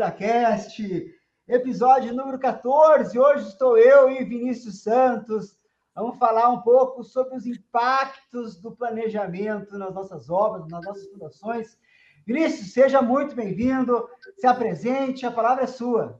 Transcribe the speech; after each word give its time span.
FundaCast, 0.00 1.14
episódio 1.46 2.14
número 2.14 2.38
14. 2.38 3.18
Hoje 3.18 3.48
estou 3.48 3.76
eu 3.76 4.10
e 4.10 4.24
Vinícius 4.24 4.82
Santos. 4.82 5.54
Vamos 5.94 6.16
falar 6.16 6.48
um 6.48 6.62
pouco 6.62 7.04
sobre 7.04 7.36
os 7.36 7.44
impactos 7.44 8.58
do 8.58 8.74
planejamento 8.74 9.76
nas 9.76 9.92
nossas 9.92 10.30
obras, 10.30 10.66
nas 10.68 10.86
nossas 10.86 11.06
fundações. 11.08 11.76
Vinícius, 12.26 12.72
seja 12.72 13.02
muito 13.02 13.34
bem-vindo, 13.34 14.08
se 14.38 14.46
apresente, 14.46 15.26
a 15.26 15.30
palavra 15.30 15.64
é 15.64 15.66
sua. 15.66 16.18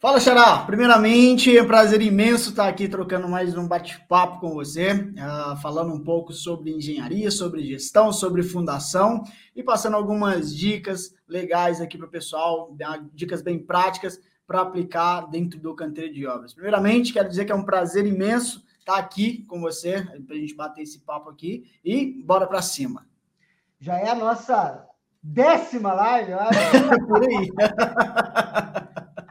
Fala, 0.00 0.18
Xará! 0.18 0.64
Primeiramente, 0.64 1.54
é 1.54 1.62
um 1.62 1.66
prazer 1.66 2.00
imenso 2.00 2.48
estar 2.48 2.66
aqui 2.66 2.88
trocando 2.88 3.28
mais 3.28 3.54
um 3.54 3.68
bate-papo 3.68 4.40
com 4.40 4.54
você, 4.54 4.92
uh, 4.94 5.54
falando 5.60 5.92
um 5.92 6.02
pouco 6.02 6.32
sobre 6.32 6.70
engenharia, 6.70 7.30
sobre 7.30 7.62
gestão, 7.62 8.10
sobre 8.10 8.42
fundação 8.42 9.22
e 9.54 9.62
passando 9.62 9.96
algumas 9.96 10.56
dicas 10.56 11.14
legais 11.28 11.82
aqui 11.82 11.98
para 11.98 12.06
o 12.06 12.10
pessoal, 12.10 12.74
dicas 13.12 13.42
bem 13.42 13.58
práticas 13.58 14.18
para 14.46 14.62
aplicar 14.62 15.28
dentro 15.28 15.60
do 15.60 15.74
canteiro 15.74 16.14
de 16.14 16.26
obras. 16.26 16.54
Primeiramente, 16.54 17.12
quero 17.12 17.28
dizer 17.28 17.44
que 17.44 17.52
é 17.52 17.54
um 17.54 17.66
prazer 17.66 18.06
imenso 18.06 18.64
estar 18.78 18.96
aqui 18.96 19.44
com 19.44 19.60
você, 19.60 20.00
para 20.26 20.34
a 20.34 20.38
gente 20.38 20.54
bater 20.54 20.80
esse 20.80 21.00
papo 21.00 21.28
aqui 21.28 21.70
e 21.84 22.22
bora 22.24 22.46
para 22.46 22.62
cima. 22.62 23.06
Já 23.78 23.98
é 23.98 24.08
a 24.08 24.14
nossa 24.14 24.82
décima 25.22 25.92
live, 25.92 26.30
eu 26.30 26.40
acho. 26.40 27.06
Por 27.06 27.22
aí. 27.22 27.50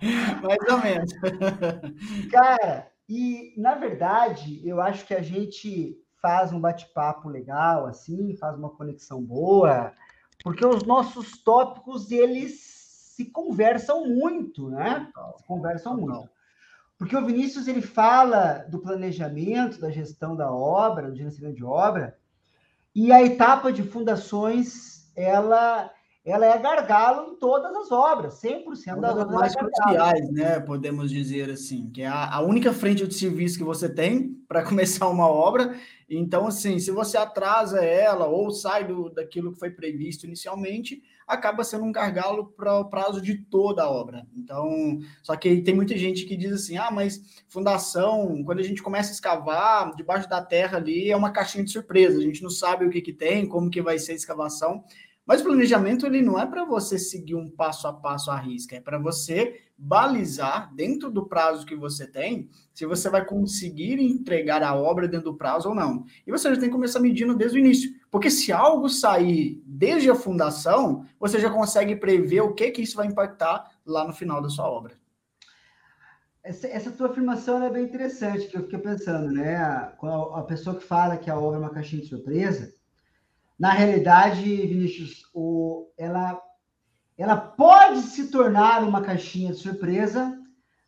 Mais 0.43 0.59
ou 0.69 0.81
menos. 0.81 1.11
Cara, 2.31 2.91
e 3.07 3.53
na 3.57 3.75
verdade, 3.75 4.61
eu 4.67 4.79
acho 4.81 5.05
que 5.05 5.13
a 5.13 5.21
gente 5.21 5.97
faz 6.21 6.51
um 6.51 6.59
bate-papo 6.59 7.29
legal, 7.29 7.85
assim, 7.85 8.35
faz 8.37 8.57
uma 8.57 8.69
conexão 8.69 9.21
boa, 9.21 9.93
porque 10.43 10.65
os 10.65 10.83
nossos 10.83 11.41
tópicos, 11.43 12.11
eles 12.11 12.79
se 13.15 13.25
conversam 13.25 14.07
muito, 14.07 14.69
né? 14.69 15.09
Se 15.37 15.43
conversam 15.45 15.97
muito. 15.97 16.29
Porque 16.97 17.15
o 17.15 17.25
Vinícius, 17.25 17.67
ele 17.67 17.81
fala 17.81 18.65
do 18.69 18.79
planejamento, 18.79 19.79
da 19.79 19.89
gestão 19.89 20.35
da 20.35 20.51
obra, 20.51 21.09
do 21.09 21.15
gerenciamento 21.15 21.55
de 21.55 21.63
obra, 21.63 22.17
e 22.93 23.11
a 23.11 23.23
etapa 23.23 23.71
de 23.71 23.83
fundações, 23.83 25.11
ela 25.15 25.91
ela 26.31 26.45
é 26.45 26.57
gargalo 26.57 27.31
em 27.31 27.35
todas 27.35 27.75
as 27.75 27.91
obras, 27.91 28.41
100% 28.41 28.99
das 28.99 29.11
obras. 29.11 29.31
mais 29.31 29.55
cruciais, 29.55 30.31
né? 30.31 30.59
Podemos 30.59 31.09
dizer 31.09 31.49
assim, 31.49 31.89
que 31.89 32.01
é 32.01 32.07
a, 32.07 32.35
a 32.35 32.41
única 32.41 32.73
frente 32.73 33.07
de 33.07 33.15
serviço 33.15 33.57
que 33.57 33.63
você 33.63 33.87
tem 33.87 34.35
para 34.47 34.63
começar 34.65 35.07
uma 35.07 35.27
obra. 35.27 35.75
Então, 36.09 36.47
assim, 36.47 36.79
se 36.79 36.91
você 36.91 37.17
atrasa 37.17 37.83
ela 37.83 38.25
ou 38.25 38.49
sai 38.51 38.85
do, 38.85 39.09
daquilo 39.09 39.53
que 39.53 39.59
foi 39.59 39.69
previsto 39.69 40.25
inicialmente, 40.25 41.03
acaba 41.27 41.63
sendo 41.63 41.85
um 41.85 41.91
gargalo 41.91 42.47
para 42.47 42.79
o 42.79 42.89
prazo 42.89 43.21
de 43.21 43.37
toda 43.37 43.83
a 43.83 43.89
obra. 43.89 44.25
Então, 44.35 44.99
só 45.21 45.35
que 45.35 45.61
tem 45.61 45.75
muita 45.75 45.95
gente 45.95 46.25
que 46.25 46.35
diz 46.35 46.51
assim: 46.51 46.77
ah, 46.77 46.89
mas 46.89 47.43
fundação, 47.47 48.43
quando 48.43 48.59
a 48.59 48.63
gente 48.63 48.81
começa 48.81 49.11
a 49.11 49.13
escavar, 49.13 49.95
debaixo 49.95 50.27
da 50.27 50.41
terra 50.43 50.77
ali 50.77 51.11
é 51.11 51.15
uma 51.15 51.31
caixinha 51.31 51.63
de 51.63 51.71
surpresa, 51.71 52.17
a 52.17 52.23
gente 52.23 52.41
não 52.41 52.49
sabe 52.49 52.85
o 52.85 52.89
que, 52.89 53.01
que 53.01 53.13
tem, 53.13 53.47
como 53.47 53.69
que 53.69 53.81
vai 53.81 53.99
ser 53.99 54.13
a 54.13 54.15
escavação. 54.15 54.83
Mas 55.29 55.41
o 55.41 55.43
planejamento 55.43 56.07
ele 56.07 56.23
não 56.23 56.39
é 56.39 56.45
para 56.47 56.65
você 56.65 56.97
seguir 56.97 57.35
um 57.35 57.47
passo 57.47 57.87
a 57.87 57.93
passo 57.93 58.31
à 58.31 58.35
risca, 58.35 58.75
é 58.75 58.81
para 58.81 58.97
você 58.97 59.61
balizar 59.77 60.73
dentro 60.73 61.11
do 61.11 61.27
prazo 61.27 61.67
que 61.67 61.75
você 61.75 62.07
tem, 62.07 62.49
se 62.73 62.83
você 62.83 63.11
vai 63.11 63.23
conseguir 63.23 64.01
entregar 64.01 64.63
a 64.63 64.73
obra 64.73 65.07
dentro 65.07 65.31
do 65.31 65.37
prazo 65.37 65.69
ou 65.69 65.75
não. 65.75 66.03
E 66.25 66.31
você 66.31 66.49
já 66.49 66.59
tem 66.59 66.69
que 66.69 66.75
começar 66.75 66.99
medindo 66.99 67.35
desde 67.35 67.59
o 67.59 67.59
início, 67.59 67.91
porque 68.09 68.31
se 68.31 68.51
algo 68.51 68.89
sair 68.89 69.61
desde 69.67 70.09
a 70.09 70.15
fundação, 70.15 71.05
você 71.19 71.39
já 71.39 71.51
consegue 71.51 71.95
prever 71.95 72.41
o 72.41 72.55
que 72.55 72.71
que 72.71 72.81
isso 72.81 72.97
vai 72.97 73.05
impactar 73.05 73.69
lá 73.85 74.07
no 74.07 74.13
final 74.13 74.41
da 74.41 74.49
sua 74.49 74.67
obra. 74.67 74.97
Essa, 76.43 76.67
essa 76.69 76.89
tua 76.89 77.11
afirmação 77.11 77.61
é 77.61 77.69
bem 77.69 77.83
interessante, 77.83 78.47
que 78.47 78.57
eu 78.57 78.63
fiquei 78.63 78.79
pensando, 78.79 79.31
né? 79.31 79.57
A, 79.57 79.93
a 80.37 80.41
pessoa 80.41 80.75
que 80.75 80.83
fala 80.83 81.17
que 81.17 81.29
a 81.29 81.37
obra 81.37 81.59
é 81.59 81.61
uma 81.61 81.69
caixinha 81.69 82.01
de 82.01 82.07
surpresa, 82.07 82.73
na 83.59 83.71
realidade, 83.71 84.41
Vinícius, 84.41 85.23
o, 85.33 85.91
ela, 85.97 86.41
ela 87.17 87.35
pode 87.35 88.01
se 88.03 88.31
tornar 88.31 88.81
uma 88.83 89.01
caixinha 89.01 89.51
de 89.51 89.59
surpresa, 89.59 90.39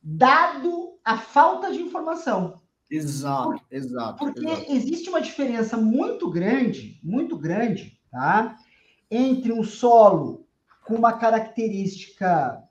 dado 0.02 0.98
a 1.04 1.18
falta 1.18 1.72
de 1.72 1.81
informação. 1.81 2.62
Exato, 2.90 3.62
exato. 3.70 4.18
Porque 4.18 4.46
exato. 4.46 4.72
existe 4.72 5.10
uma 5.10 5.22
diferença 5.22 5.76
muito 5.76 6.30
grande, 6.30 7.00
muito 7.04 7.38
grande, 7.38 8.00
tá? 8.10 8.58
Entre 9.10 9.52
um 9.52 9.64
solo 9.64 10.48
com 10.86 10.96
uma 10.96 11.14
característica 11.14 12.62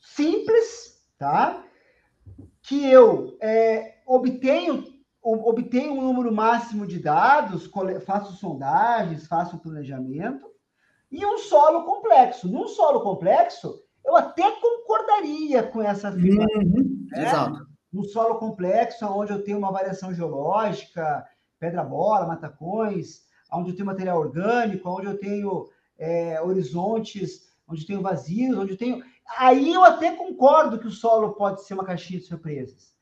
simples, 0.00 1.04
tá? 1.18 1.64
Que 2.62 2.86
eu 2.86 3.36
é, 3.40 4.02
obtenho 4.06 4.93
obtenho 5.24 5.94
um 5.94 6.02
número 6.02 6.32
máximo 6.32 6.86
de 6.86 6.98
dados, 6.98 7.70
faço 8.04 8.34
sondagens, 8.34 9.26
faço 9.26 9.58
planejamento, 9.58 10.46
e 11.10 11.24
um 11.24 11.38
solo 11.38 11.84
complexo. 11.84 12.48
Num 12.48 12.68
solo 12.68 13.00
complexo, 13.00 13.80
eu 14.04 14.16
até 14.16 14.50
concordaria 14.60 15.62
com 15.62 15.80
essa 15.80 16.08
afirmação. 16.08 16.62
Uhum, 16.62 17.06
né? 17.10 17.26
Exato. 17.26 17.66
Num 17.92 18.04
solo 18.04 18.34
complexo, 18.36 19.06
onde 19.06 19.32
eu 19.32 19.42
tenho 19.42 19.58
uma 19.58 19.72
variação 19.72 20.12
geológica, 20.12 21.24
pedra-bola, 21.58 22.26
matacões, 22.26 23.22
onde 23.52 23.70
eu 23.70 23.76
tenho 23.76 23.86
material 23.86 24.18
orgânico, 24.18 24.90
onde 24.90 25.06
eu 25.06 25.18
tenho 25.18 25.68
é, 25.98 26.40
horizontes, 26.42 27.48
onde 27.68 27.82
eu 27.82 27.86
tenho 27.86 28.02
vazios, 28.02 28.58
onde 28.58 28.72
eu 28.72 28.78
tenho. 28.78 29.02
Aí 29.38 29.72
eu 29.72 29.84
até 29.84 30.12
concordo 30.12 30.78
que 30.78 30.88
o 30.88 30.90
solo 30.90 31.34
pode 31.34 31.64
ser 31.64 31.74
uma 31.74 31.84
caixinha 31.84 32.18
de 32.18 32.26
surpresas. 32.26 32.93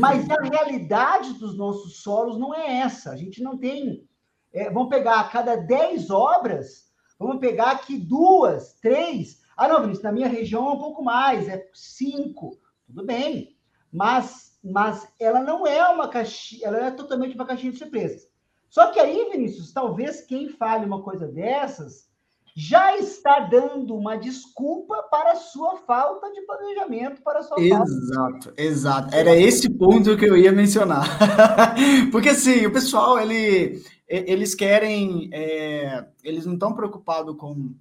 Mas 0.00 0.28
a 0.28 0.42
realidade 0.42 1.34
dos 1.34 1.56
nossos 1.56 2.02
solos 2.02 2.38
não 2.38 2.54
é 2.54 2.78
essa. 2.78 3.10
A 3.10 3.16
gente 3.16 3.42
não 3.42 3.56
tem. 3.56 4.08
É, 4.52 4.70
vamos 4.70 4.88
pegar 4.88 5.20
a 5.20 5.28
cada 5.28 5.56
10 5.56 6.10
obras, 6.10 6.90
vamos 7.18 7.38
pegar 7.38 7.72
aqui 7.72 7.98
duas, 7.98 8.74
três. 8.80 9.42
Ah, 9.56 9.68
não, 9.68 9.80
Vinícius, 9.80 10.04
na 10.04 10.12
minha 10.12 10.28
região 10.28 10.68
é 10.68 10.72
um 10.72 10.78
pouco 10.78 11.02
mais, 11.02 11.48
é 11.48 11.68
cinco. 11.72 12.58
Tudo 12.86 13.04
bem. 13.04 13.56
Mas, 13.92 14.58
mas 14.62 15.08
ela 15.20 15.40
não 15.40 15.66
é 15.66 15.88
uma 15.88 16.08
caixinha, 16.08 16.66
ela 16.66 16.86
é 16.86 16.90
totalmente 16.90 17.34
uma 17.34 17.46
caixinha 17.46 17.72
de 17.72 17.78
surpresas. 17.78 18.28
Só 18.68 18.90
que 18.90 18.98
aí, 18.98 19.30
Vinícius, 19.30 19.72
talvez 19.72 20.20
quem 20.22 20.48
fale 20.48 20.84
uma 20.84 21.02
coisa 21.02 21.26
dessas 21.28 22.05
já 22.58 22.96
está 22.96 23.40
dando 23.40 23.94
uma 23.94 24.16
desculpa 24.16 25.02
para 25.10 25.32
a 25.32 25.36
sua 25.36 25.76
falta 25.86 26.32
de 26.32 26.40
planejamento, 26.40 27.20
para 27.20 27.40
a 27.40 27.42
sua 27.42 27.60
Exato, 27.60 28.52
de... 28.56 28.62
exato. 28.62 29.14
Era 29.14 29.36
esse 29.36 29.68
ponto 29.68 30.16
que 30.16 30.24
eu 30.24 30.34
ia 30.34 30.50
mencionar. 30.50 31.06
Porque 32.10 32.30
assim, 32.30 32.64
o 32.64 32.72
pessoal, 32.72 33.18
ele, 33.18 33.82
eles 34.08 34.54
querem, 34.54 35.28
é, 35.34 36.06
eles 36.24 36.46
não 36.46 36.54
estão 36.54 36.72
preocupados 36.72 37.36
com 37.36 37.74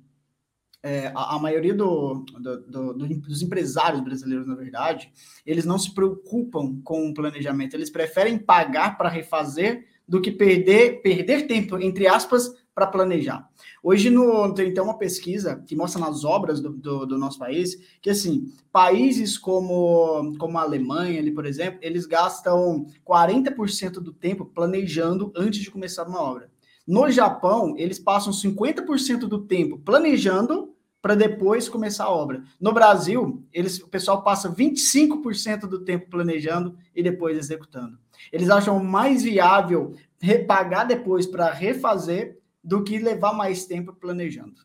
é, 0.84 1.08
a, 1.16 1.38
a, 1.38 1.40
maioria 1.40 1.74
do, 1.74 2.26
do, 2.38 2.94
do, 2.94 2.94
dos 2.94 3.42
empresários 3.42 4.02
brasileiros, 4.02 4.46
na 4.46 4.56
verdade, 4.56 5.10
eles 5.46 5.64
não 5.64 5.80
se 5.80 5.94
preocupam 5.96 6.82
com 6.84 7.08
o 7.08 7.14
planejamento, 7.14 7.78
eles 7.78 7.90
preferem 7.90 8.38
pagar 8.38 8.98
para 8.98 9.08
refazer 9.08 9.88
do 10.06 10.22
que 10.22 10.32
perder, 10.32 11.02
perder 11.02 11.48
tempo, 11.48 11.80
entre 11.80 12.08
aspas, 12.08 12.52
para 12.76 12.88
planejar. 12.88 13.50
Hoje 13.82 14.10
no, 14.10 14.54
tem, 14.54 14.74
tem 14.74 14.84
uma 14.84 14.98
pesquisa 14.98 15.64
que 15.66 15.78
mostra 15.78 16.02
nas 16.02 16.26
obras 16.26 16.60
do, 16.60 16.74
do, 16.74 17.06
do, 17.06 17.18
nosso 17.18 17.40
país 17.40 17.78
que, 18.02 18.10
assim, 18.10 18.52
países 18.70 19.38
como, 19.38 20.38
como 20.38 20.58
a 20.58 20.62
Alemanha, 20.62 21.22
ali, 21.22 21.32
por 21.32 21.46
exemplo, 21.46 21.80
eles 21.82 22.06
gastam 22.06 22.86
40% 23.08 23.94
do 23.94 24.12
tempo 24.12 24.46
planejando 24.46 25.32
antes 25.38 25.62
de 25.62 25.72
começar 25.72 26.06
uma 26.06 26.22
obra. 26.22 26.52
No 26.86 27.10
Japão, 27.10 27.74
eles 27.78 27.98
passam 27.98 28.34
50% 28.34 29.20
do 29.20 29.46
tempo 29.46 29.80
planejando 29.80 30.76
para 31.02 31.16
depois 31.16 31.70
começar 31.70 32.06
a 32.06 32.12
obra. 32.12 32.44
No 32.60 32.74
Brasil, 32.74 33.44
eles, 33.54 33.80
o 33.80 33.88
pessoal 33.88 34.22
passa 34.22 34.52
25% 34.52 35.62
do 35.62 35.80
tempo 35.86 36.10
planejando 36.10 36.76
e 36.94 37.02
depois 37.02 37.38
executando. 37.38 37.98
Eles 38.32 38.50
acham 38.50 38.84
mais 38.84 39.24
viável 39.24 39.94
repagar 40.20 40.88
depois 40.88 41.26
para 41.26 41.52
refazer 41.52 42.40
do 42.66 42.84
que 42.84 42.98
levar 42.98 43.34
mais 43.34 43.66
tempo 43.66 43.94
planejando. 43.94 44.56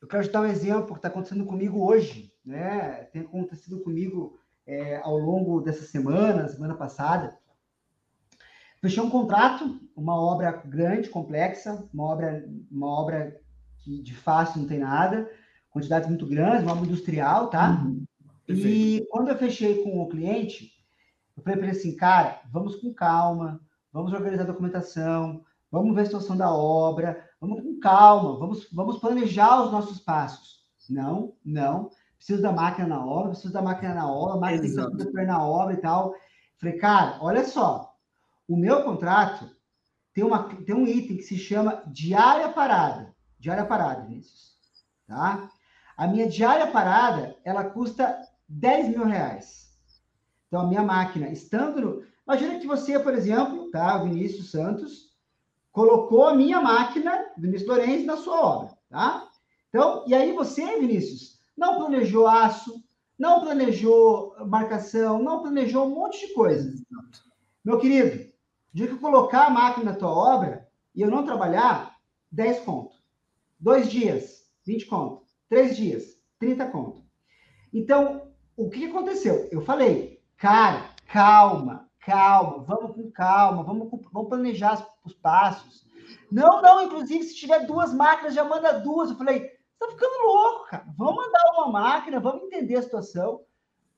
Eu 0.00 0.08
quero 0.08 0.24
te 0.24 0.30
dar 0.30 0.40
um 0.40 0.46
exemplo 0.46 0.92
que 0.92 0.98
está 0.98 1.08
acontecendo 1.08 1.44
comigo 1.44 1.86
hoje, 1.86 2.32
né? 2.44 3.04
Tem 3.12 3.22
acontecido 3.22 3.80
comigo 3.80 4.38
é, 4.66 4.96
ao 4.96 5.18
longo 5.18 5.60
dessa 5.60 5.84
semana, 5.84 6.48
semana 6.48 6.74
passada. 6.74 7.38
Fechei 8.80 9.02
um 9.02 9.10
contrato, 9.10 9.78
uma 9.94 10.14
obra 10.14 10.52
grande, 10.52 11.08
complexa, 11.08 11.86
uma 11.92 12.04
obra, 12.04 12.44
uma 12.70 12.86
obra 12.86 13.40
que 13.78 14.02
de 14.02 14.14
fácil 14.14 14.60
não 14.60 14.68
tem 14.68 14.78
nada, 14.78 15.30
quantidades 15.70 16.08
muito 16.08 16.26
grandes, 16.26 16.62
uma 16.62 16.72
obra 16.72 16.86
industrial, 16.86 17.50
tá? 17.50 17.82
Uhum. 17.82 18.04
E 18.48 19.06
quando 19.10 19.28
eu 19.28 19.38
fechei 19.38 19.82
com 19.82 20.00
o 20.00 20.08
cliente, 20.08 20.70
eu 21.36 21.42
falei 21.42 21.70
assim, 21.70 21.96
cara, 21.96 22.40
vamos 22.50 22.76
com 22.76 22.92
calma, 22.92 23.60
vamos 23.92 24.12
organizar 24.12 24.44
a 24.44 24.46
documentação, 24.46 25.42
vamos 25.70 25.94
ver 25.94 26.02
a 26.02 26.04
situação 26.04 26.36
da 26.36 26.52
obra, 26.54 27.28
vamos 27.46 27.62
com 27.62 27.78
calma, 27.78 28.38
vamos, 28.38 28.68
vamos 28.72 28.98
planejar 28.98 29.64
os 29.64 29.72
nossos 29.72 30.00
passos, 30.00 30.64
Não, 30.88 31.34
não. 31.44 31.90
Preciso 32.16 32.40
da 32.40 32.52
máquina 32.52 32.88
na 32.88 33.04
obra, 33.04 33.30
preciso 33.30 33.52
da 33.52 33.60
máquina 33.60 33.94
na 33.94 34.10
obra, 34.10 34.34
a 34.34 34.40
máquina 34.40 34.62
tem 34.62 34.96
que 34.96 35.02
estar 35.02 35.26
na 35.26 35.46
obra 35.46 35.74
e 35.74 35.76
tal. 35.76 36.14
Falei, 36.58 36.78
cara, 36.78 37.18
olha 37.20 37.44
só, 37.44 37.94
o 38.48 38.56
meu 38.56 38.82
contrato 38.82 39.50
tem, 40.14 40.24
uma, 40.24 40.44
tem 40.64 40.74
um 40.74 40.86
item 40.86 41.18
que 41.18 41.22
se 41.22 41.36
chama 41.36 41.82
diária 41.86 42.48
parada. 42.48 43.14
Diária 43.38 43.66
parada, 43.66 44.06
Vinícius. 44.06 44.54
Tá? 45.06 45.50
A 45.96 46.06
minha 46.06 46.26
diária 46.26 46.66
parada, 46.68 47.36
ela 47.44 47.64
custa 47.64 48.18
10 48.48 48.88
mil 48.88 49.04
reais. 49.04 49.76
Então, 50.48 50.62
a 50.62 50.66
minha 50.66 50.82
máquina, 50.82 51.28
estando 51.28 51.80
no... 51.80 52.02
Imagina 52.26 52.58
que 52.58 52.66
você, 52.66 52.98
por 52.98 53.12
exemplo, 53.12 53.70
tá, 53.70 53.98
Vinícius 53.98 54.50
Santos, 54.50 55.03
colocou 55.74 56.28
a 56.28 56.34
minha 56.34 56.60
máquina, 56.60 57.32
Vinícius 57.36 57.68
Lourenço, 57.68 58.06
na 58.06 58.16
sua 58.16 58.40
obra, 58.40 58.78
tá? 58.88 59.28
Então, 59.68 60.04
e 60.06 60.14
aí 60.14 60.32
você, 60.32 60.78
Vinícius, 60.78 61.40
não 61.56 61.74
planejou 61.74 62.28
aço, 62.28 62.80
não 63.18 63.40
planejou 63.40 64.36
marcação, 64.46 65.20
não 65.20 65.42
planejou 65.42 65.86
um 65.86 65.90
monte 65.96 66.28
de 66.28 66.32
coisa. 66.32 66.72
Meu 67.64 67.80
querido, 67.80 68.24
de 68.72 68.86
que 68.86 68.96
colocar 68.98 69.46
a 69.46 69.50
máquina 69.50 69.90
na 69.90 69.98
tua 69.98 70.10
obra 70.10 70.68
e 70.94 71.02
eu 71.02 71.10
não 71.10 71.24
trabalhar, 71.24 71.96
10 72.30 72.60
conto. 72.60 72.94
Dois 73.58 73.90
dias, 73.90 74.44
20 74.64 74.86
conto. 74.86 75.24
Três 75.48 75.76
dias, 75.76 76.20
30 76.38 76.68
conto. 76.68 77.02
Então, 77.72 78.28
o 78.56 78.70
que 78.70 78.84
aconteceu? 78.84 79.48
Eu 79.50 79.60
falei, 79.60 80.22
cara, 80.36 80.90
calma, 81.08 81.90
calma, 82.04 82.62
vamos 82.64 82.94
com 82.94 83.10
calma, 83.10 83.62
vamos, 83.62 83.88
vamos 84.12 84.28
planejar 84.28 84.86
os 85.04 85.14
passos. 85.14 85.86
Não, 86.30 86.60
não, 86.60 86.82
inclusive, 86.82 87.24
se 87.24 87.34
tiver 87.34 87.66
duas 87.66 87.92
máquinas, 87.92 88.34
já 88.34 88.44
manda 88.44 88.80
duas. 88.80 89.10
Eu 89.10 89.16
falei, 89.16 89.50
tá 89.78 89.88
ficando 89.88 90.26
louco, 90.26 90.66
cara. 90.68 90.84
Vamos 90.96 91.16
mandar 91.16 91.42
uma 91.56 91.68
máquina, 91.68 92.20
vamos 92.20 92.44
entender 92.44 92.76
a 92.76 92.82
situação. 92.82 93.42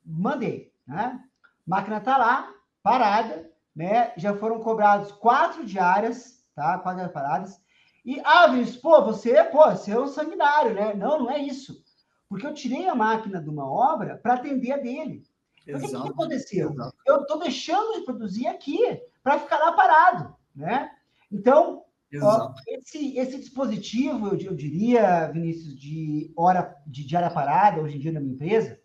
Mandei, 0.05 0.73
né? 0.87 1.21
Máquina 1.67 2.01
tá 2.01 2.17
lá, 2.17 2.53
parada, 2.83 3.51
né? 3.75 4.13
Já 4.17 4.37
foram 4.37 4.61
cobrados 4.61 5.11
quatro 5.13 5.65
diárias, 5.65 6.45
tá? 6.55 6.79
Quatro 6.79 6.97
diárias 6.97 7.13
paradas. 7.13 7.61
E, 8.05 8.21
ah, 8.25 8.47
Vinícius, 8.47 8.77
pô, 8.77 9.03
você, 9.03 9.43
pô, 9.45 9.69
você 9.71 9.91
é 9.91 9.99
um 9.99 10.07
sanguinário, 10.07 10.75
né? 10.75 10.95
Não, 10.95 11.19
não 11.19 11.31
é 11.31 11.39
isso. 11.39 11.85
Porque 12.29 12.47
eu 12.47 12.55
tirei 12.55 12.89
a 12.89 12.95
máquina 12.95 13.43
de 13.43 13.49
uma 13.49 13.69
obra 13.69 14.17
para 14.17 14.35
atender 14.35 14.73
a 14.73 14.77
dele. 14.77 15.25
Então, 15.67 16.01
o 16.01 16.03
que, 16.03 16.09
que 16.09 16.15
aconteceu? 16.15 16.71
Exato. 16.71 16.97
Eu 17.07 17.23
estou 17.23 17.39
deixando 17.39 17.99
de 17.99 18.05
produzir 18.05 18.47
aqui 18.47 18.79
para 19.23 19.39
ficar 19.39 19.59
lá 19.59 19.73
parado, 19.73 20.37
né? 20.55 20.91
Então, 21.31 21.83
ó, 22.23 22.53
esse, 22.69 23.19
esse 23.19 23.39
dispositivo, 23.39 24.29
eu, 24.29 24.39
eu, 24.39 24.55
diria, 24.55 25.31
Vinícius, 25.33 25.79
de 25.79 26.33
hora 26.37 26.77
de 26.87 27.05
diária 27.05 27.31
parada, 27.31 27.81
hoje 27.81 27.97
em 27.97 27.99
dia 27.99 28.13
na 28.13 28.21
minha 28.21 28.35
empresa, 28.35 28.81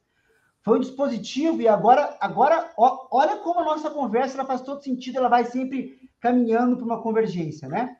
foi 0.64 0.78
um 0.78 0.82
dispositivo 0.82 1.62
e 1.62 1.68
agora, 1.68 2.18
agora 2.20 2.72
ó, 2.78 3.08
olha 3.12 3.38
como 3.38 3.60
a 3.60 3.66
nossa 3.66 3.90
conversa 3.90 4.36
ela 4.38 4.48
faz 4.48 4.62
todo 4.62 4.84
sentido, 4.84 5.18
ela 5.18 5.30
vai 5.30 5.46
sempre 5.46 6.10
caminhando 6.20 6.76
para 6.78 6.86
uma 6.86 7.02
convergência, 7.02 7.68
né? 7.68 7.98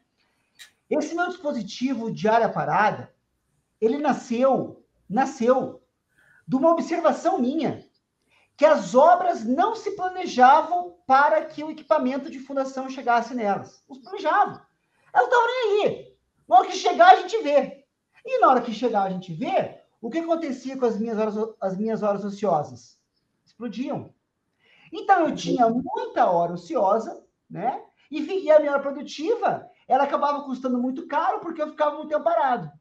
Esse 0.90 1.16
meu 1.16 1.28
dispositivo 1.28 2.12
de 2.12 2.28
área 2.28 2.50
parada, 2.50 3.14
ele 3.80 3.98
nasceu, 3.98 4.84
nasceu 5.10 5.82
de 6.48 6.56
uma 6.56 6.72
observação 6.72 7.40
minha, 7.40 7.86
que 8.62 8.66
as 8.68 8.94
obras 8.94 9.44
não 9.44 9.74
se 9.76 9.90
planejavam 9.96 10.96
para 11.08 11.44
que 11.46 11.64
o 11.64 11.72
equipamento 11.72 12.30
de 12.30 12.38
fundação 12.38 12.88
chegasse 12.88 13.34
nelas. 13.34 13.84
Os 13.90 13.98
planejavam. 13.98 14.62
Elas 15.12 15.28
estavam 15.28 15.48
nem 15.48 15.84
aí. 15.84 16.16
Na 16.48 16.60
hora 16.60 16.68
que 16.68 16.76
chegar, 16.76 17.12
a 17.12 17.16
gente 17.16 17.42
vê. 17.42 17.84
E 18.24 18.40
na 18.40 18.50
hora 18.50 18.62
que 18.62 18.72
chegar, 18.72 19.02
a 19.02 19.10
gente 19.10 19.34
vê, 19.34 19.82
o 20.00 20.12
que 20.12 20.20
acontecia 20.20 20.78
com 20.78 20.86
as 20.86 21.00
minhas 21.00 21.18
horas, 21.18 21.36
as 21.60 21.76
minhas 21.76 22.04
horas 22.04 22.24
ociosas? 22.24 23.00
Explodiam. 23.44 24.14
Então, 24.94 25.28
eu 25.28 25.34
tinha 25.34 25.68
muita 25.68 26.30
hora 26.30 26.54
ociosa, 26.54 27.20
né? 27.50 27.84
E, 28.12 28.52
a 28.52 28.60
minha 28.60 28.74
hora 28.74 28.80
produtiva 28.80 29.68
ela 29.88 30.04
acabava 30.04 30.44
custando 30.44 30.78
muito 30.78 31.08
caro 31.08 31.40
porque 31.40 31.64
eu 31.64 31.70
ficava 31.70 31.96
muito 31.96 32.10
tempo 32.10 32.24
parado. 32.24 32.72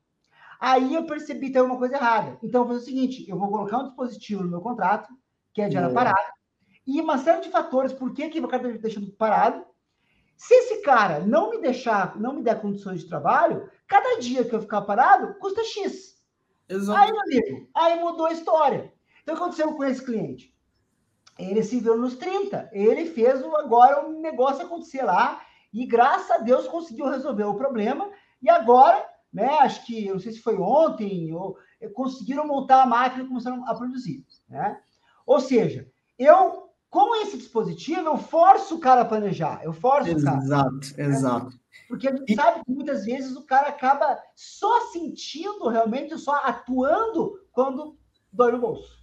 Aí 0.61 0.95
eu 0.95 1.07
percebi 1.07 1.47
que 1.47 1.55
tem 1.55 1.63
uma 1.63 1.79
coisa 1.79 1.97
errada. 1.97 2.39
Então 2.43 2.61
eu 2.61 2.67
vou 2.67 2.75
fazer 2.75 2.83
o 2.83 2.87
seguinte: 2.87 3.27
eu 3.27 3.39
vou 3.39 3.49
colocar 3.49 3.79
um 3.79 3.85
dispositivo 3.85 4.43
no 4.43 4.51
meu 4.51 4.61
contrato, 4.61 5.09
que 5.61 5.65
é 5.67 5.69
de 5.69 5.77
área 5.77 5.95
parada, 5.95 6.33
e 6.87 7.01
uma 7.01 7.19
série 7.19 7.43
de 7.43 7.51
fatores 7.51 7.93
por 7.93 8.13
que, 8.13 8.29
que 8.29 8.41
o 8.41 8.49
cara 8.49 8.69
está 8.69 8.83
deixando 8.83 9.13
parado. 9.13 9.65
Se 10.37 10.55
esse 10.55 10.81
cara 10.81 11.21
não 11.21 11.51
me 11.51 11.61
deixar, 11.61 12.19
não 12.19 12.33
me 12.33 12.43
der 12.43 12.61
condições 12.61 13.01
de 13.01 13.09
trabalho, 13.09 13.71
cada 13.87 14.19
dia 14.19 14.45
que 14.45 14.55
eu 14.55 14.63
ficar 14.63 14.83
parado 14.83 15.35
custa 15.39 15.63
X. 15.63 16.19
Exato. 16.69 16.99
Aí, 16.99 17.13
meu 17.13 17.21
amigo, 17.21 17.69
aí 17.75 18.01
mudou 18.01 18.27
a 18.27 18.33
história. 18.33 18.93
Então, 19.23 19.35
o 19.35 19.37
que 19.37 19.43
aconteceu 19.43 19.75
com 19.75 19.85
esse 19.85 20.03
cliente? 20.03 20.55
Ele 21.39 21.63
se 21.63 21.81
viu 21.81 21.97
nos 21.97 22.17
30. 22.17 22.71
Ele 22.73 23.07
fez 23.07 23.43
agora 23.43 24.07
o 24.07 24.11
um 24.11 24.21
negócio 24.21 24.65
acontecer 24.65 25.03
lá 25.03 25.43
e 25.73 25.87
graças 25.87 26.31
a 26.31 26.39
Deus 26.39 26.67
conseguiu 26.67 27.07
resolver 27.07 27.45
o 27.45 27.57
problema. 27.57 28.11
E 28.43 28.49
agora, 28.49 29.07
né, 29.33 29.59
acho 29.61 29.85
que, 29.85 30.09
não 30.11 30.19
sei 30.19 30.33
se 30.33 30.41
foi 30.41 30.57
ontem, 30.57 31.33
ou, 31.35 31.57
eh, 31.81 31.89
conseguiram 31.89 32.47
montar 32.47 32.83
a 32.83 32.87
máquina 32.87 33.25
e 33.25 33.29
começaram 33.29 33.69
a 33.69 33.75
produzir. 33.75 34.25
Né? 34.49 34.81
Ou 35.31 35.39
seja, 35.39 35.87
eu, 36.19 36.65
com 36.91 37.15
esse 37.23 37.39
dispositivo, 37.39 38.01
eu 38.01 38.19
forço 38.19 38.75
o 38.75 38.81
cara 38.81 39.03
a 39.03 39.05
planejar. 39.05 39.61
Eu 39.63 39.73
forço 39.73 40.11
exato, 40.11 40.45
o 40.45 40.49
cara. 40.49 40.69
Exato, 40.69 41.01
exato. 41.01 41.61
Porque 41.87 42.09
a 42.09 42.17
gente 42.17 42.33
e... 42.33 42.35
sabe 42.35 42.65
que 42.65 42.73
muitas 42.73 43.05
vezes 43.05 43.37
o 43.37 43.47
cara 43.47 43.69
acaba 43.69 44.19
só 44.35 44.91
sentindo, 44.91 45.69
realmente, 45.69 46.19
só 46.19 46.35
atuando 46.35 47.39
quando 47.53 47.97
dói 48.33 48.51
no 48.51 48.59
bolso. 48.59 48.99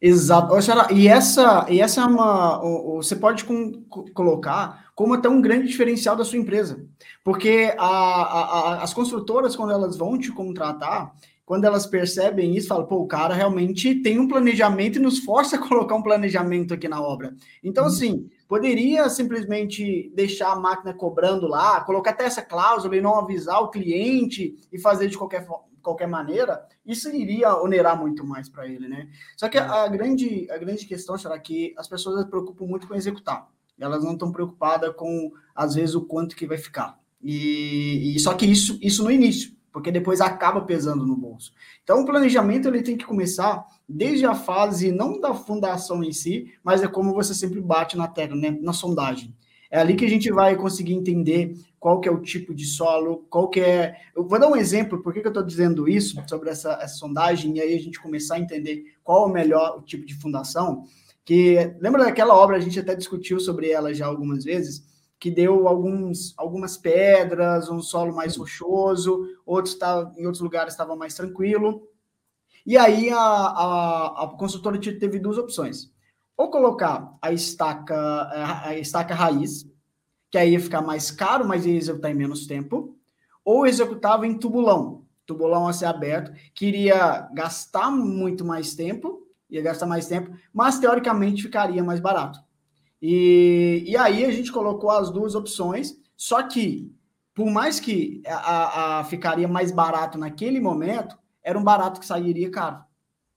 Exato. 0.00 0.52
E 0.92 1.06
essa, 1.06 1.64
e 1.70 1.80
essa 1.80 2.00
é 2.00 2.04
uma. 2.06 2.60
Você 2.96 3.14
pode 3.14 3.44
com, 3.44 3.84
colocar 4.12 4.90
como 4.96 5.14
até 5.14 5.28
um 5.28 5.40
grande 5.40 5.68
diferencial 5.68 6.16
da 6.16 6.24
sua 6.24 6.40
empresa. 6.40 6.84
Porque 7.22 7.72
a, 7.78 7.86
a, 7.86 8.82
as 8.82 8.92
construtoras, 8.92 9.54
quando 9.54 9.70
elas 9.72 9.96
vão 9.96 10.18
te 10.18 10.32
contratar, 10.32 11.14
quando 11.48 11.64
elas 11.64 11.86
percebem 11.86 12.54
isso, 12.54 12.68
falam, 12.68 12.84
pô, 12.84 12.96
o 12.96 13.06
cara 13.06 13.32
realmente 13.32 13.94
tem 14.02 14.18
um 14.18 14.28
planejamento 14.28 14.98
e 14.98 15.00
nos 15.00 15.20
força 15.20 15.56
a 15.56 15.58
colocar 15.66 15.94
um 15.94 16.02
planejamento 16.02 16.74
aqui 16.74 16.86
na 16.86 17.00
obra. 17.00 17.34
Então, 17.64 17.84
uhum. 17.84 17.88
assim, 17.88 18.30
poderia 18.46 19.08
simplesmente 19.08 20.12
deixar 20.14 20.52
a 20.52 20.60
máquina 20.60 20.92
cobrando 20.92 21.48
lá, 21.48 21.80
colocar 21.80 22.10
até 22.10 22.24
essa 22.26 22.42
cláusula 22.42 22.94
e 22.94 23.00
não 23.00 23.18
avisar 23.18 23.62
o 23.62 23.70
cliente 23.70 24.58
e 24.70 24.78
fazer 24.78 25.08
de 25.08 25.16
qualquer 25.16 25.46
forma 25.46 25.66
qualquer 25.80 26.08
maneira, 26.08 26.66
isso 26.84 27.08
iria 27.08 27.56
onerar 27.56 27.98
muito 27.98 28.26
mais 28.26 28.46
para 28.46 28.68
ele, 28.68 28.88
né? 28.88 29.08
Só 29.38 29.48
que 29.48 29.56
a, 29.56 29.62
é. 29.62 29.68
a, 29.68 29.88
grande, 29.88 30.46
a 30.50 30.58
grande 30.58 30.84
questão 30.84 31.16
será 31.16 31.38
que 31.38 31.72
as 31.78 31.88
pessoas 31.88 32.20
se 32.20 32.28
preocupam 32.28 32.66
muito 32.66 32.86
com 32.86 32.94
executar. 32.94 33.48
Elas 33.80 34.04
não 34.04 34.12
estão 34.12 34.30
preocupadas 34.30 34.94
com, 34.96 35.32
às 35.54 35.76
vezes, 35.76 35.94
o 35.94 36.04
quanto 36.04 36.36
que 36.36 36.46
vai 36.46 36.58
ficar. 36.58 36.98
E, 37.22 38.14
e, 38.14 38.18
só 38.20 38.34
que 38.34 38.44
isso, 38.44 38.78
isso 38.82 39.02
no 39.02 39.10
início, 39.10 39.56
porque 39.78 39.92
depois 39.92 40.20
acaba 40.20 40.62
pesando 40.62 41.06
no 41.06 41.14
bolso. 41.14 41.52
Então, 41.84 42.00
o 42.00 42.04
planejamento 42.04 42.66
ele 42.66 42.82
tem 42.82 42.96
que 42.96 43.04
começar 43.04 43.64
desde 43.88 44.26
a 44.26 44.34
fase 44.34 44.90
não 44.90 45.20
da 45.20 45.32
fundação 45.32 46.02
em 46.02 46.10
si, 46.10 46.52
mas 46.64 46.82
é 46.82 46.88
como 46.88 47.14
você 47.14 47.32
sempre 47.32 47.60
bate 47.60 47.96
na 47.96 48.08
tecla, 48.08 48.36
né? 48.36 48.58
Na 48.60 48.72
sondagem. 48.72 49.32
É 49.70 49.78
ali 49.78 49.94
que 49.94 50.04
a 50.04 50.08
gente 50.08 50.32
vai 50.32 50.56
conseguir 50.56 50.94
entender 50.94 51.54
qual 51.78 52.00
que 52.00 52.08
é 52.08 52.12
o 52.12 52.20
tipo 52.20 52.52
de 52.52 52.64
solo, 52.64 53.24
qual 53.30 53.48
que 53.48 53.60
é... 53.60 53.94
Eu 54.16 54.26
vou 54.26 54.40
dar 54.40 54.48
um 54.48 54.56
exemplo, 54.56 55.00
por 55.00 55.14
que, 55.14 55.20
que 55.20 55.28
eu 55.28 55.30
estou 55.30 55.44
dizendo 55.44 55.88
isso, 55.88 56.20
sobre 56.26 56.50
essa, 56.50 56.72
essa, 56.82 56.96
sondagem, 56.96 57.56
e 57.56 57.60
aí 57.60 57.76
a 57.76 57.80
gente 57.80 58.00
começar 58.00 58.34
a 58.34 58.40
entender 58.40 58.96
qual 59.04 59.28
é 59.28 59.30
o 59.30 59.32
melhor 59.32 59.80
tipo 59.84 60.04
de 60.04 60.14
fundação, 60.16 60.86
que 61.24 61.54
lembra 61.80 62.04
daquela 62.04 62.34
obra, 62.34 62.56
a 62.56 62.60
gente 62.60 62.80
até 62.80 62.96
discutiu 62.96 63.38
sobre 63.38 63.70
ela 63.70 63.94
já 63.94 64.06
algumas 64.06 64.42
vezes, 64.42 64.87
que 65.18 65.30
deu 65.30 65.66
alguns, 65.66 66.32
algumas 66.36 66.76
pedras, 66.76 67.68
um 67.68 67.80
solo 67.80 68.14
mais 68.14 68.36
rochoso, 68.36 69.26
outros 69.44 69.74
tá, 69.74 70.12
em 70.16 70.24
outros 70.26 70.42
lugares 70.42 70.74
estava 70.74 70.94
mais 70.94 71.14
tranquilo, 71.14 71.88
e 72.64 72.76
aí 72.76 73.10
a, 73.10 73.18
a, 73.18 74.24
a 74.24 74.26
consultora 74.38 74.78
teve 74.78 75.18
duas 75.18 75.38
opções, 75.38 75.90
ou 76.36 76.50
colocar 76.50 77.16
a 77.20 77.32
estaca, 77.32 78.28
a 78.64 78.76
estaca 78.76 79.14
raiz, 79.14 79.68
que 80.30 80.38
aí 80.38 80.52
ia 80.52 80.60
ficar 80.60 80.82
mais 80.82 81.10
caro, 81.10 81.46
mas 81.46 81.66
ia 81.66 81.76
executar 81.76 82.10
em 82.10 82.14
menos 82.14 82.46
tempo, 82.46 82.96
ou 83.44 83.66
executava 83.66 84.26
em 84.26 84.38
tubulão, 84.38 85.04
tubulão 85.26 85.66
a 85.66 85.72
ser 85.72 85.86
aberto, 85.86 86.32
que 86.54 86.66
iria 86.66 87.28
gastar 87.32 87.90
muito 87.90 88.44
mais 88.44 88.74
tempo, 88.74 89.26
ia 89.50 89.62
gastar 89.62 89.86
mais 89.86 90.06
tempo, 90.06 90.30
mas 90.52 90.78
teoricamente 90.78 91.42
ficaria 91.42 91.82
mais 91.82 91.98
barato. 91.98 92.38
E, 93.00 93.84
e 93.86 93.96
aí 93.96 94.24
a 94.24 94.30
gente 94.30 94.52
colocou 94.52 94.90
as 94.90 95.10
duas 95.10 95.34
opções, 95.34 95.96
só 96.16 96.42
que, 96.42 96.92
por 97.34 97.46
mais 97.46 97.78
que 97.78 98.22
a, 98.26 98.98
a, 98.98 99.04
ficaria 99.04 99.46
mais 99.46 99.70
barato 99.70 100.18
naquele 100.18 100.60
momento, 100.60 101.16
era 101.42 101.58
um 101.58 101.64
barato 101.64 102.00
que 102.00 102.06
sairia 102.06 102.50
caro. 102.50 102.82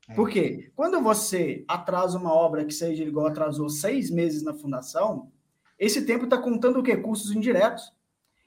É. 0.09 0.13
Por 0.13 0.29
quê? 0.29 0.71
Quando 0.75 0.99
você 1.01 1.63
atrasa 1.67 2.17
uma 2.17 2.33
obra 2.33 2.65
que 2.65 2.73
seja 2.73 3.03
igual 3.03 3.27
atrasou 3.27 3.69
seis 3.69 4.09
meses 4.09 4.43
na 4.43 4.53
fundação, 4.53 5.31
esse 5.77 6.05
tempo 6.05 6.25
está 6.25 6.37
contando 6.37 6.79
o 6.79 6.83
quê? 6.83 6.97
Custos 6.97 7.31
indiretos. 7.31 7.91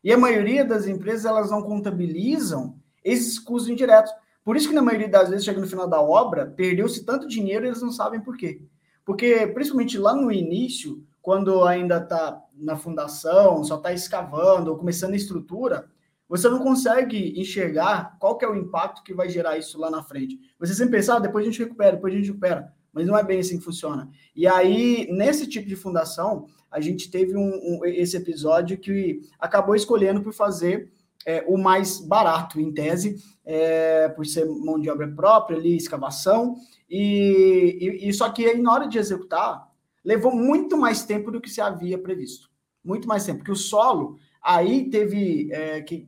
E 0.02 0.12
a 0.12 0.18
maioria 0.18 0.64
das 0.64 0.86
empresas 0.86 1.24
elas 1.24 1.50
não 1.50 1.62
contabilizam 1.62 2.78
esses 3.02 3.38
custos 3.38 3.70
indiretos. 3.70 4.12
Por 4.44 4.56
isso 4.56 4.68
que 4.68 4.74
na 4.74 4.82
maioria 4.82 5.08
das 5.08 5.30
vezes, 5.30 5.44
chega 5.44 5.60
no 5.60 5.66
final 5.66 5.88
da 5.88 6.00
obra, 6.00 6.46
perdeu-se 6.46 7.04
tanto 7.04 7.26
dinheiro 7.26 7.64
e 7.64 7.68
eles 7.68 7.80
não 7.80 7.90
sabem 7.90 8.20
por 8.20 8.36
quê. 8.36 8.60
Porque, 9.04 9.46
principalmente 9.48 9.98
lá 9.98 10.14
no 10.14 10.32
início, 10.32 11.04
quando 11.20 11.64
ainda 11.64 11.98
está 11.98 12.42
na 12.54 12.76
fundação, 12.76 13.64
só 13.64 13.76
está 13.76 13.92
escavando 13.92 14.70
ou 14.70 14.76
começando 14.76 15.12
a 15.12 15.16
estrutura, 15.16 15.86
você 16.28 16.48
não 16.48 16.58
consegue 16.58 17.38
enxergar 17.38 18.16
qual 18.18 18.36
que 18.36 18.44
é 18.44 18.48
o 18.48 18.56
impacto 18.56 19.02
que 19.02 19.14
vai 19.14 19.28
gerar 19.28 19.58
isso 19.58 19.78
lá 19.78 19.90
na 19.90 20.02
frente. 20.02 20.38
Você 20.58 20.74
sempre 20.74 20.96
pensa, 20.98 21.16
ah, 21.16 21.18
depois 21.18 21.46
a 21.46 21.50
gente 21.50 21.62
recupera, 21.62 21.96
depois 21.96 22.12
a 22.12 22.16
gente 22.16 22.28
recupera. 22.28 22.72
Mas 22.92 23.06
não 23.06 23.18
é 23.18 23.24
bem 23.24 23.40
assim 23.40 23.58
que 23.58 23.64
funciona. 23.64 24.08
E 24.34 24.46
aí, 24.46 25.08
nesse 25.10 25.46
tipo 25.46 25.68
de 25.68 25.76
fundação, 25.76 26.46
a 26.70 26.80
gente 26.80 27.10
teve 27.10 27.36
um, 27.36 27.52
um 27.54 27.84
esse 27.84 28.16
episódio 28.16 28.78
que 28.78 29.20
acabou 29.38 29.74
escolhendo 29.74 30.22
por 30.22 30.32
fazer 30.32 30.90
é, 31.26 31.44
o 31.46 31.56
mais 31.56 32.00
barato, 32.00 32.60
em 32.60 32.72
tese, 32.72 33.16
é, 33.44 34.08
por 34.08 34.26
ser 34.26 34.46
mão 34.46 34.78
de 34.78 34.90
obra 34.90 35.08
própria 35.08 35.58
ali, 35.58 35.76
escavação, 35.76 36.56
e, 36.88 37.78
e, 37.80 38.08
e, 38.08 38.12
só 38.12 38.30
que 38.30 38.44
aí 38.44 38.60
na 38.60 38.72
hora 38.72 38.88
de 38.88 38.98
executar, 38.98 39.68
levou 40.04 40.34
muito 40.34 40.76
mais 40.76 41.04
tempo 41.04 41.30
do 41.30 41.40
que 41.40 41.50
se 41.50 41.60
havia 41.60 41.98
previsto. 41.98 42.50
Muito 42.84 43.08
mais 43.08 43.24
tempo, 43.24 43.38
porque 43.38 43.52
o 43.52 43.56
solo, 43.56 44.18
aí 44.42 44.90
teve 44.90 45.50
é, 45.50 45.80
que 45.80 46.06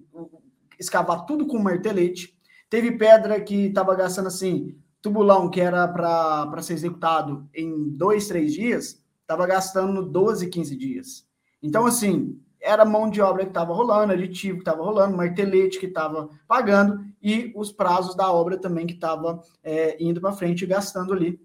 escavar 0.79 1.25
tudo 1.25 1.47
com 1.47 1.59
martelete, 1.59 2.37
teve 2.69 2.93
pedra 2.93 3.41
que 3.41 3.67
estava 3.67 3.95
gastando 3.95 4.29
assim, 4.29 4.77
tubulão 5.01 5.49
que 5.49 5.61
era 5.61 5.89
para 5.89 6.61
ser 6.63 6.75
executado 6.75 7.49
em 7.55 7.89
dois, 7.91 8.29
três 8.29 8.53
dias, 8.53 9.03
estava 9.23 9.47
gastando 9.47 10.03
12, 10.03 10.49
15 10.49 10.77
dias. 10.77 11.27
Então, 11.63 11.87
assim, 11.87 12.39
era 12.67 12.85
mão 12.85 13.09
de 13.09 13.21
obra 13.21 13.45
que 13.45 13.51
estava 13.51 13.73
rolando, 13.73 14.13
aditivo 14.13 14.57
que 14.57 14.63
estava 14.63 14.83
rolando, 14.83 15.17
martelete 15.17 15.79
que 15.79 15.87
estava 15.87 16.29
pagando 16.47 17.05
e 17.23 17.53
os 17.55 17.71
prazos 17.71 18.15
da 18.15 18.31
obra 18.31 18.59
também 18.59 18.87
que 18.87 18.95
estava 18.95 19.41
é, 19.63 19.97
indo 20.03 20.21
para 20.21 20.33
frente 20.33 20.63
e 20.63 20.67
gastando 20.67 21.13
ali 21.13 21.41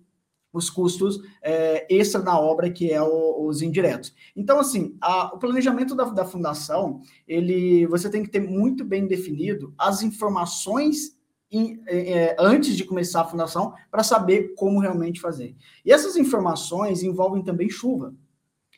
os 0.54 0.70
custos 0.70 1.20
é, 1.42 1.88
extra 1.90 2.22
na 2.22 2.38
obra, 2.40 2.70
que 2.70 2.92
é 2.92 3.02
o, 3.02 3.46
os 3.48 3.62
indiretos. 3.62 4.14
Então, 4.36 4.60
assim, 4.60 4.98
a, 5.00 5.34
o 5.34 5.40
planejamento 5.40 5.96
da, 5.96 6.04
da 6.06 6.26
fundação, 6.26 7.02
ele, 7.28 7.86
você 7.88 8.10
tem 8.10 8.24
que 8.24 8.30
ter 8.30 8.42
muito 8.42 8.84
bem 8.84 9.08
definido 9.08 9.74
as 9.78 10.04
informações 10.04 11.18
in, 11.50 11.82
é, 11.88 12.12
é 12.12 12.36
antes 12.38 12.76
de 12.76 12.84
começar 12.84 13.22
a 13.22 13.28
fundação 13.28 13.74
para 13.90 14.04
saber 14.04 14.54
como 14.56 14.80
realmente 14.80 15.22
fazer. 15.22 15.56
E 15.86 15.92
essas 15.92 16.18
informações 16.18 17.04
envolvem 17.04 17.44
também 17.44 17.70
chuva. 17.70 18.14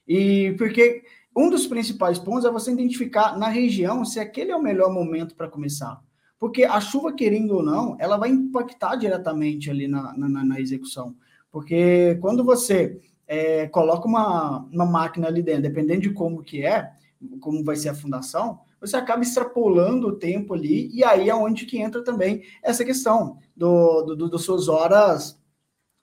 E 0.07 0.53
porque 0.57 1.03
um 1.35 1.49
dos 1.49 1.65
principais 1.65 2.19
pontos 2.19 2.45
é 2.45 2.51
você 2.51 2.71
identificar 2.71 3.37
na 3.37 3.47
região 3.47 4.05
se 4.05 4.19
aquele 4.19 4.51
é 4.51 4.55
o 4.55 4.61
melhor 4.61 4.93
momento 4.93 5.35
para 5.35 5.49
começar. 5.49 6.01
Porque 6.37 6.63
a 6.63 6.79
chuva, 6.79 7.13
querendo 7.13 7.55
ou 7.55 7.63
não, 7.63 7.95
ela 7.99 8.17
vai 8.17 8.29
impactar 8.29 8.95
diretamente 8.95 9.69
ali 9.69 9.87
na, 9.87 10.15
na, 10.17 10.43
na 10.43 10.59
execução. 10.59 11.15
Porque 11.49 12.17
quando 12.21 12.43
você 12.43 12.99
é, 13.27 13.67
coloca 13.67 14.07
uma, 14.07 14.59
uma 14.71 14.85
máquina 14.85 15.27
ali 15.27 15.41
dentro, 15.41 15.63
dependendo 15.63 16.01
de 16.01 16.11
como 16.11 16.43
que 16.43 16.65
é, 16.65 16.91
como 17.39 17.63
vai 17.63 17.75
ser 17.75 17.89
a 17.89 17.95
fundação, 17.95 18.59
você 18.79 18.97
acaba 18.97 19.23
extrapolando 19.23 20.07
o 20.07 20.17
tempo 20.17 20.53
ali, 20.53 20.89
e 20.93 21.03
aí 21.03 21.29
é 21.29 21.35
onde 21.35 21.65
que 21.65 21.79
entra 21.79 22.03
também 22.03 22.43
essa 22.61 22.83
questão 22.83 23.37
do, 23.55 24.01
do, 24.01 24.15
do 24.15 24.29
das 24.29 24.41
suas 24.41 24.67
horas 24.67 25.39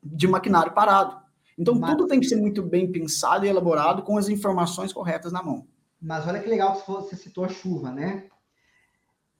de 0.02 0.26
maquinário 0.26 0.72
parado. 0.72 1.19
Então, 1.58 1.80
tudo 1.80 2.06
tem 2.06 2.20
que 2.20 2.26
ser 2.26 2.36
muito 2.36 2.62
bem 2.62 2.90
pensado 2.90 3.44
e 3.44 3.48
elaborado 3.48 4.02
com 4.02 4.16
as 4.16 4.28
informações 4.28 4.92
corretas 4.92 5.32
na 5.32 5.42
mão. 5.42 5.66
Mas 6.00 6.26
olha 6.26 6.40
que 6.40 6.48
legal 6.48 6.80
que 6.80 6.90
você 6.90 7.14
citou 7.14 7.44
a 7.44 7.48
chuva, 7.48 7.90
né? 7.90 8.26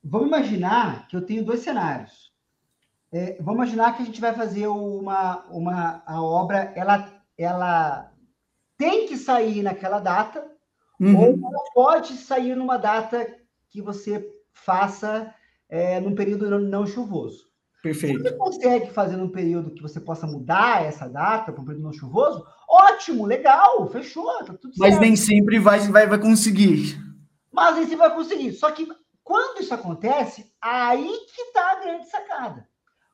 Vamos 0.02 0.29
imaginar 0.29 1.09
que 1.09 1.17
eu 1.17 1.25
tenho 1.25 1.45
dois 1.45 1.61
cenários. 1.61 2.31
É, 3.12 3.37
vamos 3.40 3.57
imaginar 3.57 3.97
que 3.97 4.02
a 4.02 4.07
gente 4.07 4.21
vai 4.21 4.35
fazer 4.35 4.67
uma, 4.67 5.45
uma 5.47 6.02
a 6.07 6.23
obra, 6.23 6.73
ela, 6.76 7.23
ela 7.37 8.12
tem 8.76 9.07
que 9.07 9.17
sair 9.17 9.62
naquela 9.62 9.99
data, 9.99 10.47
uhum. 11.00 11.19
ou 11.19 11.26
ela 11.26 11.64
pode 11.75 12.17
sair 12.17 12.55
numa 12.55 12.76
data 12.76 13.26
que 13.69 13.83
você 13.83 14.26
faça 14.52 15.35
é, 15.69 16.00
num 16.00 16.14
período 16.14 16.49
não, 16.49 16.61
não 16.61 16.87
chuvoso. 16.87 17.50
Perfeito. 17.83 18.19
Se 18.19 18.23
você 18.23 18.37
consegue 18.37 18.91
fazer 18.93 19.17
num 19.17 19.31
período 19.31 19.73
que 19.73 19.83
você 19.83 19.99
possa 19.99 20.27
mudar 20.27 20.85
essa 20.85 21.09
data 21.09 21.53
para 21.53 21.63
um 21.63 21.65
período 21.65 21.85
não 21.85 21.93
chuvoso, 21.93 22.45
ótimo, 22.69 23.25
legal, 23.25 23.89
fechou, 23.89 24.27
tá 24.45 24.55
tudo 24.55 24.75
Mas 24.79 24.91
certo. 24.91 25.01
nem 25.01 25.17
sempre 25.17 25.59
vai, 25.59 25.81
vai, 25.81 26.07
vai 26.07 26.19
conseguir. 26.19 26.99
Mas 27.51 27.77
nem 27.77 27.85
sempre 27.85 28.09
vai 28.09 28.15
conseguir. 28.15 28.53
Só 28.53 28.71
que 28.71 28.87
quando 29.25 29.61
isso 29.61 29.73
acontece, 29.73 30.53
aí 30.61 31.09
que 31.35 31.43
está 31.43 31.73
a 31.73 31.81
grande 31.81 32.09
sacada. 32.09 32.69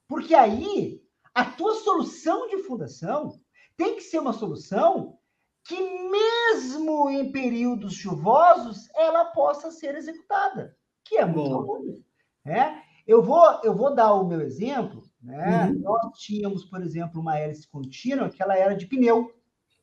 Porque 0.08 0.34
aí 0.34 1.00
a 1.34 1.44
tua 1.44 1.74
solução 1.74 2.48
de 2.48 2.62
fundação 2.62 3.38
tem 3.76 3.94
que 3.94 4.02
ser 4.02 4.18
uma 4.18 4.32
solução 4.32 5.18
que 5.64 5.78
mesmo 5.78 7.10
em 7.10 7.30
períodos 7.30 7.94
chuvosos 7.94 8.88
ela 8.94 9.26
possa 9.26 9.70
ser 9.70 9.94
executada, 9.96 10.76
que 11.04 11.18
é 11.18 11.24
muito 11.24 11.66
comum. 11.66 12.02
Né? 12.44 12.82
Eu 13.06 13.22
vou, 13.22 13.60
eu 13.62 13.74
vou 13.74 13.94
dar 13.94 14.12
o 14.14 14.26
meu 14.26 14.40
exemplo. 14.40 15.02
Né? 15.22 15.66
Uhum. 15.66 15.80
Nós 15.80 16.18
tínhamos, 16.18 16.64
por 16.64 16.82
exemplo, 16.82 17.20
uma 17.20 17.38
hélice 17.38 17.68
contínua 17.68 18.28
que 18.28 18.42
ela 18.42 18.56
era 18.56 18.74
de 18.74 18.86
pneu, 18.86 19.32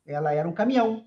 ela 0.06 0.34
era 0.34 0.48
um 0.48 0.54
caminhão. 0.54 1.06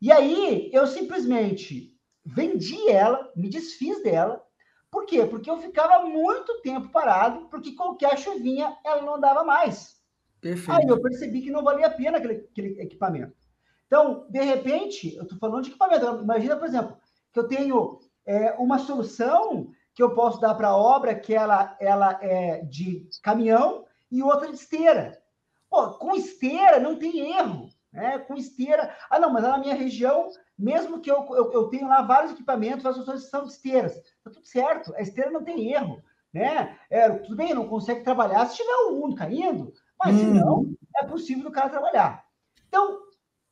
E 0.00 0.10
aí 0.10 0.70
eu 0.72 0.86
simplesmente 0.86 1.94
vendi 2.24 2.88
ela, 2.88 3.30
me 3.36 3.48
desfiz 3.48 4.02
dela. 4.02 4.42
Por 4.90 5.04
quê? 5.04 5.24
Porque 5.26 5.50
eu 5.50 5.58
ficava 5.58 6.04
muito 6.06 6.60
tempo 6.62 6.88
parado, 6.88 7.48
porque 7.48 7.72
qualquer 7.72 8.18
chuvinha 8.18 8.76
ela 8.84 9.02
não 9.02 9.20
dava 9.20 9.44
mais. 9.44 9.96
Perfeito. 10.40 10.80
Aí 10.80 10.86
eu 10.88 11.00
percebi 11.00 11.42
que 11.42 11.50
não 11.50 11.62
valia 11.62 11.86
a 11.86 11.90
pena 11.90 12.18
aquele, 12.18 12.46
aquele 12.50 12.80
equipamento. 12.80 13.34
Então, 13.86 14.26
de 14.28 14.40
repente, 14.40 15.14
eu 15.14 15.22
estou 15.22 15.38
falando 15.38 15.64
de 15.64 15.70
equipamento. 15.70 16.04
Imagina, 16.22 16.56
por 16.56 16.66
exemplo, 16.66 16.96
que 17.32 17.38
eu 17.38 17.48
tenho 17.48 17.98
é, 18.24 18.52
uma 18.52 18.78
solução 18.78 19.70
que 19.96 20.02
eu 20.02 20.14
posso 20.14 20.38
dar 20.38 20.54
para 20.54 20.68
a 20.68 20.76
obra 20.76 21.14
que 21.14 21.34
ela, 21.34 21.74
ela 21.80 22.18
é 22.22 22.60
de 22.60 23.08
caminhão 23.22 23.86
e 24.10 24.22
outra 24.22 24.46
de 24.46 24.54
esteira. 24.54 25.18
Pô, 25.70 25.88
com 25.94 26.14
esteira 26.14 26.78
não 26.78 26.96
tem 26.96 27.32
erro. 27.32 27.70
Né? 27.90 28.18
Com 28.18 28.34
esteira. 28.34 28.94
Ah, 29.08 29.18
não, 29.18 29.32
mas 29.32 29.42
na 29.42 29.56
minha 29.56 29.74
região, 29.74 30.28
mesmo 30.56 31.00
que 31.00 31.10
eu, 31.10 31.26
eu, 31.30 31.50
eu 31.50 31.68
tenho 31.68 31.88
lá 31.88 32.02
vários 32.02 32.32
equipamentos, 32.32 32.84
as 32.84 32.94
soluções 32.94 33.30
são 33.30 33.44
de 33.44 33.52
esteiras. 33.52 33.94
Tá 34.22 34.30
tudo 34.30 34.46
certo, 34.46 34.94
a 34.96 35.00
esteira 35.00 35.30
não 35.30 35.42
tem 35.42 35.72
erro. 35.72 36.02
Né? 36.30 36.78
É, 36.90 37.08
tudo 37.08 37.34
bem, 37.34 37.54
não 37.54 37.66
consegue 37.66 38.04
trabalhar 38.04 38.44
se 38.46 38.56
tiver 38.56 38.76
o 38.90 39.00
mundo 39.00 39.16
caindo, 39.16 39.72
mas 39.98 40.14
hum. 40.14 40.18
se 40.18 40.24
não, 40.26 40.76
é 40.94 41.06
possível 41.06 41.44
do 41.44 41.50
cara 41.50 41.70
trabalhar. 41.70 42.22
Então, 42.68 42.98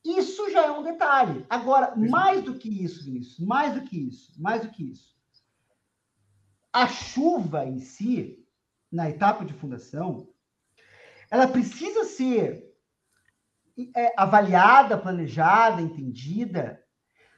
isso 0.05 0.47
já 0.51 0.63
é 0.63 0.69
um 0.69 0.83
detalhe. 0.83 1.43
Agora, 1.49 1.95
mais 1.95 2.43
do 2.43 2.53
que 2.53 2.83
isso, 2.83 3.03
Vinícius, 3.03 3.39
mais 3.39 3.73
do 3.73 3.81
que 3.81 3.97
isso, 3.97 4.31
mais 4.39 4.61
do 4.61 4.69
que 4.69 4.91
isso 4.91 5.14
a 6.75 6.89
chuva 6.89 7.65
em 7.65 7.79
si, 7.79 8.45
na 8.91 9.09
etapa 9.09 9.45
de 9.45 9.53
fundação, 9.53 10.27
ela 11.31 11.47
precisa 11.47 12.03
ser 12.03 12.69
é, 13.95 14.13
avaliada, 14.17 14.97
planejada, 14.97 15.81
entendida, 15.81 16.83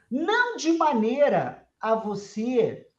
não 0.10 0.58
de 0.58 0.74
maneira 0.74 1.68
a 1.80 1.94
você 1.94 2.90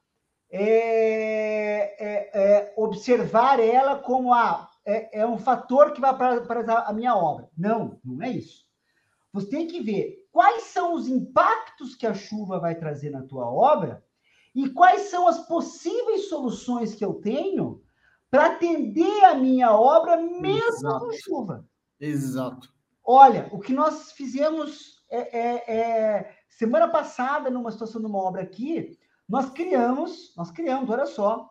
é, 0.49 2.07
é, 2.07 2.31
é 2.33 2.75
observar 2.77 3.59
ela 3.59 3.99
como 3.99 4.33
a, 4.33 4.71
é, 4.87 5.23
é 5.23 5.27
um 5.27 5.39
fator 5.39 5.93
que 5.93 6.01
vai 6.01 6.17
para 6.17 6.87
a 6.87 6.93
minha 6.93 7.17
obra. 7.17 7.51
Não, 7.59 7.99
não 8.05 8.23
é 8.23 8.31
isso. 8.31 8.65
Você 9.33 9.49
tem 9.49 9.67
que 9.67 9.81
ver 9.81 10.29
quais 10.31 10.63
são 10.65 10.95
os 10.95 11.09
impactos 11.09 11.97
que 11.97 12.07
a 12.07 12.15
chuva 12.15 12.61
vai 12.61 12.77
trazer 12.77 13.11
na 13.11 13.23
tua 13.23 13.51
obra 13.51 14.07
e 14.59 14.69
quais 14.71 15.03
são 15.03 15.29
as 15.29 15.47
possíveis 15.47 16.29
soluções 16.29 16.93
que 16.93 17.05
eu 17.05 17.15
tenho 17.15 17.81
para 18.29 18.47
atender 18.47 19.25
a 19.27 19.33
minha 19.33 19.73
obra 19.73 20.17
mesmo 20.17 20.51
Exato. 20.51 20.99
com 20.99 21.13
chuva. 21.13 21.69
Exato. 22.01 22.69
Olha, 23.05 23.49
o 23.53 23.61
que 23.61 23.73
nós 23.73 24.11
fizemos 24.11 25.01
é, 25.09 25.39
é, 25.39 25.77
é, 25.77 26.37
semana 26.49 26.89
passada, 26.89 27.49
numa 27.49 27.71
situação 27.71 28.01
de 28.01 28.09
uma 28.09 28.19
obra 28.19 28.43
aqui, 28.43 28.99
nós 29.29 29.49
criamos, 29.51 30.35
nós 30.37 30.51
criamos, 30.51 30.91
olha 30.91 31.07
só, 31.07 31.49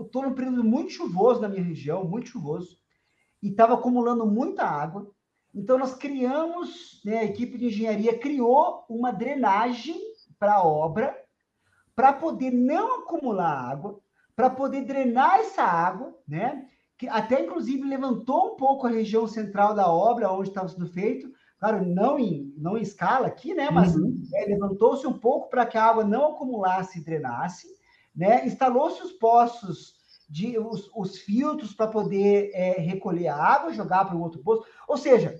estou 0.00 0.22
num 0.22 0.34
período 0.34 0.62
muito 0.62 0.92
chuvoso 0.92 1.40
na 1.40 1.48
minha 1.48 1.64
região, 1.64 2.04
muito 2.04 2.28
chuvoso, 2.28 2.78
e 3.42 3.48
estava 3.48 3.74
acumulando 3.74 4.24
muita 4.24 4.62
água. 4.62 5.10
Então, 5.52 5.76
nós 5.76 5.92
criamos, 5.96 7.00
né, 7.04 7.18
a 7.18 7.24
equipe 7.24 7.58
de 7.58 7.66
engenharia 7.66 8.16
criou 8.16 8.86
uma 8.88 9.10
drenagem 9.10 10.00
para 10.38 10.54
a 10.54 10.64
obra, 10.64 11.20
para 11.94 12.12
poder 12.12 12.50
não 12.50 13.00
acumular 13.00 13.70
água, 13.70 14.00
para 14.34 14.50
poder 14.50 14.82
drenar 14.82 15.40
essa 15.40 15.62
água, 15.62 16.16
né? 16.26 16.66
Que 16.96 17.08
até 17.08 17.42
inclusive 17.42 17.82
levantou 17.82 18.52
um 18.52 18.56
pouco 18.56 18.86
a 18.86 18.90
região 18.90 19.26
central 19.26 19.74
da 19.74 19.90
obra 19.90 20.32
onde 20.32 20.48
estava 20.48 20.68
sendo 20.68 20.86
feito, 20.86 21.30
claro, 21.58 21.84
não 21.84 22.18
em, 22.18 22.52
não 22.56 22.78
em 22.78 22.82
escala 22.82 23.26
aqui, 23.26 23.54
né? 23.54 23.70
Mas 23.70 23.94
uhum. 23.94 24.22
é, 24.34 24.46
levantou-se 24.46 25.06
um 25.06 25.18
pouco 25.18 25.50
para 25.50 25.66
que 25.66 25.76
a 25.76 25.84
água 25.84 26.04
não 26.04 26.32
acumulasse 26.32 26.98
e 26.98 27.04
drenasse, 27.04 27.66
né? 28.14 28.46
Instalou-se 28.46 29.02
os 29.02 29.12
poços 29.12 30.00
de 30.28 30.58
os, 30.58 30.90
os 30.96 31.18
filtros 31.18 31.74
para 31.74 31.88
poder 31.88 32.50
é, 32.54 32.80
recolher 32.80 33.28
a 33.28 33.36
água, 33.36 33.72
jogar 33.72 34.06
para 34.06 34.16
o 34.16 34.22
outro 34.22 34.42
poço. 34.42 34.64
Ou 34.88 34.96
seja, 34.96 35.38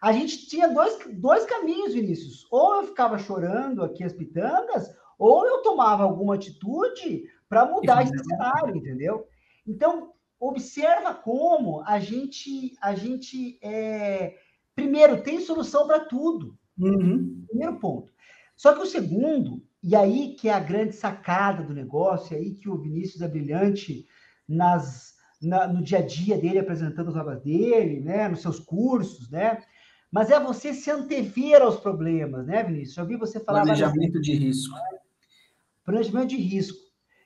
a 0.00 0.12
gente 0.12 0.46
tinha 0.46 0.68
dois, 0.68 0.96
dois 1.14 1.44
caminhos, 1.44 1.92
Vinícius. 1.92 2.46
Ou 2.50 2.76
eu 2.76 2.86
ficava 2.86 3.18
chorando 3.18 3.82
aqui 3.82 4.04
as 4.04 4.12
pitangas, 4.12 4.88
ou 5.18 5.46
eu 5.46 5.62
tomava 5.62 6.04
alguma 6.04 6.36
atitude 6.36 7.24
para 7.48 7.66
mudar 7.66 8.02
esse 8.02 8.16
cenário, 8.24 8.76
entendeu? 8.76 9.26
Então, 9.66 10.12
observa 10.38 11.12
como 11.12 11.82
a 11.84 11.98
gente, 11.98 12.76
a 12.80 12.94
gente 12.94 13.58
é, 13.62 14.36
primeiro 14.74 15.22
tem 15.22 15.40
solução 15.40 15.86
para 15.86 16.00
tudo. 16.00 16.56
Uhum. 16.78 17.44
Primeiro 17.48 17.78
ponto. 17.80 18.12
Só 18.56 18.74
que 18.74 18.82
o 18.82 18.86
segundo, 18.86 19.62
e 19.82 19.96
aí 19.96 20.34
que 20.34 20.48
é 20.48 20.52
a 20.52 20.60
grande 20.60 20.94
sacada 20.94 21.62
do 21.62 21.74
negócio, 21.74 22.36
é 22.36 22.38
aí 22.38 22.54
que 22.54 22.68
o 22.68 22.78
Vinícius 22.78 23.22
é 23.22 23.28
brilhante 23.28 24.06
nas, 24.48 25.14
na, 25.42 25.66
no 25.66 25.82
dia 25.82 25.98
a 25.98 26.06
dia 26.06 26.38
dele, 26.38 26.60
apresentando 26.60 27.10
as 27.10 27.16
obras 27.16 27.42
dele, 27.42 28.00
né, 28.00 28.28
nos 28.28 28.42
seus 28.42 28.60
cursos, 28.60 29.30
né? 29.30 29.62
Mas 30.10 30.30
é 30.30 30.40
você 30.40 30.72
se 30.72 30.90
antever 30.90 31.60
aos 31.60 31.76
problemas, 31.76 32.46
né, 32.46 32.62
Vinícius? 32.62 32.94
Já 32.94 33.02
ouvi 33.02 33.16
você 33.16 33.38
falar. 33.40 33.62
Planejamento 33.62 34.20
de 34.20 34.34
risco. 34.34 34.74
Planejamento 35.88 36.28
de 36.28 36.36
risco. 36.36 36.76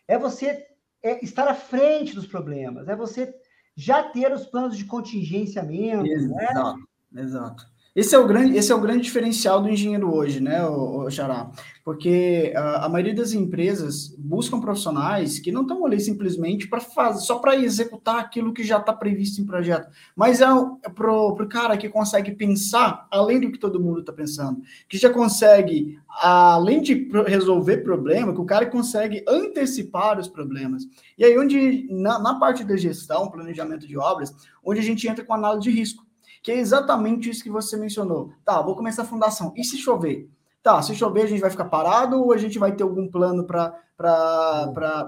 É 0.06 0.16
você 0.16 0.64
é 1.02 1.24
estar 1.24 1.48
à 1.48 1.54
frente 1.54 2.14
dos 2.14 2.28
problemas, 2.28 2.86
é 2.86 2.94
você 2.94 3.34
já 3.76 4.04
ter 4.04 4.32
os 4.32 4.46
planos 4.46 4.78
de 4.78 4.84
contingenciamento. 4.84 6.06
Exato, 6.06 6.78
né? 7.10 7.22
exato. 7.22 7.66
Esse 7.94 8.14
é 8.14 8.18
o 8.18 8.26
grande, 8.26 8.56
esse 8.56 8.72
é 8.72 8.74
o 8.74 8.80
grande 8.80 9.02
diferencial 9.02 9.60
do 9.60 9.68
engenheiro 9.68 10.14
hoje, 10.14 10.40
né, 10.40 10.64
o, 10.64 11.10
Xará? 11.10 11.50
Porque 11.84 12.50
a, 12.56 12.86
a, 12.86 12.88
maioria 12.88 13.14
das 13.14 13.34
empresas 13.34 14.16
buscam 14.16 14.62
profissionais 14.62 15.38
que 15.38 15.52
não 15.52 15.60
estão 15.60 15.84
ali 15.84 16.00
simplesmente 16.00 16.68
para 16.68 16.80
fazer, 16.80 17.20
só 17.20 17.38
para 17.38 17.54
executar 17.54 18.18
aquilo 18.18 18.54
que 18.54 18.64
já 18.64 18.78
está 18.78 18.94
previsto 18.94 19.42
em 19.42 19.44
projeto, 19.44 19.90
mas 20.16 20.40
é, 20.40 20.46
é 20.84 20.88
para 20.88 21.12
o 21.12 21.46
cara 21.46 21.76
que 21.76 21.86
consegue 21.90 22.32
pensar 22.32 23.06
além 23.10 23.38
do 23.38 23.52
que 23.52 23.58
todo 23.58 23.78
mundo 23.78 24.00
está 24.00 24.12
pensando, 24.12 24.62
que 24.88 24.96
já 24.96 25.10
consegue, 25.10 25.98
além 26.08 26.80
de 26.80 27.10
resolver 27.26 27.78
problema, 27.78 28.32
que 28.32 28.40
o 28.40 28.46
cara 28.46 28.64
consegue 28.64 29.22
antecipar 29.28 30.18
os 30.18 30.28
problemas. 30.28 30.84
E 31.18 31.26
aí, 31.26 31.38
onde 31.38 31.86
na, 31.90 32.18
na 32.18 32.38
parte 32.38 32.64
da 32.64 32.74
gestão, 32.74 33.30
planejamento 33.30 33.86
de 33.86 33.98
obras, 33.98 34.34
onde 34.64 34.80
a 34.80 34.82
gente 34.82 35.06
entra 35.06 35.22
com 35.22 35.34
análise 35.34 35.68
de 35.68 35.70
risco 35.70 36.06
que 36.42 36.50
é 36.50 36.58
exatamente 36.58 37.30
isso 37.30 37.42
que 37.42 37.50
você 37.50 37.76
mencionou. 37.76 38.32
Tá, 38.44 38.60
vou 38.60 38.74
começar 38.74 39.02
a 39.02 39.06
fundação. 39.06 39.52
E 39.56 39.62
se 39.62 39.78
chover? 39.78 40.28
Tá, 40.62 40.80
se 40.80 40.94
chover, 40.94 41.22
a 41.22 41.26
gente 41.26 41.40
vai 41.40 41.50
ficar 41.50 41.64
parado 41.64 42.20
ou 42.20 42.32
a 42.32 42.36
gente 42.36 42.58
vai 42.58 42.72
ter 42.72 42.82
algum 42.84 43.08
plano 43.08 43.44
para 43.44 43.74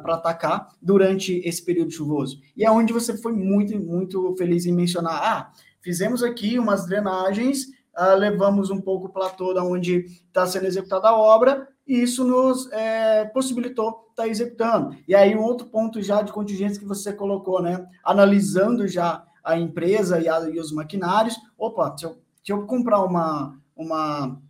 atacar 0.08 0.68
durante 0.82 1.40
esse 1.44 1.64
período 1.64 1.92
chuvoso? 1.92 2.40
E 2.56 2.64
é 2.64 2.70
onde 2.70 2.92
você 2.92 3.16
foi 3.16 3.32
muito, 3.32 3.78
muito 3.78 4.34
feliz 4.36 4.66
em 4.66 4.72
mencionar. 4.72 5.20
Ah, 5.22 5.52
fizemos 5.80 6.22
aqui 6.22 6.58
umas 6.58 6.86
drenagens, 6.86 7.66
ah, 7.94 8.14
levamos 8.14 8.70
um 8.70 8.80
pouco 8.80 9.06
o 9.06 9.12
platô 9.12 9.54
da 9.54 9.62
onde 9.62 10.06
está 10.26 10.46
sendo 10.46 10.66
executada 10.66 11.08
a 11.08 11.16
obra, 11.16 11.68
e 11.86 12.02
isso 12.02 12.24
nos 12.24 12.70
é, 12.72 13.24
possibilitou 13.26 14.08
estar 14.10 14.24
tá 14.24 14.28
executando. 14.28 14.96
E 15.06 15.14
aí, 15.14 15.36
um 15.36 15.42
outro 15.42 15.66
ponto 15.66 16.02
já 16.02 16.22
de 16.22 16.32
contingência 16.32 16.80
que 16.80 16.86
você 16.86 17.12
colocou, 17.12 17.62
né? 17.62 17.86
Analisando 18.02 18.88
já 18.88 19.24
a 19.44 19.58
empresa 19.58 20.18
e, 20.20 20.28
a, 20.28 20.40
e 20.48 20.58
os 20.58 20.72
maquinários. 20.72 21.36
Opa, 21.58 21.94
se 21.96 22.04
eu, 22.04 22.18
se 22.42 22.52
eu 22.52 22.66
comprar 22.66 23.02
uma, 23.04 23.58
uma 23.76 24.40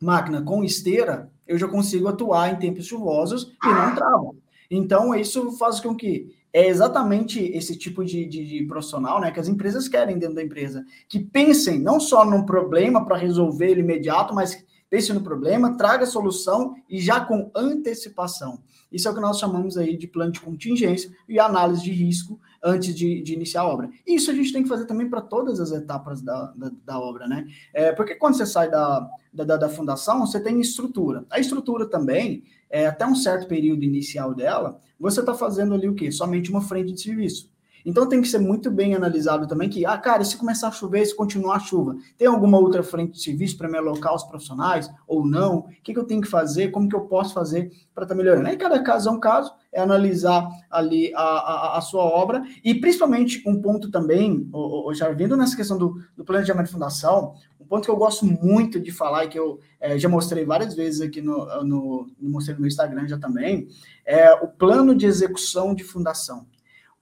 máquina 0.00 0.40
com 0.42 0.62
esteira, 0.62 1.30
eu 1.46 1.58
já 1.58 1.66
consigo 1.66 2.08
atuar 2.08 2.52
em 2.52 2.56
tempos 2.56 2.86
chuvosos 2.86 3.52
e 3.62 3.66
não 3.66 3.94
travo. 3.94 4.36
Então, 4.70 5.14
isso 5.14 5.52
faz 5.52 5.80
com 5.80 5.94
que 5.94 6.34
é 6.52 6.68
exatamente 6.68 7.40
esse 7.40 7.76
tipo 7.76 8.04
de, 8.04 8.24
de, 8.26 8.46
de, 8.46 8.64
profissional 8.64 9.20
né, 9.20 9.32
que 9.32 9.40
as 9.40 9.48
empresas 9.48 9.88
querem 9.88 10.18
dentro 10.18 10.36
da 10.36 10.42
empresa, 10.42 10.84
que 11.08 11.18
pensem 11.18 11.80
não 11.80 11.98
só 11.98 12.24
num 12.24 12.46
problema 12.46 13.04
para 13.04 13.16
resolver 13.16 13.72
ele 13.72 13.80
imediato, 13.80 14.32
mas 14.32 14.63
pense 14.88 15.12
no 15.12 15.20
problema, 15.22 15.76
traga 15.76 16.06
solução 16.06 16.74
e 16.88 17.00
já 17.00 17.20
com 17.20 17.50
antecipação. 17.54 18.62
Isso 18.90 19.08
é 19.08 19.10
o 19.10 19.14
que 19.14 19.20
nós 19.20 19.40
chamamos 19.40 19.76
aí 19.76 19.96
de 19.96 20.06
plano 20.06 20.30
de 20.30 20.40
contingência 20.40 21.10
e 21.28 21.40
análise 21.40 21.82
de 21.82 21.90
risco 21.90 22.38
antes 22.62 22.94
de, 22.94 23.20
de 23.22 23.34
iniciar 23.34 23.62
a 23.62 23.68
obra. 23.68 23.90
Isso 24.06 24.30
a 24.30 24.34
gente 24.34 24.52
tem 24.52 24.62
que 24.62 24.68
fazer 24.68 24.86
também 24.86 25.10
para 25.10 25.20
todas 25.20 25.58
as 25.60 25.72
etapas 25.72 26.22
da, 26.22 26.52
da, 26.56 26.70
da 26.84 27.00
obra, 27.00 27.26
né? 27.26 27.46
É, 27.72 27.92
porque 27.92 28.14
quando 28.14 28.36
você 28.36 28.46
sai 28.46 28.70
da, 28.70 29.08
da, 29.32 29.56
da, 29.56 29.68
fundação, 29.68 30.24
você 30.24 30.40
tem 30.40 30.60
estrutura. 30.60 31.26
A 31.28 31.40
estrutura 31.40 31.86
também, 31.86 32.44
é, 32.70 32.86
até 32.86 33.04
um 33.06 33.16
certo 33.16 33.48
período 33.48 33.82
inicial 33.82 34.34
dela, 34.34 34.78
você 34.98 35.20
está 35.20 35.34
fazendo 35.34 35.74
ali 35.74 35.88
o 35.88 35.94
quê? 35.94 36.10
Somente 36.10 36.50
uma 36.50 36.62
frente 36.62 36.92
de 36.92 37.02
serviço. 37.02 37.52
Então 37.84 38.08
tem 38.08 38.22
que 38.22 38.28
ser 38.28 38.38
muito 38.38 38.70
bem 38.70 38.94
analisado 38.94 39.46
também 39.46 39.68
que, 39.68 39.84
ah, 39.84 39.98
cara, 39.98 40.24
se 40.24 40.36
começar 40.36 40.68
a 40.68 40.72
chover, 40.72 41.04
se 41.04 41.14
continuar 41.14 41.56
a 41.56 41.60
chuva, 41.60 41.96
tem 42.16 42.26
alguma 42.26 42.58
outra 42.58 42.82
frente 42.82 43.12
de 43.12 43.22
serviço 43.22 43.58
para 43.58 43.68
me 43.68 43.76
alocar 43.76 44.14
os 44.14 44.24
profissionais 44.24 44.90
ou 45.06 45.26
não? 45.26 45.58
O 45.58 45.68
que, 45.82 45.92
que 45.92 45.98
eu 45.98 46.04
tenho 46.04 46.22
que 46.22 46.28
fazer? 46.28 46.70
Como 46.70 46.88
que 46.88 46.96
eu 46.96 47.02
posso 47.02 47.34
fazer 47.34 47.70
para 47.94 48.04
estar 48.04 48.14
tá 48.14 48.18
melhorando? 48.18 48.48
Aí 48.48 48.56
cada 48.56 48.82
caso 48.82 49.08
é 49.08 49.12
um 49.12 49.20
caso, 49.20 49.52
é 49.70 49.80
analisar 49.80 50.48
ali 50.70 51.12
a, 51.14 51.22
a, 51.22 51.78
a 51.78 51.80
sua 51.80 52.02
obra 52.02 52.42
e 52.64 52.74
principalmente 52.74 53.42
um 53.46 53.60
ponto 53.60 53.90
também, 53.90 54.48
o, 54.52 54.88
o, 54.88 54.94
já 54.94 55.10
vindo 55.10 55.36
nessa 55.36 55.56
questão 55.56 55.76
do, 55.76 56.00
do 56.16 56.24
planejamento 56.24 56.66
de 56.66 56.72
fundação, 56.72 57.34
um 57.60 57.66
ponto 57.66 57.84
que 57.84 57.90
eu 57.90 57.96
gosto 57.96 58.24
muito 58.26 58.78
de 58.78 58.92
falar 58.92 59.24
e 59.24 59.28
que 59.28 59.38
eu 59.38 59.58
é, 59.80 59.98
já 59.98 60.08
mostrei 60.08 60.44
várias 60.44 60.74
vezes 60.74 61.00
aqui 61.00 61.20
no, 61.20 61.46
no, 61.64 62.06
mostrei 62.20 62.54
no 62.54 62.60
meu 62.60 62.68
Instagram 62.68 63.08
já 63.08 63.18
também, 63.18 63.68
é 64.06 64.32
o 64.34 64.48
plano 64.48 64.94
de 64.94 65.06
execução 65.06 65.74
de 65.74 65.82
fundação. 65.82 66.46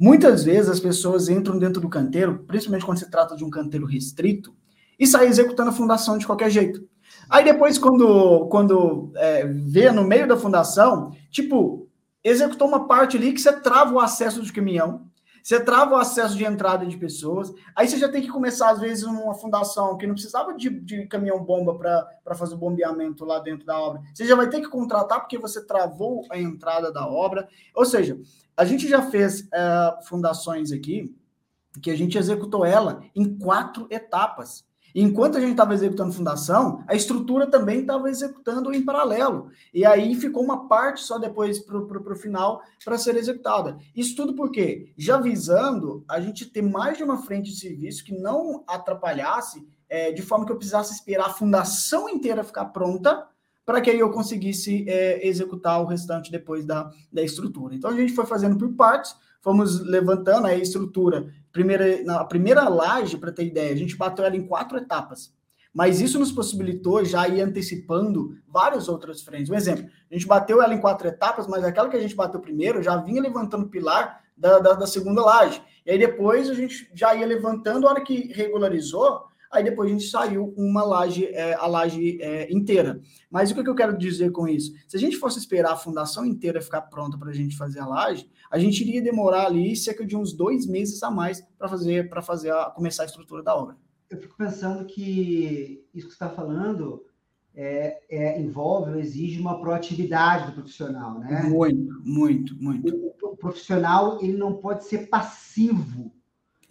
Muitas 0.03 0.43
vezes 0.43 0.69
as 0.69 0.81
pessoas 0.81 1.29
entram 1.29 1.61
dentro 1.61 1.81
do 1.81 1.89
canteiro, 1.89 2.43
principalmente 2.45 2.85
quando 2.85 2.99
se 2.99 3.09
trata 3.09 3.37
de 3.37 3.45
um 3.45 3.51
canteiro 3.51 3.87
restrito, 3.87 4.53
e 4.99 5.07
saem 5.07 5.31
executando 5.31 5.71
a 5.71 5.73
fundação 5.73 6.19
de 6.19 6.27
qualquer 6.27 6.51
jeito. 6.51 6.85
Aí 7.31 7.45
depois, 7.45 7.79
quando, 7.79 8.49
quando 8.49 9.13
é, 9.15 9.47
vê 9.47 9.93
no 9.93 10.03
meio 10.03 10.27
da 10.27 10.37
fundação, 10.37 11.13
tipo, 11.31 11.89
executou 12.25 12.67
uma 12.67 12.89
parte 12.89 13.17
ali 13.17 13.33
que 13.33 13.41
você 13.41 13.53
trava 13.53 13.95
o 13.95 14.01
acesso 14.01 14.43
de 14.43 14.53
caminhão, 14.53 15.07
você 15.41 15.61
trava 15.61 15.95
o 15.95 15.99
acesso 15.99 16.37
de 16.37 16.45
entrada 16.45 16.85
de 16.85 16.97
pessoas, 16.97 17.53
aí 17.77 17.87
você 17.87 17.97
já 17.97 18.09
tem 18.09 18.23
que 18.23 18.29
começar, 18.29 18.71
às 18.71 18.81
vezes, 18.81 19.05
uma 19.05 19.35
fundação 19.35 19.97
que 19.97 20.07
não 20.07 20.15
precisava 20.15 20.53
de, 20.55 20.69
de 20.69 21.07
caminhão-bomba 21.07 21.79
para 21.79 22.35
fazer 22.35 22.55
o 22.55 22.59
bombeamento 22.59 23.25
lá 23.25 23.39
dentro 23.39 23.65
da 23.65 23.79
obra. 23.79 24.03
Você 24.13 24.27
já 24.27 24.35
vai 24.35 24.49
ter 24.49 24.61
que 24.61 24.69
contratar 24.69 25.21
porque 25.21 25.39
você 25.39 25.65
travou 25.65 26.25
a 26.29 26.37
entrada 26.39 26.93
da 26.93 27.09
obra. 27.09 27.49
Ou 27.75 27.85
seja, 27.85 28.19
a 28.57 28.65
gente 28.65 28.89
já 28.89 29.03
fez 29.03 29.41
uh, 29.43 30.07
fundações 30.07 30.73
aqui 30.73 31.15
que 31.81 31.91
a 31.91 31.97
gente 31.97 32.19
executou 32.19 32.65
ela 32.65 33.03
em 33.15 33.39
quatro 33.39 33.87
etapas. 33.91 34.65
Enquanto 34.95 35.39
a 35.39 35.41
gente 35.41 35.53
estava 35.53 35.73
executando 35.73 36.13
fundação, 36.13 36.85
a 36.87 36.95
estrutura 36.95 37.47
também 37.47 37.81
estava 37.81 38.11
executando 38.11 38.75
em 38.75 38.85
paralelo. 38.85 39.51
E 39.73 39.87
aí 39.87 40.15
ficou 40.15 40.43
uma 40.45 40.69
parte 40.69 41.01
só 41.01 41.19
depois 41.19 41.59
para 41.59 41.79
o 41.79 42.17
final 42.17 42.63
para 42.85 42.99
ser 42.99 43.17
executada. 43.17 43.79
Isso 43.97 44.15
tudo 44.15 44.35
porque, 44.35 44.93
já 44.97 45.19
visando 45.19 46.05
a 46.07 46.21
gente 46.21 46.45
ter 46.45 46.61
mais 46.61 46.99
de 46.99 47.05
uma 47.05 47.23
frente 47.23 47.51
de 47.51 47.59
serviço 47.59 48.05
que 48.05 48.13
não 48.13 48.63
atrapalhasse, 48.67 49.67
é, 49.89 50.13
de 50.13 50.23
forma 50.23 50.45
que 50.45 50.53
eu 50.53 50.57
precisasse 50.57 50.93
esperar 50.93 51.27
a 51.27 51.35
fundação 51.35 52.09
inteira 52.09 52.45
ficar 52.45 52.67
pronta 52.67 53.27
para 53.65 53.81
que 53.81 53.91
aí 53.91 53.99
eu 53.99 54.11
conseguisse 54.11 54.85
é, 54.89 55.27
executar 55.27 55.81
o 55.81 55.87
restante 55.87 56.31
depois 56.31 56.65
da, 56.65 56.91
da 57.13 57.23
estrutura. 57.23 57.75
Então 57.75 57.91
a 57.91 57.97
gente 57.97 58.13
foi 58.13 58.27
fazendo 58.27 58.57
por 58.59 58.73
partes, 58.75 59.15
fomos 59.41 59.81
levantando 59.81 60.47
a 60.47 60.55
estrutura. 60.55 61.33
Primeira, 61.53 62.03
na 62.05 62.25
primeira 62.25 62.69
laje, 62.69 63.17
para 63.17 63.33
ter 63.33 63.45
ideia, 63.45 63.73
a 63.73 63.77
gente 63.77 63.97
bateu 63.97 64.25
ela 64.25 64.37
em 64.37 64.47
quatro 64.47 64.79
etapas. 64.79 65.33
Mas 65.73 66.01
isso 66.01 66.19
nos 66.19 66.31
possibilitou 66.31 67.03
já 67.05 67.27
ir 67.27 67.41
antecipando 67.41 68.37
várias 68.47 68.89
outras 68.89 69.23
frentes. 69.23 69.51
Um 69.51 69.55
exemplo, 69.55 69.87
a 70.11 70.15
gente 70.15 70.27
bateu 70.27 70.63
ela 70.63 70.75
em 70.75 70.81
quatro 70.81 71.09
etapas, 71.09 71.47
mas 71.47 71.65
aquela 71.65 71.89
que 71.89 71.97
a 71.97 72.01
gente 72.01 72.15
bateu 72.15 72.41
primeiro 72.41 72.83
já 72.83 72.97
vinha 72.99 73.23
levantando 73.23 73.65
o 73.65 73.69
pilar 73.69 74.21
da, 74.37 74.59
da, 74.59 74.73
da 74.75 74.87
segunda 74.87 75.23
laje. 75.23 75.63
E 75.87 75.91
aí 75.91 75.99
depois 75.99 76.51
a 76.51 76.55
gente 76.55 76.91
já 76.95 77.15
ia 77.15 77.27
levantando, 77.27 77.87
a 77.87 77.91
hora 77.91 78.01
que 78.03 78.33
regularizou, 78.33 79.25
aí 79.53 79.63
depois 79.63 79.89
a 79.89 79.93
gente 79.93 80.09
saiu 80.09 80.55
uma 80.57 80.83
laje, 80.83 81.27
é, 81.27 81.55
a 81.55 81.67
laje 81.67 82.19
é, 82.21 82.51
inteira. 82.51 83.01
Mas 83.31 83.51
o 83.51 83.55
que, 83.55 83.69
eu 83.69 83.75
quero 83.75 83.97
dizer 83.97 84.33
com 84.33 84.49
isso? 84.49 84.73
Se 84.89 84.97
a 84.97 85.01
gente 85.01 85.17
fosse 85.17 85.39
esperar 85.39 85.73
a 85.73 85.77
fundação 85.77 86.25
inteira 86.25 86.63
ficar 86.63 86.83
pronta 86.83 87.19
para 87.19 87.31
a 87.31 87.35
gente 87.35 87.57
fazer 87.57 87.81
a 87.81 87.87
laje, 87.87 88.29
a 88.51 88.59
gente 88.59 88.81
iria 88.81 89.03
demorar 89.03 89.47
ali 89.47 89.77
cerca 89.77 90.07
de 90.07 90.17
uns 90.17 90.33
dois 90.33 90.67
meses 90.67 91.03
a 91.03 91.11
mais 91.11 91.43
para 91.59 91.69
fazer, 91.69 92.09
para 92.09 92.23
fazer 92.23 92.51
a, 92.51 92.71
começar 92.71 93.03
a 93.03 93.07
estrutura 93.07 93.43
da 93.43 93.55
obra. 93.55 93.77
Eu 94.09 94.19
fico 94.19 94.37
pensando 94.37 94.87
que 94.87 95.85
isso 95.95 96.09
que 96.09 96.15
você 96.15 96.25
está 96.25 96.31
falando 96.31 97.05
é, 97.55 98.01
é, 98.11 98.41
envolve 98.41 98.93
ou 98.93 98.99
exige 98.99 99.39
uma 99.39 99.61
proatividade 99.61 100.47
do 100.47 100.53
profissional, 100.53 101.19
né? 101.19 101.43
Muito, 101.43 102.01
muito, 102.03 102.57
muito. 102.57 103.15
O, 103.23 103.33
o 103.33 103.37
profissional 103.37 104.19
ele 104.23 104.37
não 104.37 104.55
pode 104.55 104.85
ser 104.85 105.09
passivo 105.09 106.13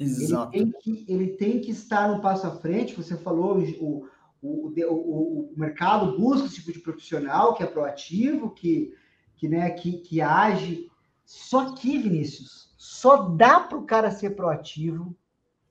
Exato. 0.02 0.52
Ele 0.56 0.72
tem, 0.72 0.82
que, 0.82 1.06
ele 1.08 1.28
tem 1.28 1.62
que 1.62 1.72
estar 1.72 2.12
um 2.12 2.22
passo 2.22 2.48
à 2.48 2.52
frente. 2.52 2.96
Você 2.96 3.16
falou, 3.18 3.60
o, 3.80 4.08
o, 4.42 4.74
o, 4.90 5.52
o 5.52 5.54
mercado 5.56 6.18
busca 6.18 6.48
esse 6.48 6.56
tipo 6.56 6.74
de 6.74 6.80
profissional 6.80 7.54
que 7.54 7.64
é 7.64 7.68
proativo, 7.68 8.50
que, 8.50 8.94
que, 9.36 9.48
né, 9.48 9.70
que, 9.70 9.94
que 10.00 10.22
age 10.22 10.90
Só 11.24 11.74
que, 11.76 11.98
Vinícius, 11.98 12.74
só 12.78 13.30
dá 13.30 13.60
para 13.60 13.78
o 13.78 13.86
cara 13.86 14.10
ser 14.10 14.32
proativo 14.32 15.16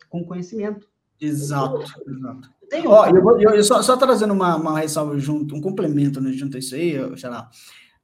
com 0.08 0.24
conhecimento. 0.24 0.88
Exato, 1.20 1.82
exato. 2.06 2.50
Tem 2.68 2.86
Ó, 2.86 3.06
eu, 3.06 3.22
vou, 3.22 3.40
eu, 3.40 3.50
eu 3.50 3.64
só, 3.64 3.82
só, 3.82 3.96
trazendo 3.96 4.32
uma, 4.32 4.56
uma 4.56 4.78
ressalva 4.78 5.18
junto, 5.18 5.54
um 5.54 5.60
complemento 5.60 6.20
né, 6.20 6.32
junto 6.32 6.56
a 6.56 6.60
isso 6.60 6.74
aí, 6.74 6.94
sei 7.18 7.28
lá. 7.28 7.50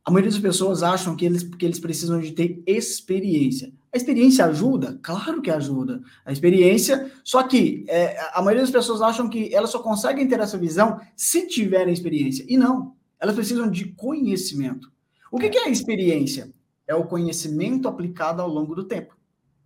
A 0.04 0.10
maioria 0.10 0.30
das 0.30 0.40
pessoas 0.40 0.82
acham 0.82 1.16
que 1.16 1.24
eles, 1.24 1.42
que 1.42 1.64
eles 1.64 1.80
precisam 1.80 2.20
de 2.20 2.32
ter 2.32 2.62
experiência. 2.66 3.72
A 3.96 3.98
experiência 3.98 4.44
ajuda? 4.44 5.00
Claro 5.02 5.40
que 5.40 5.50
ajuda. 5.50 6.02
A 6.22 6.30
experiência, 6.30 7.10
só 7.24 7.42
que 7.42 7.86
é, 7.88 8.14
a 8.34 8.42
maioria 8.42 8.62
das 8.62 8.70
pessoas 8.70 9.00
acham 9.00 9.26
que 9.26 9.54
elas 9.54 9.70
só 9.70 9.78
conseguem 9.78 10.28
ter 10.28 10.38
essa 10.38 10.58
visão 10.58 11.00
se 11.16 11.46
tiverem 11.46 11.94
experiência. 11.94 12.44
E 12.46 12.58
não. 12.58 12.94
Elas 13.18 13.34
precisam 13.34 13.70
de 13.70 13.86
conhecimento. 13.94 14.92
O 15.32 15.38
que, 15.38 15.48
que 15.48 15.56
é 15.56 15.64
a 15.64 15.70
experiência? 15.70 16.52
É 16.86 16.94
o 16.94 17.06
conhecimento 17.06 17.88
aplicado 17.88 18.42
ao 18.42 18.48
longo 18.50 18.74
do 18.74 18.84
tempo. 18.84 19.16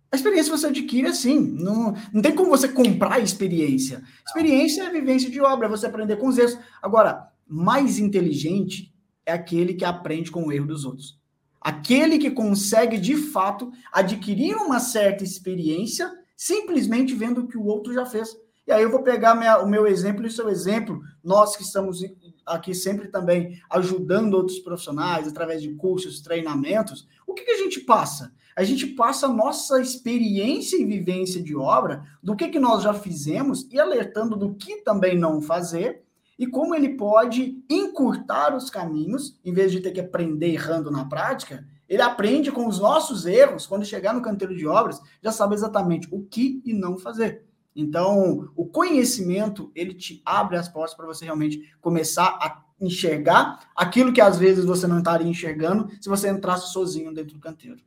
A 0.09 0.15
experiência 0.15 0.55
você 0.55 0.67
adquire 0.67 1.07
assim. 1.07 1.37
Não, 1.37 1.93
não 2.13 2.21
tem 2.21 2.33
como 2.33 2.51
você 2.51 2.69
comprar 2.69 3.19
experiência. 3.19 4.01
Experiência 4.25 4.83
é 4.83 4.89
vivência 4.89 5.29
de 5.29 5.41
obra, 5.41 5.67
é 5.67 5.69
você 5.69 5.87
aprender 5.87 6.15
com 6.15 6.29
os 6.29 6.37
erros. 6.37 6.57
Agora, 6.81 7.27
mais 7.45 7.99
inteligente 7.99 8.95
é 9.25 9.33
aquele 9.33 9.73
que 9.73 9.83
aprende 9.83 10.31
com 10.31 10.45
o 10.45 10.53
erro 10.53 10.67
dos 10.67 10.85
outros. 10.85 11.20
Aquele 11.61 12.17
que 12.17 12.31
consegue, 12.31 12.97
de 12.97 13.15
fato, 13.15 13.71
adquirir 13.93 14.55
uma 14.55 14.79
certa 14.79 15.23
experiência 15.23 16.11
simplesmente 16.35 17.13
vendo 17.13 17.41
o 17.41 17.47
que 17.47 17.55
o 17.55 17.65
outro 17.65 17.93
já 17.93 18.03
fez. 18.03 18.35
E 18.65 18.71
aí 18.71 18.81
eu 18.81 18.89
vou 18.89 19.03
pegar 19.03 19.35
minha, 19.35 19.59
o 19.59 19.69
meu 19.69 19.85
exemplo 19.85 20.23
e 20.23 20.27
o 20.27 20.31
seu 20.31 20.49
exemplo, 20.49 20.99
nós 21.23 21.55
que 21.55 21.61
estamos 21.61 21.99
aqui 22.45 22.73
sempre 22.73 23.09
também 23.09 23.59
ajudando 23.69 24.33
outros 24.33 24.57
profissionais 24.57 25.27
através 25.27 25.61
de 25.61 25.75
cursos, 25.75 26.21
treinamentos, 26.21 27.07
o 27.27 27.33
que, 27.35 27.43
que 27.43 27.51
a 27.51 27.57
gente 27.57 27.81
passa? 27.81 28.33
A 28.55 28.63
gente 28.63 28.87
passa 28.87 29.27
a 29.27 29.33
nossa 29.33 29.79
experiência 29.79 30.77
e 30.77 30.85
vivência 30.85 31.43
de 31.43 31.55
obra, 31.55 32.03
do 32.23 32.35
que, 32.35 32.49
que 32.49 32.59
nós 32.59 32.83
já 32.83 32.93
fizemos 32.93 33.67
e 33.71 33.79
alertando 33.79 34.35
do 34.35 34.55
que 34.55 34.77
também 34.77 35.17
não 35.17 35.41
fazer 35.41 36.03
e 36.41 36.47
como 36.47 36.73
ele 36.73 36.97
pode 36.97 37.63
encurtar 37.69 38.55
os 38.55 38.67
caminhos, 38.67 39.39
em 39.45 39.53
vez 39.53 39.71
de 39.71 39.79
ter 39.79 39.91
que 39.91 39.99
aprender 39.99 40.47
errando 40.47 40.89
na 40.89 41.05
prática, 41.05 41.63
ele 41.87 42.01
aprende 42.01 42.51
com 42.51 42.65
os 42.65 42.79
nossos 42.79 43.27
erros, 43.27 43.67
quando 43.67 43.85
chegar 43.85 44.11
no 44.11 44.23
canteiro 44.23 44.57
de 44.57 44.65
obras, 44.65 44.99
já 45.21 45.31
sabe 45.31 45.53
exatamente 45.53 46.07
o 46.11 46.23
que 46.23 46.59
e 46.65 46.73
não 46.73 46.97
fazer. 46.97 47.45
Então, 47.75 48.49
o 48.55 48.65
conhecimento, 48.65 49.71
ele 49.75 49.93
te 49.93 50.19
abre 50.25 50.57
as 50.57 50.67
portas 50.67 50.95
para 50.95 51.05
você 51.05 51.25
realmente 51.25 51.75
começar 51.79 52.39
a 52.41 52.63
enxergar 52.83 53.69
aquilo 53.75 54.11
que 54.11 54.19
às 54.19 54.39
vezes 54.39 54.65
você 54.65 54.87
não 54.87 54.97
estaria 54.97 55.27
enxergando 55.27 55.91
se 56.01 56.09
você 56.09 56.27
entrasse 56.27 56.73
sozinho 56.73 57.13
dentro 57.13 57.35
do 57.35 57.39
canteiro. 57.39 57.77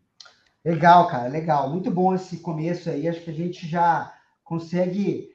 Legal, 0.64 1.08
cara, 1.08 1.28
legal. 1.28 1.68
Muito 1.68 1.90
bom 1.90 2.14
esse 2.14 2.36
começo 2.36 2.88
aí. 2.88 3.08
Acho 3.08 3.20
que 3.20 3.30
a 3.30 3.34
gente 3.34 3.66
já 3.66 4.14
consegue 4.44 5.33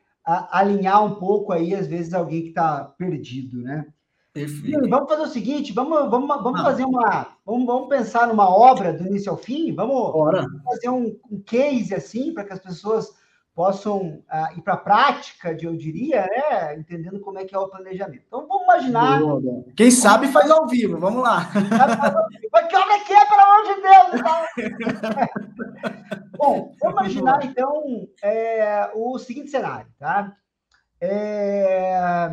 alinhar 0.51 1.03
um 1.03 1.15
pouco 1.15 1.51
aí, 1.51 1.73
às 1.73 1.87
vezes, 1.87 2.13
alguém 2.13 2.43
que 2.43 2.49
está 2.49 2.83
perdido, 2.97 3.61
né? 3.61 3.85
Perfeito. 4.31 4.85
E 4.85 4.89
vamos 4.89 5.09
fazer 5.09 5.23
o 5.23 5.27
seguinte, 5.27 5.73
vamos, 5.73 6.09
vamos, 6.09 6.43
vamos 6.43 6.61
fazer 6.61 6.85
uma. 6.85 7.35
Vamos, 7.45 7.65
vamos 7.65 7.89
pensar 7.89 8.27
numa 8.27 8.49
obra 8.49 8.93
do 8.93 9.05
início 9.05 9.31
ao 9.31 9.37
fim, 9.37 9.73
vamos, 9.73 10.13
vamos 10.13 10.63
fazer 10.63 10.89
um, 10.89 11.17
um 11.31 11.41
case 11.41 11.93
assim, 11.95 12.33
para 12.33 12.43
que 12.43 12.53
as 12.53 12.59
pessoas 12.59 13.11
possam 13.53 14.23
uh, 14.31 14.57
ir 14.57 14.61
para 14.61 14.75
a 14.75 14.77
prática, 14.77 15.57
eu 15.59 15.75
diria, 15.75 16.21
né? 16.27 16.75
entendendo 16.77 17.19
como 17.19 17.39
é 17.39 17.45
que 17.45 17.53
é 17.53 17.59
o 17.59 17.67
planejamento. 17.67 18.23
Então, 18.25 18.47
vamos 18.47 18.63
imaginar... 18.63 19.19
Quem 19.75 19.91
sabe 19.91 20.27
faz 20.27 20.49
ao 20.49 20.67
vivo, 20.67 20.97
vamos 20.97 21.21
lá. 21.21 21.49
Mas 22.51 22.71
como 22.71 22.91
é 22.91 22.99
que 22.99 23.13
é, 23.13 23.25
pelo 23.25 23.41
amor 23.41 23.63
de 23.65 23.81
Deus? 23.81 24.13
Então... 24.13 25.29
Bom, 26.37 26.73
vamos 26.81 26.99
imaginar, 26.99 27.43
então, 27.43 28.07
é, 28.23 28.89
o 28.95 29.19
seguinte 29.19 29.51
cenário, 29.51 29.91
tá? 29.99 30.33
É, 31.01 32.29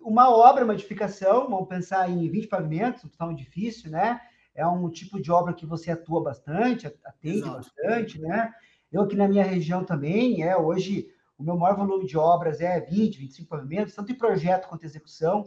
uma 0.00 0.30
obra, 0.30 0.64
uma 0.64 0.74
edificação, 0.74 1.48
vamos 1.48 1.68
pensar 1.68 2.08
em 2.08 2.28
20 2.30 2.46
pavimentos, 2.48 3.02
não 3.02 3.10
tão 3.10 3.34
difícil, 3.34 3.90
né? 3.90 4.20
É 4.54 4.66
um 4.66 4.88
tipo 4.88 5.20
de 5.20 5.32
obra 5.32 5.52
que 5.52 5.66
você 5.66 5.90
atua 5.90 6.22
bastante, 6.22 6.86
atende 6.86 7.38
Exato. 7.38 7.56
bastante, 7.56 8.20
né? 8.20 8.52
Eu 8.94 9.02
aqui 9.02 9.16
na 9.16 9.26
minha 9.26 9.42
região 9.42 9.84
também, 9.84 10.44
é 10.44 10.56
hoje 10.56 11.08
o 11.36 11.42
meu 11.42 11.56
maior 11.56 11.76
volume 11.76 12.06
de 12.06 12.16
obras 12.16 12.60
é 12.60 12.80
20, 12.80 13.18
25 13.18 13.48
pavimentos, 13.48 13.92
tanto 13.92 14.12
em 14.12 14.14
projeto 14.14 14.68
quanto 14.68 14.84
em 14.84 14.86
execução. 14.86 15.44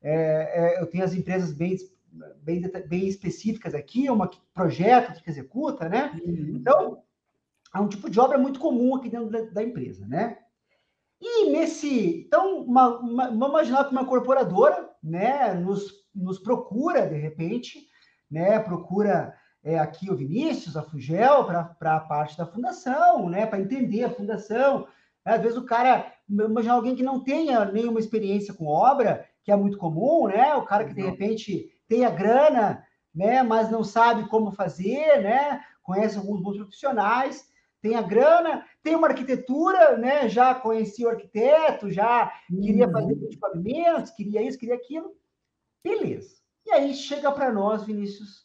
É, 0.00 0.76
é, 0.76 0.80
eu 0.80 0.86
tenho 0.86 1.02
as 1.02 1.12
empresas 1.12 1.52
bem, 1.52 1.76
bem, 2.40 2.62
bem 2.86 3.08
específicas 3.08 3.74
aqui, 3.74 4.08
uma 4.08 4.28
que 4.28 4.38
projeta, 4.54 5.08
outra 5.08 5.24
que 5.24 5.28
executa, 5.28 5.88
né? 5.88 6.12
Uhum. 6.24 6.52
Então, 6.54 7.02
é 7.74 7.80
um 7.80 7.88
tipo 7.88 8.08
de 8.08 8.20
obra 8.20 8.38
muito 8.38 8.60
comum 8.60 8.94
aqui 8.94 9.10
dentro 9.10 9.28
da, 9.28 9.40
da 9.40 9.62
empresa, 9.64 10.06
né? 10.06 10.38
E 11.20 11.50
nesse. 11.50 12.20
Então, 12.20 12.60
uma, 12.60 13.00
uma, 13.00 13.26
vamos 13.26 13.48
imaginar 13.48 13.84
que 13.86 13.92
uma 13.92 14.06
corporadora 14.06 14.88
né, 15.02 15.52
nos, 15.54 16.06
nos 16.14 16.38
procura, 16.38 17.08
de 17.08 17.16
repente, 17.16 17.88
né, 18.30 18.60
procura 18.60 19.34
é, 19.64 19.78
aqui 19.78 20.10
o 20.10 20.16
Vinícius, 20.16 20.76
a 20.76 20.82
Fugel, 20.82 21.44
para 21.46 21.96
a 21.96 22.00
parte 22.00 22.36
da 22.36 22.44
fundação, 22.44 23.30
né? 23.30 23.46
Para 23.46 23.60
entender 23.60 24.04
a 24.04 24.10
fundação. 24.10 24.86
Às 25.24 25.40
vezes 25.40 25.56
o 25.56 25.64
cara, 25.64 26.12
imagina 26.28 26.74
alguém 26.74 26.94
que 26.94 27.02
não 27.02 27.24
tenha 27.24 27.64
nenhuma 27.64 27.98
experiência 27.98 28.52
com 28.52 28.66
obra, 28.66 29.26
que 29.42 29.50
é 29.50 29.56
muito 29.56 29.78
comum, 29.78 30.28
né? 30.28 30.54
O 30.54 30.66
cara 30.66 30.84
que 30.84 30.92
de 30.92 31.00
repente 31.00 31.70
tem 31.88 32.04
a 32.04 32.10
grana, 32.10 32.86
né? 33.14 33.42
Mas 33.42 33.70
não 33.70 33.82
sabe 33.82 34.28
como 34.28 34.52
fazer, 34.52 35.22
né? 35.22 35.64
Conhece 35.82 36.18
alguns 36.18 36.42
bons 36.42 36.58
profissionais, 36.58 37.48
tem 37.80 37.94
a 37.94 38.02
grana, 38.02 38.66
tem 38.82 38.94
uma 38.94 39.08
arquitetura, 39.08 39.96
né? 39.96 40.28
Já 40.28 40.54
conhecia 40.54 41.06
o 41.06 41.10
arquiteto, 41.10 41.90
já 41.90 42.30
queria 42.48 42.90
fazer 42.90 43.14
uhum. 43.14 43.30
pavimentos, 43.40 44.10
queria 44.10 44.42
isso, 44.42 44.58
queria 44.58 44.74
aquilo. 44.74 45.16
Beleza. 45.82 46.36
E 46.66 46.72
aí 46.72 46.92
chega 46.94 47.32
para 47.32 47.50
nós, 47.50 47.84
Vinícius, 47.84 48.44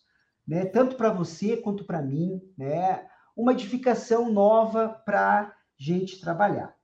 né, 0.50 0.66
tanto 0.66 0.96
para 0.96 1.12
você 1.12 1.56
quanto 1.56 1.84
para 1.86 2.02
mim, 2.02 2.42
né, 2.58 3.06
uma 3.38 3.52
edificação 3.52 4.32
nova 4.32 4.90
para 5.06 5.54
gente 5.78 6.20
trabalhar. 6.20 6.76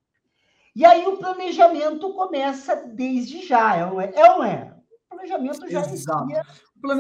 E 0.75 0.85
aí 0.85 1.07
o 1.07 1.17
planejamento 1.17 2.13
começa 2.13 2.75
desde 2.75 3.43
já, 3.43 3.75
é 3.75 3.85
ou 3.85 3.93
não 3.93 4.01
é? 4.01 4.11
É 4.13 4.29
é? 4.43 4.75
O 5.07 5.09
planejamento 5.09 5.67
já 5.67 5.81
Exato. 5.81 6.27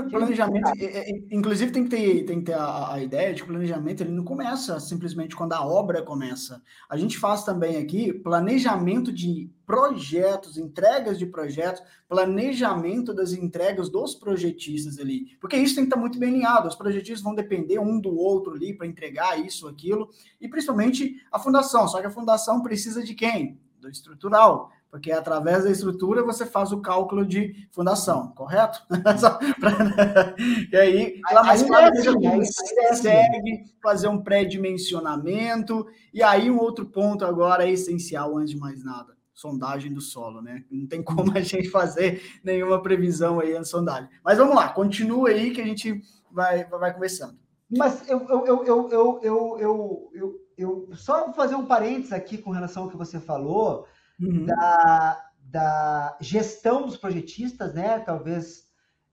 Planejamento, 0.09 0.69
é, 0.79 0.85
é, 0.85 1.09
inclusive 1.31 1.71
tem 1.71 1.83
que 1.83 1.89
ter, 1.89 2.25
tem 2.25 2.39
que 2.39 2.45
ter 2.45 2.53
a, 2.53 2.93
a, 2.93 3.03
ideia 3.03 3.33
de 3.33 3.41
que 3.41 3.49
o 3.49 3.51
planejamento 3.51 4.01
ele 4.01 4.11
não 4.11 4.23
começa 4.23 4.79
simplesmente 4.79 5.35
quando 5.35 5.53
a 5.53 5.65
obra 5.65 6.01
começa. 6.01 6.61
A 6.89 6.97
gente 6.97 7.17
faz 7.17 7.43
também 7.43 7.77
aqui 7.77 8.13
planejamento 8.13 9.11
de 9.11 9.49
projetos, 9.65 10.57
entregas 10.57 11.17
de 11.17 11.25
projetos, 11.25 11.81
planejamento 12.07 13.13
das 13.13 13.33
entregas 13.33 13.89
dos 13.89 14.15
projetistas 14.15 14.99
ali, 14.99 15.37
porque 15.39 15.57
isso 15.57 15.75
tem 15.75 15.85
que 15.85 15.89
estar 15.89 15.99
muito 15.99 16.19
bem 16.19 16.29
alinhado. 16.29 16.67
Os 16.67 16.75
projetistas 16.75 17.21
vão 17.21 17.33
depender 17.33 17.79
um 17.79 17.99
do 17.99 18.15
outro 18.15 18.53
ali 18.53 18.73
para 18.73 18.87
entregar 18.87 19.39
isso, 19.39 19.67
aquilo, 19.67 20.09
e 20.39 20.47
principalmente 20.47 21.15
a 21.31 21.39
fundação. 21.39 21.87
Só 21.87 21.99
que 22.01 22.07
a 22.07 22.11
fundação 22.11 22.61
precisa 22.61 23.03
de 23.03 23.13
quem? 23.13 23.59
Do 23.79 23.89
estrutural 23.89 24.71
porque 24.89 25.11
através 25.11 25.63
da 25.63 25.71
estrutura 25.71 26.23
você 26.23 26.45
faz 26.45 26.71
o 26.71 26.81
cálculo 26.81 27.25
de 27.25 27.67
fundação, 27.71 28.29
correto? 28.29 28.81
e 30.71 30.75
aí, 30.75 31.21
lá 31.31 31.43
mais 31.43 31.63
claro, 31.63 31.91
consegue 32.21 33.65
fazer 33.81 34.07
um 34.07 34.21
pré-dimensionamento, 34.21 35.85
e 36.13 36.23
aí 36.23 36.49
um 36.49 36.59
outro 36.59 36.85
ponto 36.85 37.25
agora 37.25 37.65
é 37.65 37.71
essencial, 37.71 38.37
antes 38.37 38.51
de 38.51 38.57
mais 38.57 38.83
nada, 38.83 39.15
sondagem 39.33 39.93
do 39.93 40.01
solo, 40.01 40.41
né? 40.41 40.63
Não 40.71 40.87
tem 40.87 41.03
como 41.03 41.37
a 41.37 41.41
gente 41.41 41.69
fazer 41.69 42.21
nenhuma 42.43 42.81
previsão 42.81 43.39
aí 43.39 43.53
na 43.53 43.63
sondagem. 43.63 44.09
Mas 44.23 44.37
vamos 44.37 44.55
lá, 44.55 44.69
continua 44.69 45.29
aí 45.29 45.51
que 45.51 45.61
a 45.61 45.65
gente 45.65 46.01
vai, 46.31 46.63
vai 46.65 46.93
conversando. 46.93 47.37
Mas 47.69 48.07
eu, 48.07 48.19
eu, 48.29 48.45
eu, 48.45 48.65
eu, 48.65 48.89
eu, 48.89 49.19
eu, 49.21 49.57
eu, 49.59 50.11
eu, 50.13 50.45
eu 50.57 50.89
só 50.95 51.33
fazer 51.33 51.55
um 51.55 51.65
parênteses 51.65 52.13
aqui 52.13 52.37
com 52.37 52.51
relação 52.51 52.83
ao 52.83 52.89
que 52.89 52.97
você 52.97 53.19
falou, 53.19 53.85
uhum. 54.19 54.45
da, 54.45 55.29
da 55.39 56.17
gestão 56.19 56.85
dos 56.85 56.97
projetistas, 56.97 57.73
né? 57.73 57.99
Talvez 57.99 58.65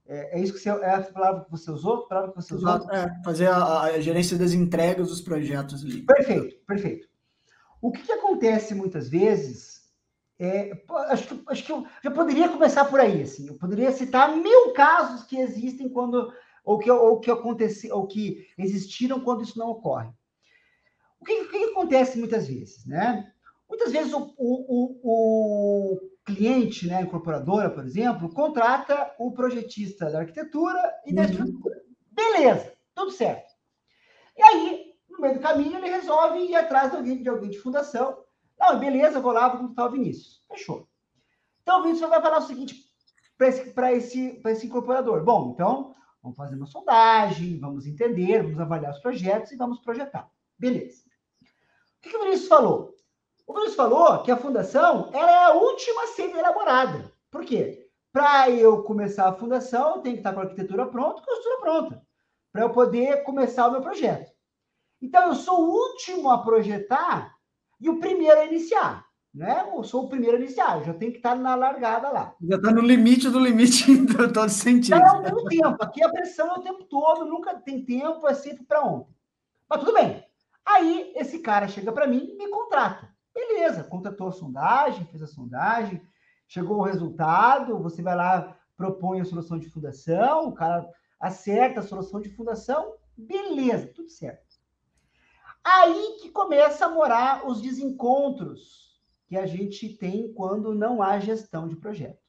é, 0.06 0.38
é, 0.38 0.42
isso 0.42 0.52
que 0.52 0.58
você 0.58 0.68
é 0.68 0.94
a 0.94 1.02
palavra 1.02 1.44
que 1.44 1.50
você 1.50 1.70
usou, 1.70 1.94
a 1.94 2.08
palavra 2.08 2.30
que 2.32 2.36
você 2.36 2.54
usou. 2.54 2.90
É, 2.90 3.22
fazer 3.24 3.46
a, 3.46 3.82
a, 3.82 4.00
gerência 4.00 4.36
das 4.36 4.52
entregas 4.52 5.08
dos 5.08 5.20
projetos 5.20 5.84
ali. 5.84 6.02
Perfeito, 6.02 6.56
perfeito. 6.66 7.08
O 7.80 7.90
que, 7.90 8.02
que 8.02 8.12
acontece 8.12 8.74
muitas 8.74 9.08
vezes 9.08 9.82
é, 10.38 10.72
acho, 11.08 11.28
que, 11.28 11.42
acho 11.46 11.64
que 11.64 11.72
eu 11.72 11.86
já 12.02 12.10
poderia 12.10 12.48
começar 12.48 12.84
por 12.86 12.98
aí, 12.98 13.22
assim. 13.22 13.46
Eu 13.46 13.54
poderia 13.54 13.92
citar 13.92 14.36
mil 14.36 14.72
casos 14.72 15.24
que 15.24 15.38
existem 15.38 15.88
quando 15.88 16.32
ou 16.64 16.78
que 16.78 16.90
ou 16.90 17.20
que 17.20 17.30
acontece 17.30 17.90
ou 17.90 18.06
que 18.06 18.46
existiram 18.58 19.20
quando 19.20 19.42
isso 19.42 19.58
não 19.58 19.70
ocorre. 19.70 20.10
O 21.20 21.24
que, 21.24 21.32
o 21.42 21.48
que 21.48 21.64
acontece 21.64 22.18
muitas 22.18 22.48
vezes, 22.48 22.84
né? 22.84 23.31
Muitas 23.72 23.90
vezes 23.90 24.12
o, 24.12 24.34
o, 24.36 25.00
o, 25.02 26.00
cliente, 26.26 26.86
né, 26.86 26.96
a 26.96 27.00
incorporadora, 27.00 27.70
por 27.70 27.82
exemplo, 27.82 28.28
contrata 28.28 29.14
o 29.18 29.32
projetista 29.32 30.10
da 30.10 30.18
arquitetura 30.18 30.78
e 31.06 31.14
da 31.14 31.22
uhum. 31.22 31.30
estrutura. 31.30 31.82
Beleza, 32.10 32.74
tudo 32.94 33.10
certo. 33.10 33.50
E 34.36 34.42
aí, 34.42 34.92
no 35.08 35.20
meio 35.20 35.36
do 35.36 35.40
caminho, 35.40 35.78
ele 35.78 35.88
resolve 35.88 36.40
ir 36.40 36.54
atrás 36.54 36.90
de 36.90 36.98
alguém 36.98 37.22
de, 37.22 37.28
alguém 37.30 37.48
de 37.48 37.58
fundação. 37.60 38.22
Não, 38.60 38.78
beleza, 38.78 39.20
vou 39.20 39.32
lá, 39.32 39.48
vou 39.48 39.66
contar 39.66 39.86
o 39.86 39.92
Vinícius. 39.92 40.44
Fechou. 40.48 40.86
Então, 41.62 41.80
o 41.80 41.82
Vinícius 41.84 42.10
vai 42.10 42.20
falar 42.20 42.40
o 42.40 42.46
seguinte 42.46 42.76
para 43.38 43.48
esse, 43.48 43.72
esse, 43.96 44.42
esse 44.44 44.66
incorporador. 44.66 45.24
Bom, 45.24 45.52
então, 45.54 45.94
vamos 46.22 46.36
fazer 46.36 46.56
uma 46.56 46.66
sondagem, 46.66 47.58
vamos 47.58 47.86
entender, 47.86 48.42
vamos 48.42 48.60
avaliar 48.60 48.92
os 48.92 49.00
projetos 49.00 49.50
e 49.50 49.56
vamos 49.56 49.80
projetar. 49.80 50.30
Beleza. 50.58 51.04
O 51.40 52.02
que, 52.02 52.10
que 52.10 52.16
o 52.18 52.24
Vinícius 52.24 52.48
falou? 52.48 52.91
O 53.52 53.54
Vinícius 53.54 53.76
falou 53.76 54.22
que 54.22 54.30
a 54.30 54.36
fundação 54.36 55.10
ela 55.12 55.30
é 55.30 55.44
a 55.44 55.52
última 55.52 56.04
a 56.04 56.06
ser 56.06 56.34
elaborada. 56.34 57.12
Por 57.30 57.44
quê? 57.44 57.86
Para 58.10 58.48
eu 58.48 58.82
começar 58.82 59.28
a 59.28 59.34
fundação, 59.34 59.96
eu 59.96 60.00
tenho 60.00 60.16
que 60.16 60.20
estar 60.20 60.32
com 60.32 60.40
a 60.40 60.44
arquitetura 60.44 60.86
pronta, 60.86 61.20
com 61.20 61.30
a 61.30 61.34
estrutura 61.34 61.60
pronta, 61.60 62.02
para 62.50 62.62
eu 62.62 62.70
poder 62.70 63.22
começar 63.24 63.68
o 63.68 63.72
meu 63.72 63.82
projeto. 63.82 64.32
Então, 65.02 65.28
eu 65.28 65.34
sou 65.34 65.60
o 65.60 65.70
último 65.70 66.30
a 66.30 66.42
projetar 66.42 67.34
e 67.78 67.90
o 67.90 68.00
primeiro 68.00 68.40
a 68.40 68.46
iniciar. 68.46 69.04
Né? 69.34 69.68
Eu 69.70 69.84
sou 69.84 70.04
o 70.04 70.08
primeiro 70.08 70.38
a 70.38 70.40
iniciar, 70.40 70.78
eu 70.78 70.84
já 70.84 70.94
tenho 70.94 71.12
que 71.12 71.18
estar 71.18 71.34
na 71.34 71.54
largada 71.54 72.08
lá. 72.08 72.34
Já 72.40 72.56
está 72.56 72.70
no 72.70 72.80
limite 72.80 73.28
do 73.28 73.38
limite 73.38 73.84
em 73.92 74.06
todo 74.06 74.48
sentido. 74.48 74.98
Não, 74.98 75.20
não 75.20 75.44
tem 75.44 75.60
tempo. 75.60 75.76
Aqui 75.78 76.02
a 76.02 76.08
pressão 76.08 76.54
é 76.54 76.58
o 76.58 76.62
tempo 76.62 76.84
todo, 76.84 77.26
nunca 77.26 77.54
tem 77.56 77.84
tempo, 77.84 78.26
é 78.26 78.32
sempre 78.32 78.64
para 78.64 78.80
ontem. 78.80 79.14
Mas 79.68 79.80
tudo 79.80 79.92
bem. 79.92 80.24
Aí 80.64 81.12
esse 81.16 81.40
cara 81.40 81.68
chega 81.68 81.92
para 81.92 82.06
mim 82.06 82.30
e 82.32 82.36
me 82.36 82.48
contrata. 82.48 83.11
Beleza, 83.34 83.84
contratou 83.84 84.28
a 84.28 84.32
sondagem, 84.32 85.06
fez 85.06 85.22
a 85.22 85.26
sondagem, 85.26 86.02
chegou 86.46 86.78
o 86.78 86.82
resultado, 86.82 87.78
você 87.78 88.02
vai 88.02 88.14
lá, 88.14 88.56
propõe 88.76 89.20
a 89.20 89.24
solução 89.24 89.58
de 89.58 89.70
fundação, 89.70 90.48
o 90.48 90.52
cara 90.52 90.88
acerta 91.18 91.80
a 91.80 91.84
solução 91.84 92.20
de 92.20 92.28
fundação, 92.28 92.94
beleza, 93.16 93.86
tudo 93.94 94.10
certo. 94.10 94.60
Aí 95.64 96.18
que 96.20 96.30
começa 96.30 96.86
a 96.86 96.90
morar 96.90 97.46
os 97.46 97.60
desencontros 97.60 99.00
que 99.26 99.36
a 99.36 99.46
gente 99.46 99.88
tem 99.88 100.32
quando 100.34 100.74
não 100.74 101.00
há 101.00 101.18
gestão 101.20 101.68
de 101.68 101.76
projeto. 101.76 102.20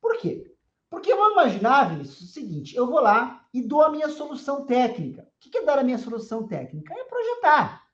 Por 0.00 0.16
quê? 0.18 0.52
Porque 0.88 1.14
vamos 1.14 1.32
imaginar, 1.32 1.90
Vinícius, 1.90 2.30
o 2.30 2.32
seguinte: 2.32 2.74
eu 2.74 2.86
vou 2.86 3.00
lá 3.00 3.46
e 3.52 3.60
dou 3.60 3.82
a 3.82 3.90
minha 3.90 4.08
solução 4.08 4.64
técnica. 4.64 5.22
O 5.22 5.50
que 5.50 5.58
é 5.58 5.64
dar 5.64 5.78
a 5.78 5.84
minha 5.84 5.98
solução 5.98 6.48
técnica? 6.48 6.94
É 6.94 7.04
projetar. 7.04 7.87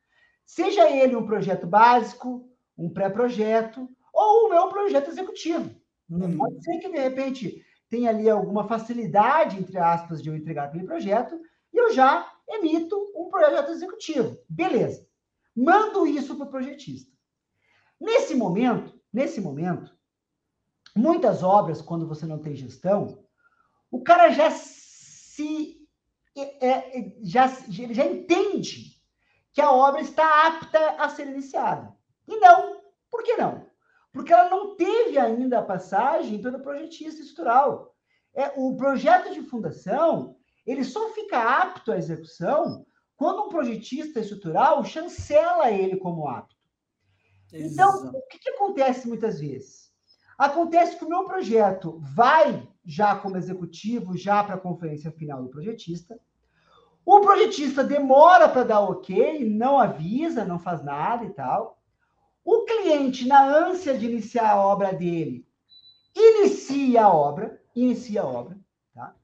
Seja 0.45 0.91
ele 0.91 1.17
um 1.17 1.27
projeto 1.27 1.67
básico, 1.67 2.49
um 2.77 2.91
pré-projeto, 2.91 3.89
ou 4.13 4.47
o 4.47 4.51
meu 4.51 4.69
projeto 4.69 5.09
executivo. 5.09 5.75
Hum. 6.11 6.37
Pode 6.37 6.63
ser 6.63 6.79
que, 6.79 6.91
de 6.91 6.99
repente, 6.99 7.65
tenha 7.89 8.11
ali 8.11 8.29
alguma 8.29 8.67
facilidade, 8.67 9.59
entre 9.59 9.79
aspas, 9.79 10.23
de 10.23 10.29
eu 10.29 10.37
entregar 10.37 10.65
aquele 10.65 10.85
projeto, 10.85 11.41
e 11.73 11.77
eu 11.77 11.93
já 11.93 12.31
emito 12.49 12.97
um 13.17 13.29
projeto 13.29 13.71
executivo. 13.71 14.39
Beleza. 14.49 15.07
Mando 15.57 16.07
isso 16.07 16.37
para 16.37 16.47
o 16.47 16.51
projetista. 16.51 17.13
Nesse 18.01 18.35
momento, 18.35 19.01
nesse 19.13 19.41
momento, 19.41 19.97
muitas 20.95 21.43
obras, 21.43 21.81
quando 21.81 22.07
você 22.07 22.27
não 22.27 22.39
tem 22.39 22.55
gestão, 22.55 23.25
o 23.91 24.03
cara 24.03 24.31
já 24.31 24.51
se 24.51 25.81
é, 26.37 26.69
é 26.69 27.17
já, 27.23 27.47
ele 27.69 27.95
já 27.95 28.05
entende 28.05 28.94
que 29.55 29.61
a 29.61 29.71
obra 29.73 30.01
está 30.01 30.49
apta 30.49 30.97
a 30.99 31.09
ser 31.09 31.29
iniciada. 31.29 31.95
E 32.29 32.37
não. 32.37 32.83
Por 33.11 33.23
que 33.23 33.37
não? 33.37 33.65
Porque 34.13 34.33
ela 34.33 34.51
não 34.51 34.75
teve 34.77 35.17
ainda 35.17 35.61
a 35.61 35.65
passagem 35.65 36.43
pelo 36.43 36.61
projetista 36.61 37.23
estrutural. 37.23 37.95
É, 38.35 38.53
o 38.57 38.77
projeto 38.77 39.33
de 39.33 39.43
fundação, 39.43 40.37
ele 40.67 40.83
só 40.83 41.11
fica 41.11 41.39
apto 41.39 41.93
à 41.93 41.97
execução 41.97 42.85
quando 43.17 43.45
um 43.45 43.49
projetista 43.49 44.19
estrutural 44.19 44.85
chancela 44.85 45.71
ele 45.71 45.97
como 45.97 46.29
apto. 46.29 46.57
Então, 47.53 48.09
o 48.09 48.27
que, 48.27 48.39
que 48.41 48.51
acontece 48.51 49.07
muitas 49.07 49.39
vezes? 49.39 49.93
Acontece 50.37 50.99
que 50.99 51.05
o 51.05 51.09
meu 51.09 51.25
projeto 51.25 52.01
vai 52.01 52.69
já 52.85 53.15
como 53.15 53.37
executivo, 53.37 54.17
já 54.17 54.43
para 54.43 54.57
a 54.57 54.61
conferência 54.61 55.13
final 55.13 55.45
do 55.45 55.49
projetista. 55.49 56.19
O 57.05 57.21
projetista 57.21 57.85
demora 57.85 58.49
para 58.49 58.65
dar 58.65 58.81
ok, 58.81 59.49
não 59.49 59.79
avisa, 59.79 60.45
não 60.45 60.59
faz 60.59 60.83
nada 60.83 61.25
e 61.25 61.31
tal. 61.31 61.79
O 62.45 62.65
cliente, 62.65 63.27
na 63.27 63.45
ânsia 63.45 63.97
de 63.97 64.07
iniciar 64.07 64.51
a 64.51 64.67
obra 64.67 64.93
dele, 64.93 65.47
inicia 66.15 67.05
a 67.05 67.13
obra, 67.13 67.61
inicia 67.75 68.23
a 68.23 68.27
obra, 68.27 68.59
tá? 68.95 69.15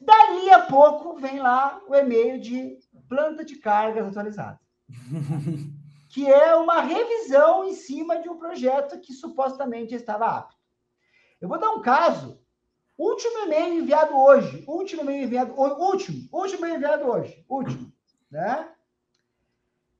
Dali 0.00 0.50
a 0.50 0.62
pouco 0.66 1.16
vem 1.16 1.40
lá 1.40 1.80
o 1.88 1.94
e-mail 1.94 2.40
de 2.40 2.78
planta 3.08 3.44
de 3.44 3.56
cargas 3.56 4.06
atualizada. 4.06 4.60
que 6.14 6.30
é 6.30 6.54
uma 6.54 6.80
revisão 6.80 7.64
em 7.64 7.74
cima 7.74 8.20
de 8.20 8.28
um 8.28 8.38
projeto 8.38 9.00
que 9.00 9.12
supostamente 9.12 9.94
estava 9.94 10.26
apto. 10.26 10.56
Eu 11.40 11.48
vou 11.48 11.58
dar 11.58 11.70
um 11.72 11.82
caso. 11.82 12.40
Último 12.96 13.38
e-mail 13.40 13.74
enviado 13.74 14.16
hoje. 14.16 14.64
Último 14.66 15.02
e-mail 15.02 15.24
enviado 15.24 15.52
Último. 15.60 16.28
Último 16.32 16.58
e-mail 16.60 16.76
enviado 16.76 17.10
hoje. 17.10 17.44
Último. 17.48 17.92
Né? 18.30 18.68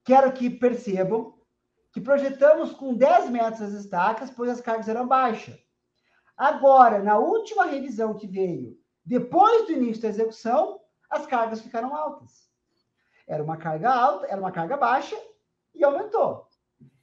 Quero 0.05 0.33
que 0.33 0.51
percebam 0.51 1.35
que 1.93 2.01
projetamos 2.01 2.73
com 2.73 2.95
10 2.95 3.31
metros 3.31 3.63
as 3.63 3.73
estacas, 3.73 4.31
pois 4.31 4.51
as 4.51 4.61
cargas 4.61 4.89
eram 4.89 5.07
baixas. 5.07 5.59
Agora, 6.37 7.01
na 7.01 7.19
última 7.19 7.65
revisão 7.67 8.15
que 8.15 8.27
veio, 8.27 8.77
depois 9.05 9.67
do 9.67 9.73
início 9.73 10.03
da 10.03 10.09
execução, 10.09 10.81
as 11.09 11.27
cargas 11.27 11.61
ficaram 11.61 11.95
altas. 11.95 12.49
Era 13.27 13.43
uma 13.43 13.57
carga 13.57 13.91
alta, 13.91 14.27
era 14.27 14.41
uma 14.41 14.51
carga 14.51 14.77
baixa 14.77 15.17
e 15.75 15.85
aumentou. 15.85 16.49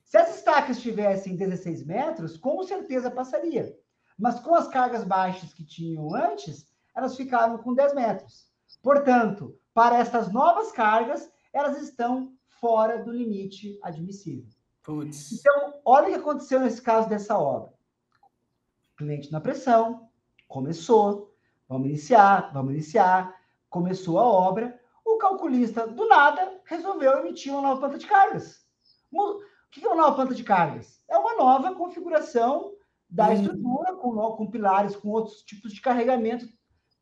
Se 0.04 0.17
as 0.17 0.36
estacas 0.36 0.82
tivessem 0.82 1.38
16 1.38 1.86
metros, 1.86 2.36
com 2.36 2.62
certeza 2.63 3.10
passaria. 3.10 3.73
Mas 4.21 4.39
com 4.39 4.53
as 4.53 4.67
cargas 4.67 5.03
baixas 5.03 5.51
que 5.51 5.65
tinham 5.65 6.13
antes, 6.13 6.67
elas 6.95 7.17
ficaram 7.17 7.57
com 7.57 7.73
10 7.73 7.95
metros. 7.95 8.45
Portanto, 8.84 9.57
para 9.73 9.97
estas 9.97 10.31
novas 10.31 10.71
cargas, 10.71 11.27
elas 11.51 11.81
estão 11.81 12.31
fora 12.60 13.03
do 13.03 13.12
limite 13.12 13.79
admissível. 13.81 14.47
Puts. 14.84 15.31
Então, 15.31 15.73
olha 15.84 16.10
o 16.10 16.12
que 16.12 16.19
aconteceu 16.19 16.60
nesse 16.60 16.79
caso 16.79 17.10
dessa 17.10 17.36
obra. 17.36 17.73
Cliente 18.95 19.31
na 19.31 19.41
pressão, 19.41 20.07
começou, 20.47 21.34
vamos 21.67 21.88
iniciar, 21.88 22.53
vamos 22.53 22.73
iniciar, 22.73 23.36
começou 23.71 24.19
a 24.19 24.23
obra, 24.23 24.79
o 25.03 25.17
calculista, 25.17 25.88
do 25.88 26.07
nada, 26.07 26.62
resolveu 26.65 27.17
emitir 27.17 27.51
uma 27.51 27.63
nova 27.63 27.79
planta 27.79 27.97
de 27.97 28.05
cargas. 28.05 28.63
O 29.12 29.39
que 29.71 29.84
é 29.84 29.88
uma 29.88 29.95
nova 29.95 30.15
planta 30.15 30.36
de 30.36 30.43
cargas? 30.43 31.01
É 31.10 31.17
uma 31.17 31.36
nova 31.36 31.73
configuração 31.73 32.75
da 33.12 33.28
uhum. 33.28 33.34
estrutura, 33.34 33.95
com, 33.95 34.32
com 34.32 34.50
pilares, 34.50 34.95
com 34.95 35.10
outros 35.10 35.43
tipos 35.43 35.74
de 35.74 35.82
carregamento 35.82 36.47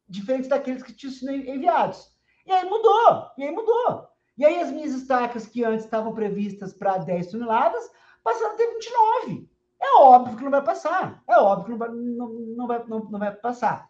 diferentes 0.07 0.49
daqueles 0.49 0.81
que 0.81 0.93
tinham 0.93 1.13
sido 1.13 1.31
enviados. 1.31 2.11
E 2.45 2.51
aí 2.51 2.67
mudou, 2.67 3.31
e 3.37 3.43
aí 3.43 3.51
mudou. 3.51 4.07
E 4.37 4.43
aí 4.43 4.59
as 4.59 4.71
minhas 4.71 4.93
estacas 4.93 5.45
que 5.45 5.63
antes 5.63 5.85
estavam 5.85 6.13
previstas 6.13 6.73
para 6.73 6.97
10 6.97 7.31
toneladas 7.31 7.89
passaram 8.23 8.53
a 8.53 8.57
ter 8.57 8.73
29. 8.73 9.49
É 9.81 9.97
óbvio 9.99 10.37
que 10.37 10.43
não 10.43 10.51
vai 10.51 10.63
passar. 10.63 11.23
É 11.29 11.37
óbvio 11.37 11.65
que 11.65 11.71
não 11.71 11.77
vai, 11.77 11.89
não, 11.89 12.29
não 12.29 12.67
vai, 12.67 12.87
não, 12.87 12.99
não 12.99 13.19
vai 13.19 13.35
passar. 13.35 13.89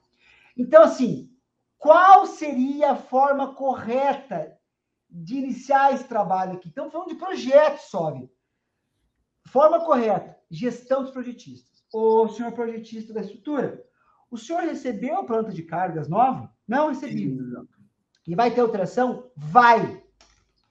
Então, 0.57 0.83
assim, 0.83 1.31
qual 1.77 2.25
seria 2.25 2.91
a 2.91 2.95
forma 2.95 3.53
correta 3.53 4.59
de 5.09 5.37
iniciar 5.37 5.93
esse 5.93 6.03
trabalho 6.03 6.53
aqui. 6.53 6.69
Estamos 6.69 6.91
falando 6.91 7.09
de 7.09 7.15
projetos, 7.15 7.85
sobe. 7.85 8.31
Forma 9.47 9.83
correta, 9.83 10.37
gestão 10.51 11.01
dos 11.01 11.11
projetistas. 11.11 11.68
O 11.93 12.27
senhor 12.27 12.51
projetista 12.51 13.13
da 13.13 13.21
estrutura, 13.21 13.83
o 14.29 14.37
senhor 14.37 14.61
recebeu 14.61 15.17
a 15.17 15.23
planta 15.23 15.51
de 15.51 15.63
cargas 15.63 16.07
nova? 16.07 16.51
Não 16.67 16.89
recebi. 16.89 17.37
E 18.27 18.35
vai 18.35 18.51
ter 18.51 18.61
alteração? 18.61 19.31
Vai. 19.35 20.03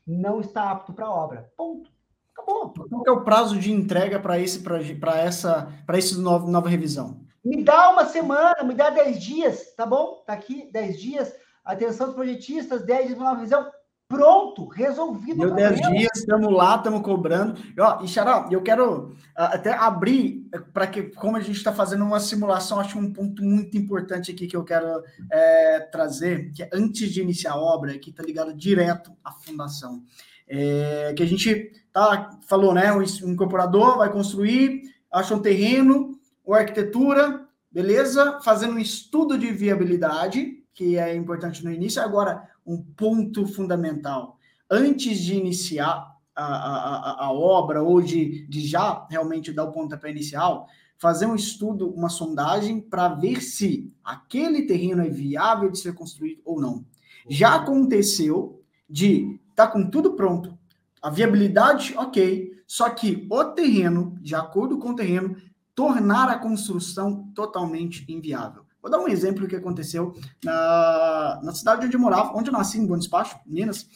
Não 0.06 0.40
está 0.40 0.70
apto 0.70 0.92
para 0.92 1.10
obra. 1.10 1.50
Ponto. 1.56 1.90
Acabou. 2.32 2.72
Qual 2.72 3.04
é 3.06 3.10
o 3.10 3.24
prazo 3.24 3.58
de 3.58 3.72
entrega 3.72 4.20
para 4.20 4.38
esse 4.38 4.60
para 4.60 5.18
essa 5.18 5.72
para 5.84 5.98
esse 5.98 6.16
novo, 6.18 6.48
nova 6.48 6.68
revisão? 6.68 7.26
Me 7.44 7.62
dá 7.64 7.90
uma 7.90 8.04
semana, 8.06 8.62
me 8.62 8.74
dá 8.74 8.90
10 8.90 9.20
dias, 9.20 9.74
tá 9.74 9.84
bom? 9.84 10.22
Tá 10.26 10.34
aqui 10.34 10.70
10 10.70 11.00
dias. 11.00 11.34
Atenção 11.64 12.06
dos 12.06 12.14
projetistas, 12.14 12.84
10 12.84 13.06
dias 13.06 13.18
para 13.18 13.26
nova 13.26 13.36
revisão 13.38 13.70
pronto, 14.08 14.66
resolvido. 14.66 15.40
Deu 15.40 15.54
10 15.54 15.80
dias, 15.90 16.10
estamos 16.16 16.50
lá, 16.52 16.76
estamos 16.76 17.02
cobrando. 17.02 17.60
E, 17.76 17.80
ó, 17.80 18.02
e 18.02 18.08
Xará, 18.08 18.48
eu 18.50 18.62
quero 18.62 19.14
ah, 19.36 19.54
até 19.54 19.72
abrir 19.72 20.48
eh, 20.52 20.58
para 20.72 20.86
que, 20.86 21.02
como 21.02 21.36
a 21.36 21.40
gente 21.40 21.58
está 21.58 21.72
fazendo 21.72 22.04
uma 22.04 22.18
simulação, 22.18 22.80
acho 22.80 22.98
um 22.98 23.12
ponto 23.12 23.44
muito 23.44 23.76
importante 23.76 24.32
aqui 24.32 24.46
que 24.46 24.56
eu 24.56 24.64
quero 24.64 25.02
é, 25.30 25.80
trazer, 25.92 26.50
que 26.52 26.62
é 26.62 26.70
antes 26.72 27.12
de 27.12 27.20
iniciar 27.20 27.52
a 27.52 27.60
obra, 27.60 27.98
que 27.98 28.08
está 28.08 28.22
ligado 28.22 28.54
direto 28.54 29.12
à 29.22 29.30
fundação. 29.30 30.02
É, 30.48 31.12
que 31.14 31.22
a 31.22 31.26
gente 31.26 31.72
tá, 31.92 32.30
falou, 32.48 32.72
né? 32.72 32.90
O 32.90 33.02
incorporador 33.02 33.98
vai 33.98 34.10
construir, 34.10 34.82
acha 35.12 35.34
um 35.34 35.40
terreno, 35.40 36.18
ou 36.42 36.54
arquitetura, 36.54 37.46
beleza? 37.70 38.40
Fazendo 38.42 38.72
um 38.72 38.78
estudo 38.78 39.36
de 39.36 39.52
viabilidade, 39.52 40.57
que 40.74 40.96
é 40.98 41.14
importante 41.14 41.64
no 41.64 41.72
início. 41.72 42.02
Agora, 42.02 42.48
um 42.66 42.82
ponto 42.82 43.46
fundamental. 43.46 44.38
antes 44.70 45.18
de 45.18 45.34
iniciar 45.34 46.14
a, 46.34 46.44
a, 46.44 47.26
a, 47.26 47.32
obra 47.32 47.82
ou 47.82 48.00
de, 48.00 48.46
de 48.46 48.66
já 48.66 49.06
realmente 49.10 49.52
dar 49.52 49.64
o 49.64 49.72
pontapé 49.72 50.10
inicial, 50.10 50.68
fazer 50.98 51.26
um 51.26 51.34
estudo, 51.34 51.88
uma 51.90 52.08
sondagem 52.08 52.80
para 52.80 53.08
ver 53.08 53.40
se 53.40 53.92
aquele 54.04 54.62
terreno 54.62 55.02
é 55.02 55.08
viável 55.08 55.70
de 55.70 55.78
ser 55.78 55.94
construído 55.94 56.40
ou 56.44 56.60
não. 56.60 56.84
Já 57.28 57.54
aconteceu 57.56 58.62
de 58.88 59.40
tá 59.54 59.66
com 59.66 59.90
tudo 59.90 60.14
pronto, 60.14 60.56
a 61.02 61.10
viabilidade, 61.10 61.94
ok, 61.96 62.52
só 62.66 62.90
que 62.90 63.26
o 63.30 63.44
terreno, 63.44 64.16
de 64.20 64.34
acordo 64.34 64.78
com 64.78 64.90
o 64.90 64.96
terreno, 64.96 65.36
tornar 65.74 66.28
a 66.28 66.38
construção 66.38 67.30
totalmente 67.34 68.04
inviável. 68.08 68.64
Vou 68.80 68.90
dar 68.90 69.00
um 69.00 69.08
exemplo 69.08 69.42
do 69.42 69.48
que 69.48 69.56
aconteceu 69.56 70.14
na, 70.44 71.40
na 71.42 71.54
cidade 71.54 71.86
onde 71.86 71.96
eu 71.96 72.00
morava, 72.00 72.36
onde 72.36 72.48
eu 72.48 72.52
nasci, 72.52 72.78
em 72.78 72.86
Bom 72.86 72.96
Despacho, 72.96 73.38
Minas. 73.46 73.86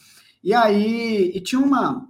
E 0.43 0.53
aí, 0.53 1.31
e 1.33 1.41
tinha 1.41 1.61
uma, 1.61 2.07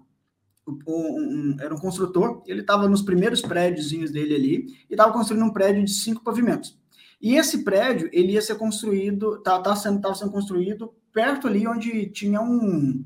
um, 0.68 0.80
um, 0.88 1.58
era 1.60 1.74
um 1.74 1.80
construtor, 1.80 2.42
ele 2.48 2.62
estava 2.62 2.90
nos 2.90 3.02
primeiros 3.02 3.42
prédios 3.42 3.92
dele 4.12 4.36
ali, 4.36 4.66
e 4.90 4.94
estava 4.94 5.14
construindo 5.14 5.46
um 5.46 5.54
prédio 5.54 5.84
de 5.84 5.92
cinco 5.92 6.24
pavimentos. 6.24 6.78
E 7.22 7.36
esse 7.36 7.64
prédio, 7.64 8.10
ele 8.12 8.34
ia 8.34 8.42
ser 8.42 8.56
construído, 8.56 9.42
tá, 9.42 9.60
tá 9.62 9.76
sendo, 9.76 10.02
tava 10.02 10.16
sendo 10.16 10.32
construído 10.32 10.94
perto 11.14 11.48
ali 11.48 11.68
onde 11.68 12.08
tinha 12.08 12.42
um, 12.42 13.06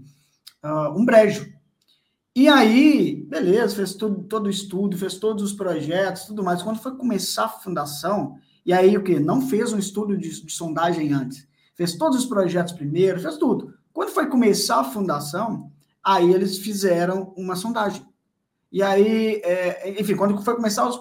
uh, 0.63 0.97
um 0.97 1.05
brejo. 1.05 1.53
E 2.35 2.47
aí, 2.47 3.25
beleza, 3.27 3.75
fez 3.75 3.95
tudo, 3.95 4.23
todo 4.23 4.47
o 4.47 4.49
estudo, 4.49 4.97
fez 4.97 5.17
todos 5.17 5.43
os 5.43 5.53
projetos, 5.53 6.25
tudo 6.25 6.43
mais. 6.43 6.63
Quando 6.63 6.79
foi 6.79 6.95
começar 6.95 7.45
a 7.45 7.49
fundação, 7.49 8.37
e 8.67 8.73
aí 8.73 8.95
o 8.95 9.03
que? 9.03 9.19
Não 9.19 9.41
fez 9.41 9.73
um 9.73 9.79
estudo 9.79 10.15
de, 10.15 10.29
de 10.43 10.51
sondagem 10.51 11.11
antes. 11.11 11.47
Fez 11.73 11.95
todos 11.95 12.19
os 12.19 12.25
projetos 12.27 12.73
primeiro, 12.73 13.19
fez 13.19 13.37
tudo. 13.37 13.73
Quando 13.91 14.09
foi 14.09 14.27
começar 14.27 14.81
a 14.81 14.83
fundação, 14.83 15.71
Aí 16.07 16.33
eles 16.33 16.57
fizeram 16.59 17.33
uma 17.35 17.57
sondagem. 17.57 18.01
E 18.71 18.81
aí, 18.81 19.41
é, 19.43 19.99
enfim, 19.99 20.15
quando 20.15 20.41
foi 20.41 20.55
começar, 20.55 20.87
os, 20.87 20.97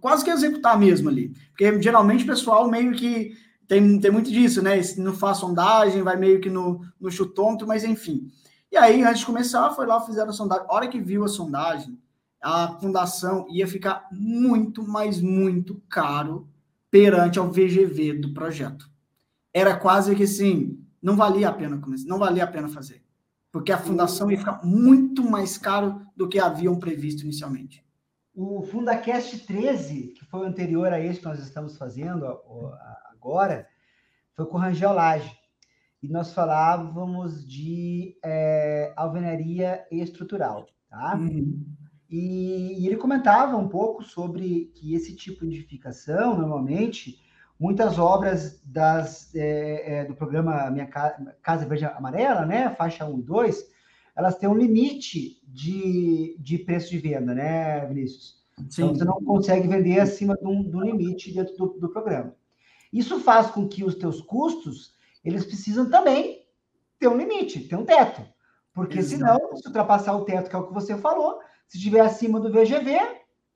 quase 0.00 0.24
que 0.24 0.30
executar 0.30 0.76
mesmo 0.76 1.08
ali. 1.08 1.32
Porque 1.50 1.80
geralmente 1.80 2.24
o 2.24 2.26
pessoal 2.26 2.68
meio 2.68 2.92
que 2.92 3.36
tem, 3.68 4.00
tem 4.00 4.10
muito 4.10 4.28
disso, 4.28 4.62
né? 4.62 4.80
Não 4.96 5.14
faz 5.14 5.36
sondagem, 5.36 6.02
vai 6.02 6.16
meio 6.16 6.40
que 6.40 6.50
no, 6.50 6.84
no 7.00 7.08
chutômetro, 7.08 7.68
mas 7.68 7.84
enfim. 7.84 8.32
E 8.72 8.76
aí, 8.76 9.04
antes 9.04 9.20
de 9.20 9.26
começar, 9.26 9.70
foi 9.70 9.86
lá, 9.86 10.00
fizeram 10.00 10.30
a 10.30 10.32
sondagem. 10.32 10.66
A 10.68 10.74
hora 10.74 10.88
que 10.88 11.00
viu 11.00 11.22
a 11.22 11.28
sondagem, 11.28 11.96
a 12.42 12.78
fundação 12.80 13.46
ia 13.48 13.68
ficar 13.68 14.08
muito, 14.10 14.82
mas 14.82 15.20
muito 15.20 15.80
caro 15.88 16.48
perante 16.90 17.38
ao 17.38 17.50
VGV 17.50 18.14
do 18.14 18.34
projeto. 18.34 18.90
Era 19.52 19.76
quase 19.76 20.14
que 20.14 20.24
assim, 20.24 20.84
não 21.02 21.16
valia 21.16 21.48
a 21.48 21.52
pena 21.52 21.78
começar, 21.78 22.08
não 22.08 22.18
valia 22.18 22.44
a 22.44 22.46
pena 22.46 22.68
fazer 22.68 23.02
porque 23.52 23.72
a 23.72 23.78
fundação 23.78 24.30
ia 24.30 24.38
ficar 24.38 24.64
muito 24.64 25.28
mais 25.28 25.58
caro 25.58 26.06
do 26.16 26.28
que 26.28 26.38
haviam 26.38 26.78
previsto 26.78 27.22
inicialmente. 27.22 27.84
O 28.34 28.62
Fundacast 28.62 29.44
13, 29.44 30.14
que 30.14 30.24
foi 30.24 30.40
o 30.40 30.44
anterior 30.44 30.92
a 30.92 31.00
esse 31.00 31.18
que 31.18 31.26
nós 31.26 31.40
estamos 31.40 31.76
fazendo 31.76 32.24
agora, 33.12 33.68
foi 34.34 34.46
com 34.46 34.56
o 34.56 34.60
Rangel 34.60 34.92
Lage. 34.92 35.36
E 36.02 36.08
nós 36.08 36.32
falávamos 36.32 37.46
de 37.46 38.16
é, 38.24 38.92
alvenaria 38.96 39.84
estrutural, 39.90 40.66
tá? 40.88 41.16
Uhum. 41.16 41.62
E, 42.10 42.80
e, 42.80 42.86
ele 42.86 42.96
comentava 42.96 43.56
um 43.56 43.68
pouco 43.68 44.02
sobre 44.02 44.72
que 44.74 44.94
esse 44.94 45.14
tipo 45.14 45.46
de 45.46 45.58
edificação, 45.58 46.36
normalmente, 46.36 47.20
muitas 47.58 47.98
obras 47.98 48.60
das, 48.64 49.32
é, 49.34 50.00
é, 50.00 50.04
do 50.04 50.14
programa 50.14 50.68
Minha 50.70 50.86
Casa 50.86 51.66
Verde 51.66 51.84
Amarela, 51.84 52.44
né, 52.44 52.70
faixa 52.70 53.06
1 53.06 53.20
e 53.20 53.22
2, 53.22 53.70
elas 54.16 54.36
têm 54.36 54.48
um 54.48 54.56
limite 54.56 55.40
de, 55.46 56.36
de 56.40 56.58
preço 56.58 56.90
de 56.90 56.98
venda, 56.98 57.32
né, 57.32 57.86
Vinícius? 57.86 58.40
Sim. 58.68 58.82
Então, 58.82 58.94
você 58.94 59.04
não 59.04 59.24
consegue 59.24 59.68
vender 59.68 60.00
acima 60.00 60.36
do, 60.36 60.64
do 60.64 60.80
limite 60.80 61.32
dentro 61.32 61.56
do, 61.56 61.66
do 61.78 61.88
programa. 61.90 62.34
Isso 62.92 63.20
faz 63.20 63.50
com 63.50 63.68
que 63.68 63.84
os 63.84 63.94
teus 63.94 64.20
custos, 64.20 64.94
eles 65.24 65.44
precisam 65.44 65.88
também 65.88 66.44
ter 66.98 67.06
um 67.06 67.16
limite, 67.16 67.68
ter 67.68 67.76
um 67.76 67.84
teto. 67.84 68.22
Porque 68.74 68.98
Exato. 68.98 69.16
senão, 69.16 69.56
se 69.56 69.66
ultrapassar 69.66 70.16
o 70.16 70.24
teto, 70.24 70.50
que 70.50 70.56
é 70.56 70.58
o 70.58 70.66
que 70.66 70.74
você 70.74 70.96
falou, 70.96 71.40
se 71.70 71.78
estiver 71.78 72.00
acima 72.00 72.40
do 72.40 72.50
VGV, 72.50 72.90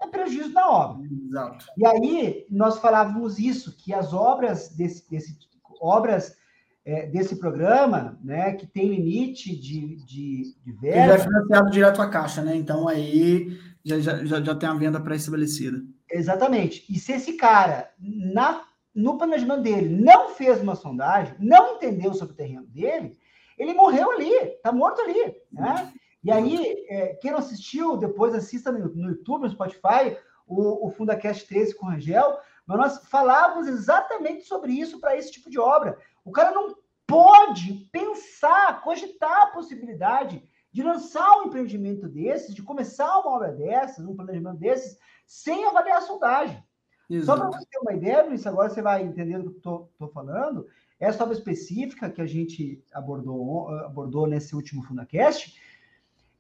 é 0.00 0.07
prejuízo 0.07 0.53
da 0.53 0.70
obra. 0.70 1.05
Exato. 1.29 1.66
E 1.77 1.85
aí 1.85 2.46
nós 2.48 2.79
falávamos 2.79 3.40
isso, 3.40 3.77
que 3.77 3.92
as 3.92 4.12
obras 4.14 4.68
desse, 4.68 5.11
desse 5.11 5.37
obras 5.81 6.37
é, 6.85 7.07
desse 7.07 7.37
programa, 7.40 8.16
né, 8.22 8.53
que 8.53 8.68
tem 8.68 8.88
limite 8.88 9.57
de, 9.57 9.96
de, 10.05 10.55
de 10.64 10.72
verba. 10.81 11.03
Ele 11.03 11.12
é 11.12 11.18
financiado 11.18 11.70
direto 11.70 12.00
à 12.00 12.09
caixa, 12.09 12.40
né? 12.40 12.55
Então 12.55 12.87
aí 12.87 13.59
já, 13.85 13.98
já, 13.98 14.40
já 14.40 14.55
tem 14.55 14.68
a 14.68 14.74
venda 14.74 15.00
pré-estabelecida. 15.00 15.83
Exatamente. 16.09 16.85
E 16.88 16.96
se 16.96 17.14
esse 17.14 17.33
cara, 17.33 17.90
na, 17.98 18.62
no 18.94 19.18
planejamento 19.18 19.62
dele, 19.62 19.88
não 19.88 20.29
fez 20.29 20.61
uma 20.61 20.77
sondagem, 20.77 21.35
não 21.40 21.77
entendeu 21.77 22.14
sobre 22.14 22.35
o 22.35 22.37
terreno 22.37 22.66
dele, 22.66 23.18
ele 23.59 23.74
morreu 23.74 24.12
ali, 24.12 24.33
está 24.33 24.70
morto 24.70 25.00
ali, 25.00 25.35
né? 25.50 25.92
E 26.24 26.32
aí, 26.32 26.87
é, 26.88 27.14
quem 27.14 27.30
não 27.30 27.38
assistiu, 27.38 27.96
depois 27.98 28.34
assista 28.34 28.72
no, 28.72 28.88
no 28.88 29.10
YouTube, 29.10 29.42
no 29.42 29.50
Spotify, 29.50 30.16
o, 30.46 30.87
o 30.87 30.90
FundaCast 30.90 31.46
13 31.46 31.74
com 31.74 31.87
o 31.87 31.90
Rangel, 31.90 32.38
mas 32.66 32.78
nós 32.78 33.06
falávamos 33.08 33.68
exatamente 33.68 34.44
sobre 34.44 34.72
isso 34.72 34.98
para 34.98 35.16
esse 35.16 35.30
tipo 35.30 35.50
de 35.50 35.58
obra. 35.58 35.98
O 36.24 36.32
cara 36.32 36.50
não 36.50 36.74
pode 37.06 37.88
pensar, 37.92 38.80
cogitar 38.80 39.42
a 39.42 39.46
possibilidade 39.48 40.42
de 40.72 40.82
lançar 40.82 41.38
um 41.38 41.44
empreendimento 41.44 42.08
desses, 42.08 42.54
de 42.54 42.62
começar 42.62 43.18
uma 43.20 43.37
obra 43.37 43.52
dessas, 43.52 44.04
um 44.04 44.16
planejamento 44.16 44.58
desses, 44.58 44.98
sem 45.26 45.64
avaliar 45.66 45.98
a 45.98 46.00
sondagem. 46.00 46.64
Exato. 47.08 47.26
Só 47.26 47.48
para 47.48 47.58
você 47.58 47.66
ter 47.66 47.78
uma 47.78 47.92
ideia, 47.92 48.24
Luiz, 48.24 48.46
agora 48.46 48.70
você 48.70 48.80
vai 48.80 49.02
entendendo 49.02 49.48
o 49.48 49.50
que 49.50 49.68
eu 49.68 49.88
estou 49.92 50.08
falando, 50.08 50.66
essa 50.98 51.22
obra 51.22 51.34
específica 51.34 52.10
que 52.10 52.22
a 52.22 52.26
gente 52.26 52.82
abordou, 52.92 53.68
abordou 53.80 54.26
nesse 54.26 54.56
último 54.56 54.82
FundaCast, 54.82 55.60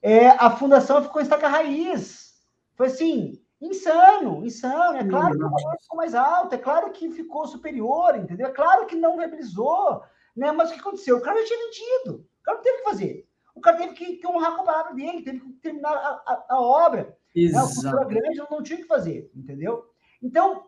é, 0.04 0.28
a 0.28 0.50
fundação 0.50 1.02
ficou 1.02 1.22
em 1.22 1.24
estaca 1.24 1.48
raiz. 1.48 2.34
Foi 2.74 2.88
assim, 2.88 3.42
insano, 3.58 4.44
insano. 4.44 4.98
É 4.98 5.08
claro 5.08 5.30
que 5.30 5.42
o 5.42 5.48
valor 5.48 5.76
ficou 5.80 5.96
mais 5.96 6.14
alto, 6.14 6.54
é 6.54 6.58
claro 6.58 6.92
que 6.92 7.10
ficou 7.10 7.46
superior, 7.46 8.14
entendeu? 8.14 8.48
É 8.48 8.52
claro 8.52 8.84
que 8.84 8.94
não 8.94 9.16
viabilizou, 9.16 10.02
né? 10.36 10.52
Mas 10.52 10.68
o 10.68 10.74
que 10.74 10.80
aconteceu? 10.80 11.16
O 11.16 11.22
cara 11.22 11.40
já 11.40 11.46
tinha 11.46 11.58
vendido, 11.58 12.26
o 12.38 12.42
cara 12.42 12.58
não 12.58 12.62
teve 12.62 12.78
que 12.78 12.84
fazer. 12.84 13.26
O 13.54 13.60
cara 13.62 13.78
teve 13.78 13.94
que, 13.94 14.16
que 14.16 14.26
honrar 14.26 14.54
com 14.54 14.60
a 14.60 14.66
palavra 14.66 14.94
dele, 14.94 15.22
teve 15.22 15.40
que 15.40 15.52
terminar 15.54 15.94
a, 15.94 16.22
a, 16.26 16.44
a 16.50 16.60
obra. 16.60 17.16
Exato. 17.34 17.82
Né? 17.82 17.94
O 17.94 18.06
grande 18.06 18.36
não, 18.36 18.48
não 18.50 18.62
tinha 18.62 18.80
que 18.80 18.86
fazer, 18.86 19.30
entendeu? 19.34 19.86
Então, 20.22 20.66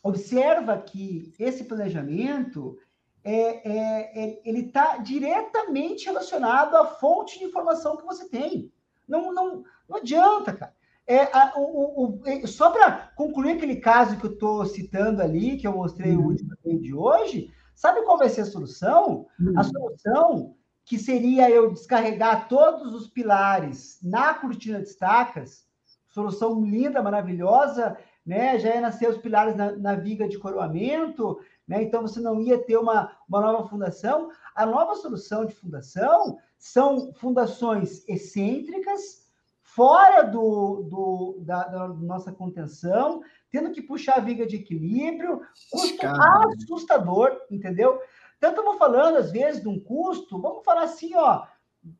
observa 0.00 0.78
que 0.78 1.34
esse 1.40 1.64
planejamento 1.64 2.78
é, 3.24 3.68
é, 3.68 4.24
é, 4.24 4.42
ele 4.44 4.66
está 4.66 4.98
diretamente 4.98 6.04
relacionado 6.04 6.76
à 6.76 6.84
fonte 6.84 7.38
de 7.38 7.46
informação 7.46 7.96
que 7.96 8.04
você 8.04 8.28
tem. 8.28 8.70
Não, 9.08 9.32
não, 9.32 9.64
não 9.88 9.96
adianta, 9.96 10.52
cara. 10.52 10.74
É, 11.06 11.22
a, 11.36 11.52
o, 11.56 12.04
o, 12.04 12.20
é, 12.24 12.46
só 12.46 12.70
para 12.70 13.12
concluir 13.16 13.52
aquele 13.52 13.76
caso 13.76 14.16
que 14.18 14.26
eu 14.26 14.32
estou 14.32 14.64
citando 14.66 15.22
ali, 15.22 15.56
que 15.56 15.66
eu 15.66 15.72
mostrei 15.72 16.14
uhum. 16.14 16.22
o 16.22 16.26
último 16.28 16.54
de 16.64 16.94
hoje, 16.94 17.52
sabe 17.74 18.02
qual 18.02 18.18
vai 18.18 18.28
ser 18.28 18.42
a 18.42 18.46
solução? 18.46 19.26
Uhum. 19.40 19.58
A 19.58 19.62
solução 19.62 20.56
que 20.84 20.98
seria 20.98 21.50
eu 21.50 21.72
descarregar 21.72 22.48
todos 22.48 22.94
os 22.94 23.08
pilares 23.08 23.98
na 24.02 24.34
cortina 24.34 24.80
de 24.80 24.88
estacas, 24.88 25.66
solução 26.10 26.62
linda, 26.64 27.02
maravilhosa, 27.02 27.96
né? 28.24 28.58
Já 28.58 28.74
ia 28.74 28.80
nascer 28.80 29.08
os 29.08 29.18
pilares 29.18 29.54
na, 29.56 29.72
na 29.72 29.94
viga 29.94 30.28
de 30.28 30.38
coroamento, 30.38 31.38
né? 31.66 31.82
Então 31.82 32.02
você 32.02 32.20
não 32.20 32.40
ia 32.40 32.58
ter 32.58 32.76
uma, 32.76 33.16
uma 33.28 33.40
nova 33.40 33.68
fundação. 33.68 34.30
A 34.54 34.66
nova 34.66 34.94
solução 34.94 35.44
de 35.44 35.54
fundação 35.54 36.38
são 36.58 37.12
fundações 37.14 38.06
excêntricas, 38.08 39.24
fora 39.62 40.22
do, 40.22 40.82
do 40.88 41.38
da, 41.40 41.64
da, 41.64 41.88
nossa 41.88 42.32
contenção, 42.32 43.22
tendo 43.50 43.72
que 43.72 43.82
puxar 43.82 44.18
a 44.18 44.20
viga 44.20 44.46
de 44.46 44.56
equilíbrio, 44.56 45.40
custo 45.70 45.98
Caramba. 45.98 46.52
assustador, 46.54 47.40
entendeu? 47.50 48.00
Tanto 48.38 48.60
eu 48.60 48.64
vou 48.64 48.78
falando, 48.78 49.16
às 49.16 49.32
vezes, 49.32 49.62
de 49.62 49.68
um 49.68 49.80
custo, 49.80 50.40
vamos 50.40 50.64
falar 50.64 50.82
assim, 50.82 51.14
ó, 51.16 51.46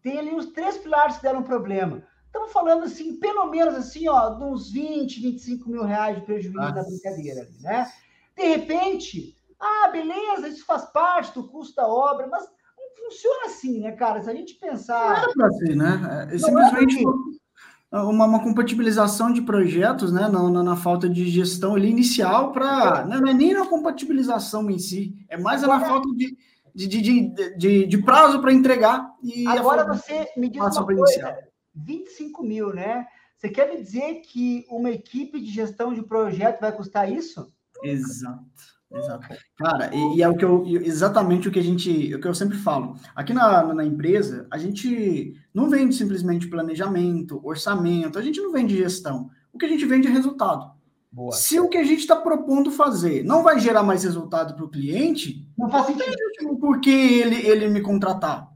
tem 0.02 0.18
ali 0.18 0.34
os 0.34 0.46
três 0.46 0.78
pilares 0.78 1.16
que 1.16 1.22
deram 1.22 1.42
problema. 1.42 2.06
Estamos 2.26 2.52
falando 2.52 2.84
assim, 2.84 3.16
pelo 3.16 3.46
menos 3.46 3.74
assim, 3.74 4.08
ó, 4.08 4.30
de 4.30 4.44
uns 4.44 4.70
20, 4.70 5.20
25 5.20 5.68
mil 5.68 5.84
reais 5.84 6.16
de 6.16 6.22
prejuízo 6.22 6.58
Nossa. 6.58 6.74
na 6.74 6.82
brincadeira, 6.82 7.48
né? 7.60 7.90
De 8.36 8.44
repente, 8.44 9.36
ah, 9.64 9.88
beleza, 9.88 10.48
isso 10.48 10.64
faz 10.64 10.84
parte 10.92 11.32
do 11.34 11.48
custo 11.48 11.74
da 11.76 11.86
obra, 11.86 12.26
mas 12.26 12.42
não 12.76 13.04
funciona 13.04 13.46
assim, 13.46 13.80
né, 13.80 13.92
cara? 13.92 14.22
Se 14.22 14.30
a 14.30 14.34
gente 14.34 14.54
pensar. 14.54 15.22
Não 15.22 15.30
é 15.30 15.34
para 15.34 15.50
ser, 15.52 15.76
né? 15.76 16.28
É, 16.30 16.34
é 16.34 16.38
simplesmente 16.38 17.02
é 17.92 17.98
uma, 17.98 18.24
uma, 18.26 18.42
compatibilização 18.42 19.32
de 19.32 19.40
projetos, 19.42 20.12
né? 20.12 20.28
Na, 20.28 20.50
na, 20.50 20.62
na 20.62 20.76
falta 20.76 21.08
de 21.08 21.28
gestão 21.28 21.74
ali 21.74 21.88
inicial 21.88 22.52
para. 22.52 23.04
Não 23.06 23.26
é 23.26 23.32
nem 23.32 23.54
na 23.54 23.66
compatibilização 23.66 24.68
em 24.70 24.78
si, 24.78 25.14
é 25.28 25.38
mais 25.38 25.62
Agora, 25.62 25.78
na 25.78 25.86
falta 25.86 26.08
de, 26.14 26.36
de, 26.74 26.86
de, 26.88 27.56
de, 27.56 27.86
de 27.86 28.02
prazo 28.02 28.40
para 28.40 28.52
entregar. 28.52 29.14
E 29.22 29.46
Agora 29.46 29.84
você 29.84 30.28
me 30.36 30.48
diz 30.48 30.60
uma 30.60 30.84
coisa, 30.84 31.00
iniciar. 31.00 31.38
25 31.74 32.42
mil, 32.42 32.74
né? 32.74 33.06
Você 33.36 33.48
quer 33.48 33.68
me 33.68 33.82
dizer 33.82 34.22
que 34.22 34.64
uma 34.70 34.90
equipe 34.90 35.40
de 35.40 35.50
gestão 35.50 35.92
de 35.92 36.02
projeto 36.02 36.60
vai 36.60 36.72
custar 36.72 37.10
isso? 37.10 37.52
Exato. 37.82 38.42
Exato. 38.92 39.26
Cara, 39.56 39.90
e, 39.94 40.18
e, 40.18 40.22
é 40.22 40.28
o 40.28 40.36
que 40.36 40.44
eu 40.44 40.64
exatamente 40.66 41.48
o 41.48 41.50
que 41.50 41.58
a 41.58 41.62
gente, 41.62 42.14
o 42.14 42.20
que 42.20 42.28
eu 42.28 42.34
sempre 42.34 42.56
falo. 42.56 42.96
Aqui 43.14 43.32
na, 43.32 43.74
na 43.74 43.84
empresa, 43.84 44.46
a 44.50 44.58
gente 44.58 45.34
não 45.52 45.68
vende 45.68 45.94
simplesmente 45.94 46.48
planejamento, 46.48 47.40
orçamento, 47.42 48.18
a 48.18 48.22
gente 48.22 48.40
não 48.40 48.52
vende 48.52 48.76
gestão. 48.76 49.30
O 49.52 49.58
que 49.58 49.66
a 49.66 49.68
gente 49.68 49.84
vende 49.84 50.06
é 50.06 50.10
resultado. 50.10 50.72
Boa. 51.10 51.32
Se 51.32 51.60
o 51.60 51.68
que 51.68 51.78
a 51.78 51.84
gente 51.84 52.00
está 52.00 52.16
propondo 52.16 52.72
fazer 52.72 53.24
não 53.24 53.42
vai 53.42 53.58
gerar 53.60 53.84
mais 53.84 54.02
resultado 54.02 54.54
para 54.54 54.64
o 54.64 54.70
cliente, 54.70 55.48
não 55.56 55.70
faz 55.70 55.86
sentido 55.86 56.58
por 56.58 56.80
que 56.80 56.90
ele, 56.90 57.46
ele 57.46 57.68
me 57.68 57.80
contratar. 57.80 58.52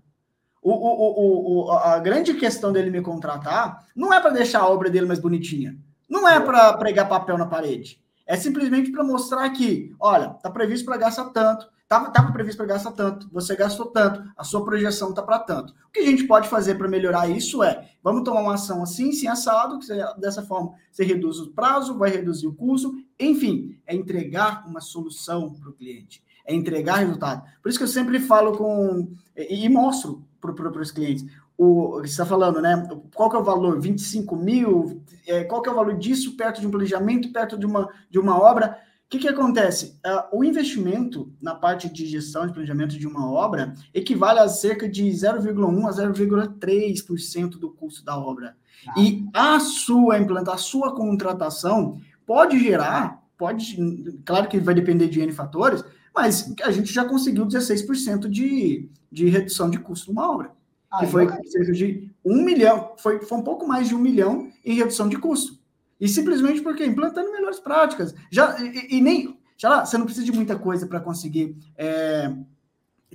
O, 0.60 0.72
o, 0.72 1.66
o, 1.66 1.70
a 1.70 2.00
grande 2.00 2.34
questão 2.34 2.72
dele 2.72 2.90
me 2.90 3.00
contratar 3.00 3.86
não 3.94 4.12
é 4.12 4.20
para 4.20 4.30
deixar 4.30 4.60
a 4.60 4.68
obra 4.68 4.90
dele 4.90 5.06
mais 5.06 5.20
bonitinha. 5.20 5.78
Não 6.08 6.28
é 6.28 6.40
para 6.40 6.72
pregar 6.74 7.08
papel 7.08 7.38
na 7.38 7.46
parede. 7.46 8.02
É 8.28 8.36
simplesmente 8.36 8.92
para 8.92 9.02
mostrar 9.02 9.48
que, 9.48 9.96
olha, 9.98 10.34
está 10.36 10.50
previsto 10.50 10.84
para 10.84 10.98
gastar 10.98 11.30
tanto, 11.30 11.66
estava 11.82 12.30
previsto 12.30 12.58
para 12.58 12.66
gastar 12.66 12.92
tanto, 12.92 13.26
você 13.32 13.56
gastou 13.56 13.86
tanto, 13.86 14.22
a 14.36 14.44
sua 14.44 14.62
projeção 14.62 15.08
está 15.08 15.22
para 15.22 15.38
tanto. 15.38 15.72
O 15.72 15.90
que 15.90 16.00
a 16.00 16.04
gente 16.04 16.24
pode 16.24 16.46
fazer 16.46 16.74
para 16.74 16.86
melhorar 16.86 17.30
isso 17.30 17.62
é, 17.62 17.88
vamos 18.04 18.24
tomar 18.24 18.42
uma 18.42 18.54
ação 18.54 18.82
assim, 18.82 19.12
sim, 19.12 19.26
assado, 19.26 19.78
que 19.78 19.86
você, 19.86 20.04
dessa 20.18 20.42
forma 20.42 20.74
você 20.92 21.04
reduz 21.04 21.38
o 21.38 21.50
prazo, 21.52 21.96
vai 21.96 22.10
reduzir 22.10 22.46
o 22.46 22.54
custo, 22.54 22.94
enfim, 23.18 23.80
é 23.86 23.96
entregar 23.96 24.68
uma 24.68 24.82
solução 24.82 25.54
para 25.54 25.70
o 25.70 25.72
cliente, 25.72 26.22
é 26.44 26.54
entregar 26.54 26.96
resultado. 26.96 27.42
Por 27.62 27.70
isso 27.70 27.78
que 27.78 27.84
eu 27.84 27.88
sempre 27.88 28.20
falo 28.20 28.58
com, 28.58 29.10
e, 29.34 29.64
e 29.64 29.68
mostro 29.70 30.22
para 30.38 30.82
os 30.82 30.90
clientes, 30.90 31.24
o 31.58 32.00
que 32.00 32.06
você 32.06 32.12
está 32.12 32.24
falando, 32.24 32.62
né? 32.62 32.88
Qual 33.12 33.28
que 33.28 33.34
é 33.34 33.38
o 33.40 33.44
valor? 33.44 33.80
25 33.80 34.36
mil? 34.36 35.02
É, 35.26 35.42
qual 35.42 35.60
que 35.60 35.68
é 35.68 35.72
o 35.72 35.74
valor 35.74 35.98
disso 35.98 36.36
perto 36.36 36.60
de 36.60 36.66
um 36.68 36.70
planejamento, 36.70 37.32
perto 37.32 37.58
de 37.58 37.66
uma, 37.66 37.88
de 38.08 38.18
uma 38.20 38.40
obra? 38.40 38.78
O 39.06 39.10
que, 39.10 39.18
que 39.18 39.28
acontece? 39.28 39.98
Uh, 40.06 40.38
o 40.38 40.44
investimento 40.44 41.32
na 41.42 41.56
parte 41.56 41.88
de 41.88 42.06
gestão 42.06 42.46
de 42.46 42.52
planejamento 42.52 42.96
de 42.96 43.08
uma 43.08 43.28
obra 43.28 43.74
equivale 43.92 44.38
a 44.38 44.48
cerca 44.48 44.88
de 44.88 45.02
0,1 45.04 45.88
a 45.88 45.90
0,3% 45.90 47.50
do 47.58 47.70
custo 47.70 48.04
da 48.04 48.16
obra. 48.16 48.56
Ah. 48.86 49.00
E 49.00 49.26
a 49.34 49.58
sua 49.58 50.18
implantação, 50.18 50.54
a 50.54 50.58
sua 50.58 50.94
contratação 50.94 52.00
pode 52.24 52.60
gerar, 52.60 53.20
pode, 53.36 53.76
claro 54.24 54.46
que 54.46 54.60
vai 54.60 54.74
depender 54.74 55.08
de 55.08 55.20
N 55.20 55.32
fatores, 55.32 55.82
mas 56.14 56.54
a 56.62 56.70
gente 56.70 56.92
já 56.92 57.04
conseguiu 57.04 57.46
16% 57.46 58.28
de, 58.28 58.88
de 59.10 59.28
redução 59.28 59.68
de 59.68 59.78
custo 59.78 60.12
numa 60.12 60.30
obra 60.30 60.57
que 60.98 61.06
foi 61.06 61.28
cerca 61.46 61.72
de 61.72 62.10
um 62.24 62.42
milhão, 62.42 62.94
foi, 62.98 63.20
foi 63.20 63.38
um 63.38 63.42
pouco 63.42 63.66
mais 63.66 63.88
de 63.88 63.94
um 63.94 63.98
milhão 63.98 64.50
em 64.64 64.74
redução 64.74 65.08
de 65.08 65.18
custo. 65.18 65.58
E 66.00 66.08
simplesmente 66.08 66.62
porque 66.62 66.84
implantando 66.84 67.32
melhores 67.32 67.58
práticas. 67.58 68.14
Já, 68.30 68.58
e, 68.60 68.96
e 68.96 69.00
nem. 69.00 69.38
Já 69.56 69.68
lá, 69.68 69.84
você 69.84 69.98
não 69.98 70.04
precisa 70.04 70.24
de 70.24 70.32
muita 70.32 70.56
coisa 70.56 70.86
para 70.86 71.00
conseguir 71.00 71.56
é, 71.76 72.32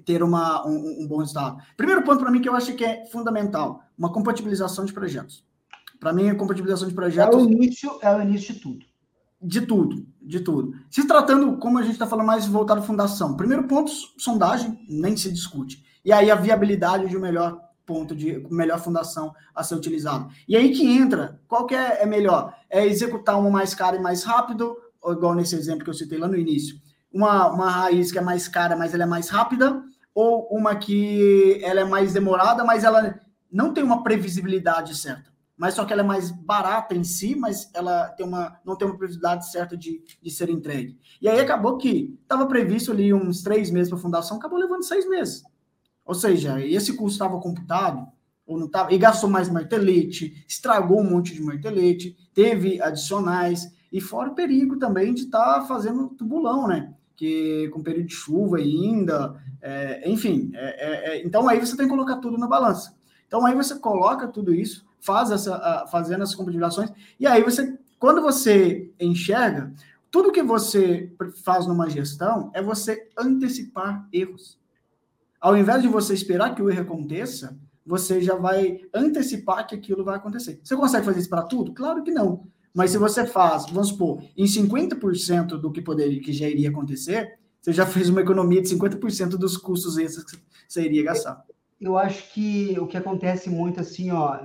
ter 0.06 0.22
uma, 0.22 0.68
um, 0.68 1.04
um, 1.04 1.08
bom 1.08 1.20
resultado. 1.20 1.64
Primeiro 1.78 2.04
ponto 2.04 2.20
para 2.20 2.30
mim 2.30 2.42
que 2.42 2.50
eu 2.50 2.56
acho 2.56 2.74
que 2.74 2.84
é 2.84 3.06
fundamental: 3.06 3.82
uma 3.98 4.12
compatibilização 4.12 4.86
de 4.86 4.94
projetos. 4.94 5.46
Para 6.00 6.12
mim, 6.12 6.30
a 6.30 6.36
compatibilização 6.36 6.88
de 6.88 6.94
projetos. 6.94 7.40
É 7.40 7.42
o 7.42 7.50
início, 7.50 8.00
é 8.02 8.14
o 8.14 8.22
início 8.22 8.54
de 8.54 8.60
tudo. 8.60 8.86
De 9.42 9.62
tudo, 9.62 10.06
de 10.22 10.40
tudo. 10.42 10.74
Se 10.90 11.08
tratando, 11.08 11.58
como 11.58 11.78
a 11.78 11.82
gente 11.82 11.94
está 11.94 12.08
falando 12.08 12.28
mais 12.28 12.46
voltado 12.46 12.82
à 12.82 12.84
fundação, 12.84 13.38
primeiro 13.38 13.66
ponto, 13.68 13.92
sondagem, 14.18 14.86
nem 14.90 15.16
se 15.16 15.32
discute. 15.32 15.84
E 16.04 16.12
aí 16.12 16.30
a 16.30 16.36
viabilidade 16.36 17.08
de 17.08 17.16
um 17.16 17.22
melhor 17.22 17.62
ponto 17.86 18.16
de 18.16 18.46
melhor 18.50 18.80
fundação 18.80 19.34
a 19.54 19.64
ser 19.64 19.76
utilizado. 19.76 20.30
E 20.48 20.56
aí 20.56 20.72
que 20.72 20.86
entra, 20.86 21.40
qual 21.48 21.66
que 21.66 21.76
é, 21.76 22.04
é 22.04 22.06
melhor? 22.06 22.56
É 22.70 22.86
executar 22.86 23.40
uma 23.40 23.50
mais 23.50 23.76
cara 23.76 23.96
e 23.96 24.02
mais 24.02 24.24
rápido, 24.24 24.76
igual 25.06 25.36
nesse 25.36 25.56
exemplo 25.56 25.84
que 25.84 25.90
eu 25.90 25.94
citei 25.94 26.18
lá 26.18 26.28
no 26.28 26.38
início, 26.38 26.78
uma, 27.12 27.52
uma 27.52 27.70
raiz 27.70 28.12
que 28.12 28.18
é 28.18 28.22
mais 28.22 28.48
cara, 28.48 28.76
mas 28.76 28.94
ela 28.94 29.04
é 29.04 29.08
mais 29.08 29.30
rápida, 29.30 29.84
ou 30.16 30.48
uma 30.52 30.76
que 30.76 31.60
ela 31.64 31.82
é 31.82 31.86
mais 31.86 32.14
demorada, 32.14 32.64
mas 32.64 32.84
ela 32.84 33.20
não 33.52 33.74
tem 33.74 33.84
uma 33.84 34.04
previsibilidade 34.04 34.96
certa. 34.96 35.32
Mas 35.56 35.76
só 35.76 35.86
que 35.86 35.94
ela 35.94 36.02
é 36.02 36.06
mais 36.06 36.32
barata 36.32 36.96
em 36.96 37.04
si, 37.04 37.36
mas 37.36 37.70
ela 37.74 38.10
tem 38.10 38.26
uma, 38.26 38.60
não 38.66 38.76
tem 38.76 38.88
uma 38.88 38.98
previsibilidade 38.98 39.52
certa 39.52 39.78
de, 39.78 40.02
de 40.22 40.32
ser 40.32 40.50
entregue. 40.50 40.98
E 41.22 41.30
aí 41.30 41.40
acabou 41.40 41.78
que 41.78 42.18
estava 42.24 42.48
previsto 42.48 42.92
ali 42.92 43.14
uns 43.14 43.44
três 43.44 43.70
meses 43.70 43.90
para 43.90 44.00
a 44.00 44.02
fundação, 44.02 44.38
acabou 44.38 44.58
levando 44.58 44.84
seis 44.84 45.08
meses. 45.08 45.44
Ou 46.06 46.14
seja, 46.14 46.60
esse 46.66 46.94
custo 46.94 47.14
estava 47.14 47.40
computado, 47.40 48.08
ou 48.46 48.58
não 48.58 48.66
estava, 48.66 48.94
e 48.94 48.98
gastou 48.98 49.30
mais 49.30 49.50
martelete, 49.50 50.44
estragou 50.48 51.00
um 51.00 51.10
monte 51.10 51.34
de 51.34 51.42
martelete, 51.42 52.16
teve 52.34 52.82
adicionais, 52.82 53.72
e 53.92 54.02
fora 54.02 54.32
o 54.32 54.36
perigo 54.36 54.78
também 54.78 55.14
de 55.14 55.22
estar 55.22 55.62
tá 55.62 55.66
fazendo 55.66 56.10
tubulão, 56.10 56.68
né? 56.68 56.94
Que 57.16 57.70
com 57.70 57.84
período 57.84 58.08
de 58.08 58.16
chuva 58.16 58.58
ainda, 58.58 59.36
é, 59.62 60.10
enfim. 60.10 60.52
É, 60.56 60.66
é, 60.66 61.10
é, 61.12 61.26
então 61.26 61.48
aí 61.48 61.60
você 61.60 61.78
tem 61.78 61.86
que 61.86 61.92
colocar 61.92 62.18
tudo 62.18 62.38
na 62.38 62.48
balança. 62.48 62.96
Então 63.28 63.46
aí 63.46 63.56
você 63.56 63.76
coloca 63.76 64.28
tudo 64.28 64.54
isso, 64.54 64.86
faz 65.00 65.32
essa, 65.32 65.86
fazendo 65.92 66.24
essas 66.24 66.36
compatibilizações, 66.36 66.92
e 67.20 67.28
aí 67.28 67.44
você, 67.44 67.78
quando 68.00 68.22
você 68.22 68.92
enxerga, 69.00 69.72
tudo 70.10 70.32
que 70.32 70.44
você 70.44 71.12
faz 71.44 71.66
numa 71.66 71.90
gestão 71.90 72.52
é 72.54 72.62
você 72.62 73.10
antecipar 73.18 74.08
erros. 74.12 74.60
Ao 75.44 75.58
invés 75.58 75.82
de 75.82 75.90
você 75.90 76.14
esperar 76.14 76.56
que 76.56 76.62
o 76.62 76.70
erro 76.70 76.84
aconteça, 76.84 77.60
você 77.86 78.22
já 78.22 78.34
vai 78.34 78.80
antecipar 78.94 79.68
que 79.68 79.76
aquilo 79.76 80.02
vai 80.02 80.16
acontecer. 80.16 80.62
Você 80.64 80.74
consegue 80.74 81.06
fazer 81.06 81.20
isso 81.20 81.30
para 81.30 81.42
tudo? 81.42 81.74
Claro 81.74 82.02
que 82.02 82.12
não. 82.12 82.48
Mas 82.74 82.92
se 82.92 82.98
você 82.98 83.26
faz, 83.28 83.66
vamos 83.66 83.90
supor, 83.90 84.24
em 84.38 84.46
50% 84.46 85.58
do 85.60 85.70
que 85.70 85.82
poderia, 85.82 86.22
que 86.22 86.32
já 86.32 86.48
iria 86.48 86.70
acontecer, 86.70 87.38
você 87.60 87.74
já 87.74 87.86
fez 87.86 88.08
uma 88.08 88.22
economia 88.22 88.62
de 88.62 88.70
50% 88.70 89.32
dos 89.32 89.58
custos 89.58 89.98
extras 89.98 90.32
que 90.32 90.42
você 90.66 90.84
iria 90.84 91.04
gastar. 91.04 91.46
Eu 91.78 91.98
acho 91.98 92.34
que 92.34 92.80
o 92.80 92.88
que 92.88 92.96
acontece 92.96 93.50
muito 93.50 93.82
assim, 93.82 94.12
ó, 94.12 94.40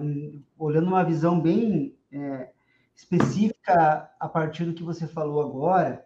olhando 0.59 0.89
uma 0.89 1.05
visão 1.05 1.41
bem 1.41 1.95
é, 2.11 2.49
específica 2.97 4.11
a 4.19 4.29
partir 4.29 4.65
do 4.65 4.75
que 4.75 4.83
você 4.83 5.07
falou 5.07 5.43
agora, 5.43 6.05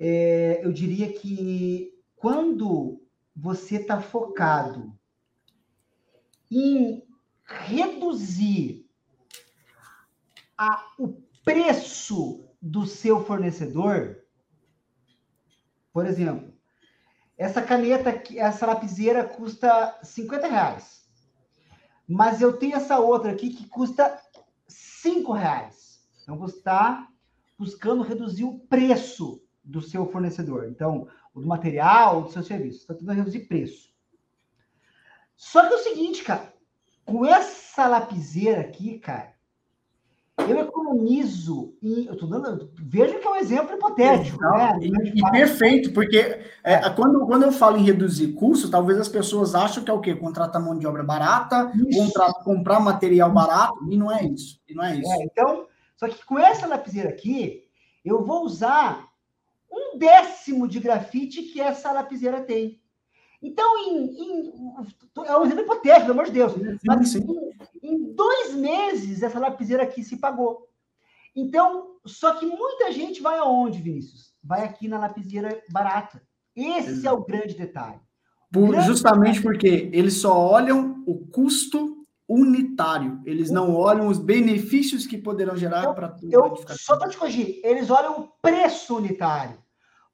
é, 0.00 0.60
eu 0.64 0.72
diria 0.72 1.12
que 1.12 1.94
quando 2.16 3.03
você 3.34 3.76
está 3.76 4.00
focado 4.00 4.96
em 6.50 7.02
reduzir 7.44 8.88
a, 10.56 10.92
o 10.98 11.20
preço 11.44 12.48
do 12.60 12.86
seu 12.86 13.24
fornecedor, 13.24 14.24
por 15.92 16.06
exemplo, 16.06 16.54
essa 17.36 17.60
caneta, 17.60 18.22
essa 18.36 18.66
lapiseira 18.66 19.24
custa 19.24 19.98
50 20.02 20.46
reais. 20.46 21.04
Mas 22.06 22.40
eu 22.40 22.56
tenho 22.56 22.76
essa 22.76 22.98
outra 22.98 23.32
aqui 23.32 23.50
que 23.50 23.68
custa 23.68 24.20
5 24.68 25.32
reais. 25.32 26.06
Então 26.22 26.38
você 26.38 26.56
está 26.56 27.08
buscando 27.58 28.02
reduzir 28.02 28.44
o 28.44 28.60
preço 28.60 29.43
do 29.64 29.80
seu 29.80 30.06
fornecedor. 30.06 30.66
Então, 30.68 31.08
ou 31.34 31.42
do 31.42 31.48
material, 31.48 32.16
ou 32.16 32.22
do 32.22 32.30
seu 32.30 32.42
serviço. 32.42 32.80
Está 32.80 32.94
tentando 32.94 33.16
reduzir 33.16 33.40
preço. 33.40 33.88
Só 35.36 35.66
que 35.66 35.74
é 35.74 35.76
o 35.76 35.82
seguinte, 35.82 36.22
cara, 36.22 36.52
com 37.04 37.26
essa 37.26 37.86
lapiseira 37.88 38.60
aqui, 38.60 38.98
cara, 38.98 39.34
eu 40.38 40.58
economizo 40.58 41.74
e 41.80 42.06
eu 42.06 42.16
tô 42.16 42.26
dando, 42.26 42.70
veja 42.74 43.18
que 43.18 43.26
é 43.26 43.30
um 43.30 43.36
exemplo 43.36 43.74
hipotético, 43.74 44.38
né? 44.40 44.78
E, 44.80 45.20
e 45.20 45.30
perfeito, 45.30 45.92
porque 45.92 46.18
é, 46.18 46.74
é. 46.74 46.90
quando, 46.90 47.24
quando 47.26 47.44
eu 47.44 47.52
falo 47.52 47.76
em 47.76 47.84
reduzir 47.84 48.32
custo, 48.32 48.70
talvez 48.70 48.98
as 48.98 49.08
pessoas 49.08 49.54
acham 49.54 49.84
que 49.84 49.90
é 49.90 49.94
o 49.94 50.00
quê? 50.00 50.14
Contratar 50.14 50.62
mão 50.62 50.76
de 50.76 50.86
obra 50.86 51.04
barata, 51.04 51.72
contratar, 51.92 52.42
comprar 52.42 52.80
material 52.80 53.30
barato, 53.30 53.74
e 53.88 53.96
não 53.96 54.10
é 54.10 54.24
isso. 54.24 54.60
E 54.68 54.74
não 54.74 54.84
é 54.84 54.96
isso. 54.96 55.12
É, 55.12 55.24
então, 55.24 55.66
só 55.96 56.08
que 56.08 56.24
com 56.24 56.38
essa 56.38 56.66
lapiseira 56.66 57.10
aqui, 57.10 57.64
eu 58.04 58.24
vou 58.24 58.44
usar 58.44 59.08
um 59.74 59.98
décimo 59.98 60.68
de 60.68 60.78
grafite 60.78 61.42
que 61.42 61.60
essa 61.60 61.90
lapiseira 61.90 62.40
tem. 62.40 62.80
Então, 63.42 63.78
em, 63.78 64.06
em, 64.22 64.52
é 65.26 65.36
um 65.36 65.44
exemplo 65.44 65.64
hipotético, 65.64 66.06
pelo 66.06 66.12
amor 66.12 66.26
de 66.26 66.32
Deus. 66.32 66.52
Mas 66.86 67.14
em, 67.14 67.52
em, 67.82 68.14
dois 68.14 68.54
meses, 68.54 69.22
essa 69.22 69.38
lapiseira 69.38 69.82
aqui 69.82 70.02
se 70.02 70.16
pagou. 70.16 70.66
Então, 71.36 71.96
só 72.06 72.34
que 72.34 72.46
muita 72.46 72.90
gente 72.92 73.20
vai 73.20 73.36
aonde, 73.38 73.82
Vinícius? 73.82 74.32
Vai 74.42 74.64
aqui 74.64 74.88
na 74.88 74.98
lapiseira 74.98 75.62
barata. 75.68 76.22
Esse 76.56 76.90
Exato. 76.90 77.08
é 77.08 77.18
o 77.18 77.24
grande 77.24 77.54
detalhe. 77.54 78.00
Por, 78.50 78.70
grande 78.70 78.86
justamente 78.86 79.40
detalhe. 79.40 79.42
porque 79.42 79.90
eles 79.92 80.14
só 80.14 80.38
olham 80.38 81.02
o 81.06 81.26
custo 81.26 82.04
unitário. 82.26 83.20
Eles 83.26 83.50
não 83.50 83.74
olham 83.74 84.06
os 84.06 84.18
benefícios 84.18 85.06
que 85.06 85.18
poderão 85.18 85.56
gerar 85.56 85.92
para 85.92 86.08
tudo. 86.08 86.32
Eu, 86.32 86.56
só 86.68 86.96
para 86.96 87.10
te 87.10 87.18
corrigir, 87.18 87.60
eles 87.62 87.90
olham 87.90 88.20
o 88.20 88.28
preço 88.40 88.96
unitário. 88.96 89.63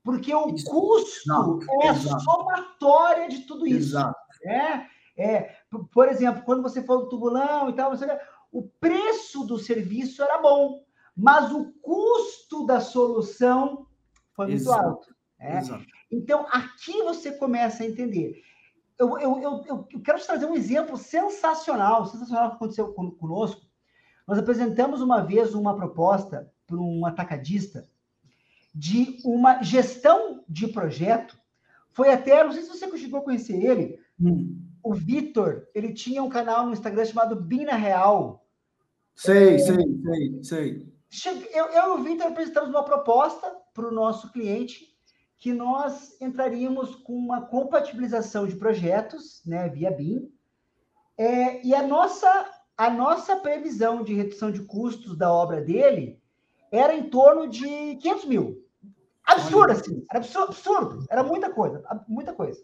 Porque 0.02 0.34
o 0.34 0.54
custo 0.64 1.60
é 1.82 1.88
exato. 1.88 2.16
a 2.16 2.18
somatória 2.20 3.28
de 3.28 3.40
tudo 3.40 3.66
isso. 3.66 3.90
Exato. 3.90 4.18
É, 4.44 4.86
é, 5.16 5.56
por 5.92 6.08
exemplo, 6.08 6.42
quando 6.42 6.62
você 6.62 6.82
falou 6.82 7.02
do 7.04 7.08
tubulão 7.10 7.68
e 7.68 7.74
tal, 7.74 7.90
você, 7.90 8.06
o 8.50 8.62
preço 8.62 9.44
do 9.44 9.58
serviço 9.58 10.22
era 10.22 10.38
bom, 10.38 10.82
mas 11.14 11.52
o 11.52 11.72
custo 11.82 12.64
da 12.64 12.80
solução 12.80 13.86
foi 14.32 14.46
muito 14.46 14.62
exato. 14.62 14.88
alto. 14.88 15.14
É? 15.38 15.60
Então, 16.10 16.46
aqui 16.50 17.02
você 17.02 17.32
começa 17.32 17.82
a 17.82 17.86
entender. 17.86 18.42
Eu, 18.98 19.18
eu, 19.18 19.38
eu, 19.40 19.64
eu, 19.66 20.00
quero 20.02 20.18
te 20.18 20.26
trazer 20.26 20.46
um 20.46 20.54
exemplo 20.54 20.96
sensacional, 20.96 22.06
sensacional 22.06 22.50
que 22.50 22.56
aconteceu 22.56 22.92
conosco. 22.92 23.62
Nós 24.26 24.38
apresentamos 24.38 25.00
uma 25.00 25.22
vez 25.22 25.54
uma 25.54 25.74
proposta 25.74 26.52
para 26.66 26.76
um 26.76 27.06
atacadista 27.06 27.88
de 28.74 29.18
uma 29.24 29.62
gestão 29.62 30.44
de 30.48 30.68
projeto. 30.68 31.38
Foi 31.90 32.12
até, 32.12 32.42
não 32.44 32.52
sei 32.52 32.62
se 32.62 32.68
você 32.68 32.86
conseguiu 32.86 33.20
conhecer 33.22 33.62
ele, 33.62 33.98
hum. 34.20 34.60
o 34.82 34.94
Vitor, 34.94 35.66
ele 35.74 35.92
tinha 35.92 36.22
um 36.22 36.28
canal 36.28 36.66
no 36.66 36.72
Instagram 36.72 37.04
chamado 37.04 37.36
Bina 37.36 37.74
Real. 37.74 38.46
Sei, 39.14 39.54
é, 39.54 39.58
sei, 39.58 40.00
sei, 40.02 40.42
sei. 40.42 40.90
Eu, 41.52 41.66
eu 41.66 41.96
e 41.96 42.00
o 42.00 42.04
Vitor 42.04 42.28
apresentamos 42.28 42.70
uma 42.70 42.84
proposta 42.84 43.52
para 43.74 43.88
o 43.88 43.92
nosso 43.92 44.30
cliente 44.32 44.90
que 45.36 45.52
nós 45.52 46.20
entraríamos 46.20 46.94
com 46.96 47.14
uma 47.14 47.40
compatibilização 47.40 48.46
de 48.46 48.56
projetos, 48.56 49.42
né, 49.44 49.68
via 49.68 49.90
BIM, 49.90 50.30
é, 51.16 51.66
e 51.66 51.74
a 51.74 51.82
nossa, 51.82 52.50
a 52.76 52.90
nossa 52.90 53.36
previsão 53.36 54.02
de 54.02 54.14
redução 54.14 54.52
de 54.52 54.62
custos 54.62 55.16
da 55.16 55.32
obra 55.32 55.60
dele 55.62 56.20
era 56.70 56.94
em 56.94 57.08
torno 57.08 57.48
de 57.48 57.96
500 57.96 58.24
mil. 58.26 58.59
Absurdo, 59.32 59.72
assim. 59.72 60.04
Era 60.10 60.18
absurdo. 60.18 61.04
Era 61.10 61.22
muita 61.22 61.50
coisa. 61.50 61.82
Muita 62.08 62.32
coisa. 62.32 62.60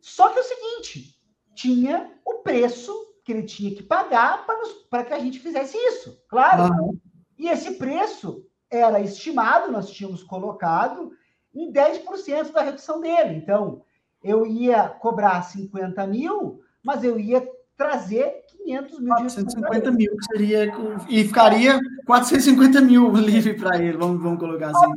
Só 0.00 0.30
que 0.30 0.38
é 0.38 0.42
o 0.42 0.44
seguinte: 0.44 1.14
tinha 1.54 2.10
o 2.24 2.38
preço 2.38 2.92
que 3.24 3.32
ele 3.32 3.44
tinha 3.44 3.74
que 3.74 3.82
pagar 3.82 4.44
para, 4.90 5.04
que 5.04 5.12
a 5.12 5.18
gente 5.18 5.38
fizesse 5.38 5.76
isso. 5.76 6.18
Claro. 6.28 6.72
Uhum. 6.74 6.98
E 7.38 7.48
esse 7.48 7.72
preço 7.74 8.44
era 8.70 9.00
estimado, 9.00 9.70
nós 9.70 9.90
tínhamos 9.90 10.22
colocado 10.22 11.12
em 11.54 11.72
10% 11.72 12.52
da 12.52 12.62
redução 12.62 13.00
dele. 13.00 13.34
Então, 13.34 13.82
eu 14.22 14.46
ia 14.46 14.88
cobrar 14.88 15.42
50 15.42 16.06
mil, 16.06 16.60
mas 16.82 17.04
eu 17.04 17.18
ia 17.18 17.46
trazer 17.76 18.44
500 18.64 19.00
mil. 19.00 19.08
450 19.08 19.90
mil, 19.92 20.16
que 20.16 20.24
seria. 20.24 20.72
E 21.08 21.24
ficaria 21.24 21.80
450 22.06 22.80
mil 22.80 23.12
livre 23.12 23.54
para 23.54 23.78
ele, 23.78 23.96
vamos, 23.96 24.22
vamos 24.22 24.38
colocar 24.38 24.70
assim. 24.70 24.92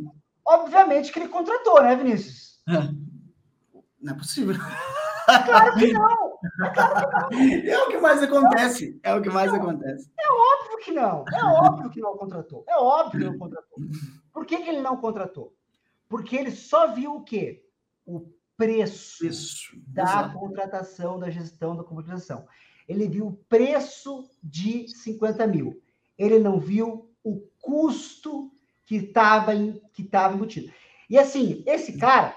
Obviamente 0.45 1.11
que 1.11 1.19
ele 1.19 1.29
contratou, 1.29 1.81
né, 1.81 1.95
Vinícius? 1.95 2.61
Não 4.01 4.13
é 4.13 4.17
possível. 4.17 4.55
Claro 5.25 5.75
que 5.75 5.91
não. 5.91 6.39
É, 6.63 6.69
claro 6.69 7.29
que 7.29 7.33
não. 7.33 7.71
é 7.73 7.83
o 7.83 7.87
que 7.87 7.97
mais 7.97 8.21
acontece. 8.21 8.99
É 9.01 9.15
o 9.15 9.21
que 9.21 9.29
mais 9.31 9.51
não, 9.51 9.59
acontece. 9.59 10.11
É 10.19 10.31
óbvio 10.31 10.77
que 10.77 10.91
não. 10.91 11.25
É 11.33 11.43
óbvio 11.43 11.89
que 11.89 11.99
não 11.99 12.15
contratou. 12.15 12.63
É 12.67 12.77
óbvio 12.77 13.19
que 13.19 13.25
não 13.25 13.39
contratou. 13.39 13.79
Por 14.31 14.45
que, 14.45 14.57
que 14.57 14.69
ele 14.69 14.81
não 14.81 14.97
contratou? 14.97 15.55
Porque 16.07 16.35
ele 16.35 16.51
só 16.51 16.93
viu 16.93 17.15
o 17.15 17.23
quê? 17.23 17.65
O 18.05 18.31
preço 18.55 19.25
da 19.87 20.03
exato. 20.03 20.37
contratação, 20.37 21.17
da 21.17 21.31
gestão 21.31 21.75
da 21.75 21.83
comunicação. 21.83 22.47
Ele 22.87 23.09
viu 23.09 23.27
o 23.27 23.37
preço 23.49 24.29
de 24.43 24.87
50 24.87 25.47
mil. 25.47 25.81
Ele 26.15 26.37
não 26.37 26.59
viu 26.59 27.09
o 27.23 27.41
custo 27.59 28.51
que 28.85 28.97
estava 28.97 29.51
que 29.93 30.03
tava 30.03 30.35
embutido. 30.35 30.71
E 31.09 31.17
assim, 31.17 31.63
esse 31.65 31.97
cara 31.97 32.35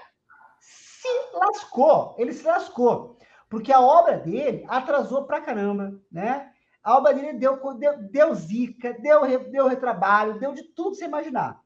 se 0.59 1.07
lascou, 1.33 2.15
ele 2.17 2.33
se 2.33 2.45
lascou, 2.45 3.17
porque 3.49 3.71
a 3.71 3.81
obra 3.81 4.17
dele 4.17 4.65
atrasou 4.67 5.25
pra 5.25 5.41
caramba, 5.41 5.99
né? 6.11 6.51
A 6.83 6.97
obra 6.97 7.13
dele 7.13 7.33
deu, 7.33 7.59
deu, 7.75 7.97
deu 8.03 8.35
zica, 8.35 8.93
deu, 8.93 9.21
deu 9.49 9.67
retrabalho, 9.67 10.39
deu 10.39 10.53
de 10.53 10.63
tudo 10.63 10.95
você 10.95 11.05
imaginar. 11.05 11.61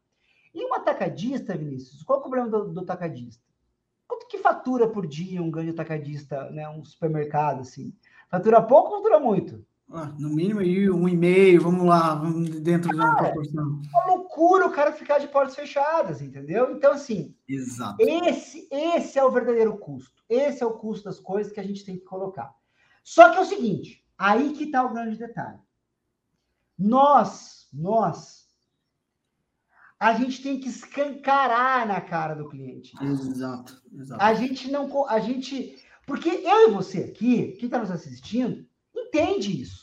E 0.54 0.66
um 0.66 0.74
atacadista, 0.74 1.58
Vinícius, 1.58 2.04
qual 2.04 2.18
é 2.18 2.20
o 2.20 2.22
problema 2.22 2.50
do, 2.50 2.72
do 2.72 2.82
atacadista? 2.82 3.44
Quanto 4.08 4.28
que 4.28 4.38
fatura 4.38 4.88
por 4.88 5.08
dia 5.08 5.42
um 5.42 5.50
grande 5.50 5.72
atacadista, 5.72 6.50
né? 6.52 6.68
Um 6.70 6.84
supermercado, 6.84 7.62
assim? 7.62 7.94
Fatura 8.30 8.62
pouco 8.62 8.90
ou 8.90 8.98
fatura 8.98 9.20
muito? 9.20 9.66
Ah, 9.96 10.12
no 10.18 10.30
mínimo 10.30 10.60
aí 10.60 10.89
um 10.89 11.08
e 11.08 11.16
meio, 11.16 11.62
vamos 11.62 11.86
lá, 11.86 12.16
vamos 12.16 12.50
dentro 12.62 12.89
de 12.89 12.96
uma 12.96 13.16
proporção. 13.16 13.80
É 13.94 13.98
uma 14.00 14.16
loucura 14.16 14.66
o 14.66 14.72
cara 14.72 14.91
ficar 14.91 15.20
de 15.20 15.28
portas 15.28 15.56
fechadas, 15.56 16.20
entendeu? 16.20 16.76
Então, 16.76 16.94
assim, 16.94 17.36
Exato. 17.48 17.98
Esse, 18.00 18.68
esse 18.72 19.20
é 19.20 19.24
o 19.24 19.30
verdadeiro 19.30 19.78
custo. 19.78 20.24
Esse 20.28 20.64
é 20.64 20.66
o 20.66 20.74
custo 20.74 21.06
das 21.06 21.20
coisas 21.20 21.54
que 21.54 21.60
a 21.60 21.64
gente 21.64 21.86
tem 21.86 21.96
que 21.96 22.06
colocar. 22.06 22.56
Só 23.04 23.30
que 23.30 23.38
é 23.38 23.41
o 23.41 23.46
seguinte, 23.46 24.04
aí 24.18 24.54
que 24.54 24.64
está 24.64 24.84
o 24.84 24.91
grande 24.91 25.16
detalhe. 25.16 25.60
Nós, 26.76 27.68
nós, 27.72 28.50
a 30.00 30.16
gente 30.16 30.41
tem 30.41 30.60
que 30.60 30.70
escancarar 30.70 31.88
na 31.88 32.02
cara 32.02 32.34
do 32.34 32.50
cliente. 32.50 32.94
Exato, 33.00 33.80
exato. 33.94 34.24
A 34.24 34.34
gente 34.34 34.72
não, 34.72 35.08
a 35.08 35.20
gente, 35.20 35.78
porque 36.08 36.30
eu 36.30 36.70
e 36.70 36.72
você 36.72 37.04
aqui, 37.04 37.52
quem 37.60 37.66
está 37.66 37.78
nos 37.78 37.91
assistindo, 37.91 38.66
entende 38.96 39.62
isso. 39.62 39.83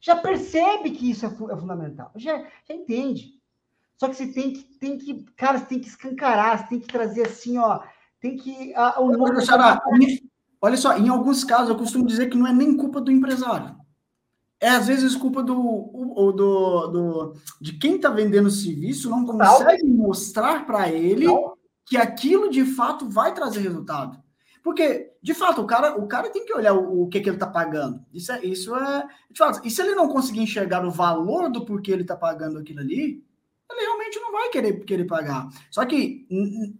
Já 0.00 0.16
percebe 0.16 0.90
que 0.90 1.10
isso 1.10 1.26
é, 1.26 1.28
é 1.28 1.56
fundamental. 1.56 2.10
Já, 2.16 2.38
já 2.38 2.74
entende. 2.74 3.38
Só 3.98 4.08
que 4.08 4.14
você 4.14 4.28
tem 4.28 4.54
que, 4.54 4.62
tem 4.78 4.96
que, 4.96 5.24
cara, 5.36 5.58
você 5.58 5.66
tem 5.66 5.78
que 5.78 5.88
escancarar, 5.88 6.58
você 6.58 6.68
tem 6.68 6.80
que 6.80 6.88
trazer 6.88 7.26
assim, 7.26 7.58
ó, 7.58 7.80
tem 8.18 8.34
que. 8.34 8.74
A, 8.74 8.98
o 8.98 9.22
olha, 9.22 9.40
Xará, 9.42 9.78
olha 10.62 10.76
só, 10.78 10.96
em 10.96 11.10
alguns 11.10 11.44
casos 11.44 11.68
eu 11.68 11.76
costumo 11.76 12.06
dizer 12.06 12.30
que 12.30 12.36
não 12.36 12.46
é 12.46 12.52
nem 12.52 12.76
culpa 12.76 12.98
do 12.98 13.10
empresário. 13.10 13.78
É 14.58 14.68
às 14.68 14.86
vezes 14.86 15.16
culpa 15.16 15.42
do, 15.42 15.54
do, 15.54 16.32
do, 16.32 16.86
do 16.88 17.34
de 17.60 17.74
quem 17.78 17.96
está 17.96 18.10
vendendo 18.10 18.46
o 18.46 18.50
serviço 18.50 19.08
não 19.08 19.24
consegue 19.24 19.84
não. 19.84 20.06
mostrar 20.06 20.66
para 20.66 20.90
ele 20.90 21.26
não. 21.26 21.54
que 21.86 21.96
aquilo 21.96 22.50
de 22.50 22.64
fato 22.64 23.08
vai 23.08 23.34
trazer 23.34 23.60
resultado. 23.60 24.18
Porque, 24.62 25.12
de 25.22 25.32
fato, 25.32 25.62
o 25.62 25.66
cara, 25.66 25.96
o 25.96 26.06
cara 26.06 26.28
tem 26.28 26.44
que 26.44 26.52
olhar 26.52 26.74
o, 26.74 27.02
o 27.02 27.08
que, 27.08 27.20
que 27.20 27.28
ele 27.28 27.36
está 27.36 27.46
pagando. 27.46 28.04
Isso 28.12 28.30
é, 28.32 28.44
isso 28.44 28.74
é. 28.76 29.08
De 29.30 29.38
fato, 29.38 29.60
e 29.64 29.70
se 29.70 29.80
ele 29.80 29.94
não 29.94 30.08
conseguir 30.08 30.40
enxergar 30.40 30.84
o 30.84 30.90
valor 30.90 31.50
do 31.50 31.64
porquê 31.64 31.92
ele 31.92 32.02
está 32.02 32.16
pagando 32.16 32.58
aquilo 32.58 32.80
ali, 32.80 33.24
ele 33.70 33.80
realmente 33.80 34.20
não 34.20 34.32
vai 34.32 34.48
querer, 34.50 34.84
querer 34.84 35.04
pagar. 35.04 35.48
Só 35.70 35.84
que 35.84 36.26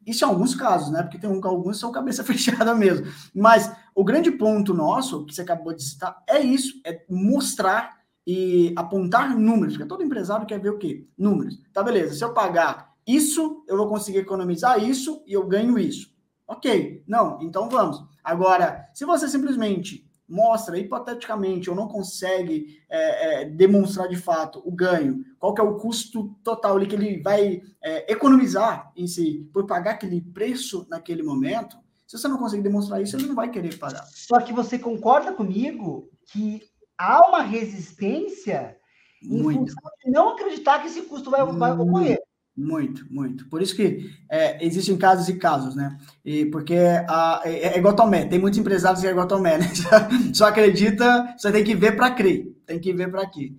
isso 0.07 0.25
em 0.25 0.29
alguns 0.29 0.55
casos, 0.55 0.91
né? 0.91 1.03
Porque 1.03 1.19
tem 1.19 1.31
um, 1.31 1.41
alguns 1.45 1.79
são 1.79 1.93
cabeça 1.93 2.23
fechada 2.25 2.75
mesmo. 2.75 3.07
Mas 3.35 3.73
o 3.95 4.05
grande 4.05 4.31
ponto 4.31 4.75
nosso, 4.75 5.25
que 5.25 5.35
você 5.35 5.43
acabou 5.43 5.73
de 5.73 5.83
citar, 5.83 6.23
é 6.29 6.41
isso: 6.41 6.81
é 6.85 7.05
mostrar 7.09 7.99
e 8.27 8.73
apontar 8.77 9.39
números. 9.39 9.75
Porque 9.75 9.89
todo 9.89 10.03
empresário 10.03 10.47
quer 10.47 10.61
ver 10.61 10.71
o 10.71 10.79
quê? 10.79 11.07
Números. 11.17 11.59
Tá, 11.73 11.83
beleza. 11.83 12.15
Se 12.15 12.25
eu 12.25 12.35
pagar 12.35 12.95
isso, 13.07 13.65
eu 13.67 13.77
vou 13.77 13.89
conseguir 13.89 14.19
economizar 14.19 14.83
isso 14.83 15.23
e 15.27 15.33
eu 15.33 15.47
ganho 15.47 15.79
isso. 15.79 16.11
Ok, 16.51 17.05
não, 17.07 17.39
então 17.41 17.69
vamos. 17.69 18.05
Agora, 18.25 18.91
se 18.93 19.05
você 19.05 19.29
simplesmente 19.29 20.05
mostra 20.29 20.77
hipoteticamente 20.77 21.71
ou 21.71 21.77
não 21.77 21.87
consegue 21.87 22.83
é, 22.91 23.43
é, 23.43 23.45
demonstrar 23.45 24.09
de 24.09 24.17
fato 24.17 24.61
o 24.65 24.73
ganho, 24.73 25.25
qual 25.39 25.55
que 25.55 25.61
é 25.61 25.65
o 25.65 25.77
custo 25.77 26.35
total 26.43 26.77
ali 26.77 26.89
que 26.89 26.97
ele 26.97 27.23
vai 27.23 27.63
é, 27.81 28.13
economizar 28.13 28.91
em 28.97 29.07
si 29.07 29.49
por 29.53 29.65
pagar 29.65 29.93
aquele 29.93 30.21
preço 30.21 30.85
naquele 30.91 31.23
momento, 31.23 31.77
se 32.05 32.19
você 32.19 32.27
não 32.27 32.39
conseguir 32.39 32.65
demonstrar 32.65 33.01
isso, 33.01 33.15
ele 33.15 33.29
não 33.29 33.37
vai 33.37 33.49
querer 33.49 33.79
pagar. 33.79 34.05
Só 34.07 34.41
que 34.41 34.53
você 34.53 34.77
concorda 34.77 35.33
comigo 35.33 36.11
que 36.33 36.63
há 36.99 37.29
uma 37.29 37.43
resistência 37.43 38.77
Muito. 39.23 39.73
em 40.05 40.11
não 40.11 40.31
acreditar 40.31 40.81
que 40.81 40.89
esse 40.89 41.03
custo 41.03 41.31
vai, 41.31 41.47
vai 41.47 41.71
ocorrer. 41.79 42.21
Muito, 42.57 43.07
muito. 43.11 43.49
Por 43.49 43.63
isso 43.63 43.75
que 43.75 44.11
é, 44.29 44.65
existem 44.65 44.97
casos 44.97 45.29
e 45.29 45.39
casos, 45.39 45.75
né? 45.75 45.97
E 46.25 46.47
porque 46.47 46.77
a, 47.09 47.43
é, 47.45 47.75
é 47.75 47.79
igual 47.79 47.97
Tomé, 47.97 48.27
tem 48.27 48.39
muitos 48.39 48.59
empresários 48.59 49.01
que 49.01 49.07
é 49.07 49.11
igual 49.11 49.27
Tomé, 49.27 49.59
né? 49.59 49.67
Só, 50.35 50.47
acredita, 50.47 51.35
você 51.39 51.51
tem 51.51 51.65
que 51.65 51.75
ver 51.75 51.97
para 51.97 52.11
crer, 52.11 52.55
tem 52.67 52.79
que 52.79 52.93
ver 52.93 53.11
para 53.11 53.27
quê. 53.29 53.55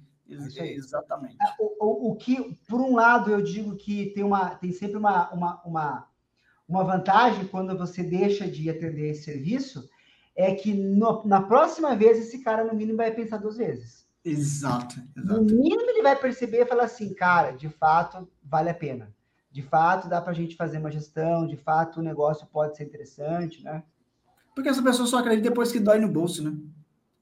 É 0.58 0.74
exatamente. 0.74 1.36
É, 1.42 1.56
o, 1.60 1.86
o, 1.86 2.12
o, 2.12 2.16
que, 2.16 2.56
por 2.68 2.80
um 2.80 2.96
lado, 2.96 3.32
eu 3.32 3.42
digo 3.42 3.76
que 3.76 4.12
tem, 4.14 4.24
uma, 4.24 4.52
tem 4.56 4.72
sempre 4.72 4.98
uma, 4.98 5.30
uma, 5.32 5.62
uma, 5.66 6.08
uma 6.68 6.84
vantagem 6.84 7.48
quando 7.48 7.78
você 7.78 8.04
deixa 8.04 8.48
de 8.48 8.70
atender 8.70 9.12
esse 9.12 9.24
serviço, 9.24 9.90
é 10.36 10.54
que 10.54 10.74
no, 10.74 11.26
na 11.26 11.42
próxima 11.42 11.96
vez 11.96 12.18
esse 12.18 12.40
cara, 12.40 12.64
no 12.64 12.74
mínimo, 12.74 12.98
vai 12.98 13.12
pensar 13.12 13.38
duas 13.38 13.58
vezes. 13.58 14.06
Exato, 14.24 14.96
exato. 15.18 15.42
No 15.42 15.44
mínimo 15.44 15.90
ele 15.90 16.04
vai 16.04 16.16
perceber 16.16 16.62
e 16.62 16.66
falar 16.66 16.84
assim, 16.84 17.14
cara, 17.14 17.52
de 17.52 17.70
fato 17.70 18.28
vale 18.44 18.70
a 18.70 18.74
pena. 18.74 19.12
De 19.52 19.62
fato 19.62 20.08
dá 20.08 20.22
para 20.22 20.32
a 20.32 20.36
gente 20.36 20.56
fazer 20.56 20.78
uma 20.78 20.92
gestão, 20.92 21.48
de 21.48 21.58
fato 21.58 22.00
o 22.00 22.04
negócio 22.04 22.48
pode 22.48 22.78
ser 22.78 22.84
interessante, 22.84 23.64
né? 23.64 23.84
Porque 24.56 24.70
essa 24.70 24.84
pessoa 24.84 25.08
só 25.08 25.18
acredita 25.18 25.50
depois 25.50 25.72
que 25.72 25.80
dói 25.80 26.00
no 26.00 26.08
bolso, 26.08 26.44
né? 26.44 26.56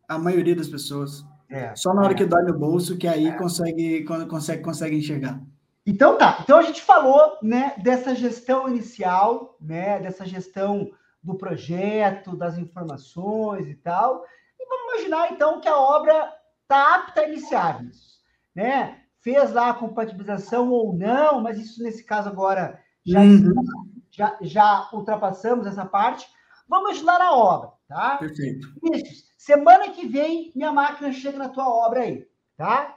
A 0.08 0.18
maioria 0.18 0.56
das 0.56 0.68
pessoas. 0.68 1.26
É, 1.50 1.76
só 1.76 1.94
na 1.94 2.02
hora 2.02 2.14
é. 2.14 2.16
que 2.16 2.26
dói 2.26 2.44
no 2.44 2.58
bolso 2.58 2.98
que 2.98 3.08
aí 3.08 3.28
é. 3.28 3.32
consegue, 3.32 4.04
consegue, 4.04 4.62
consegue 4.62 4.98
enxergar. 4.98 5.42
Então 5.86 6.18
tá. 6.18 6.40
Então 6.44 6.60
a 6.60 6.62
gente 6.62 6.82
falou, 6.82 7.38
né, 7.42 7.74
dessa 7.78 8.14
gestão 8.14 8.68
inicial, 8.70 9.56
né, 9.60 10.00
dessa 10.00 10.26
gestão 10.26 10.92
do 11.24 11.36
projeto, 11.36 12.36
das 12.36 12.58
informações 12.58 13.68
e 13.68 13.76
tal. 13.76 14.24
E 14.60 14.66
vamos 14.68 14.94
imaginar 14.94 15.32
então 15.32 15.60
que 15.60 15.68
a 15.68 15.78
obra 15.78 16.32
está 16.70 16.96
apta 16.96 17.22
a 17.22 17.28
iniciar 17.28 17.84
isso, 17.84 18.20
né? 18.56 19.00
Fez 19.22 19.52
lá 19.52 19.72
a 19.72 19.74
compatibilização 19.74 20.70
ou 20.70 20.96
não, 20.96 21.42
mas 21.42 21.58
isso 21.58 21.82
nesse 21.82 22.04
caso 22.04 22.30
agora 22.30 22.80
já, 23.04 23.22
uhum. 23.22 23.56
já, 24.12 24.38
já 24.40 24.88
ultrapassamos 24.94 25.66
essa 25.66 25.84
parte. 25.84 26.28
Vamos 26.68 26.92
ajudar 26.92 27.18
na 27.18 27.34
obra, 27.34 27.72
tá? 27.88 28.18
Perfeito. 28.18 28.68
Isso. 28.94 29.28
Semana 29.36 29.90
que 29.90 30.08
vem, 30.08 30.52
minha 30.56 30.72
máquina 30.72 31.12
chega 31.12 31.40
na 31.40 31.50
tua 31.50 31.68
obra 31.68 32.02
aí, 32.02 32.28
tá? 32.56 32.96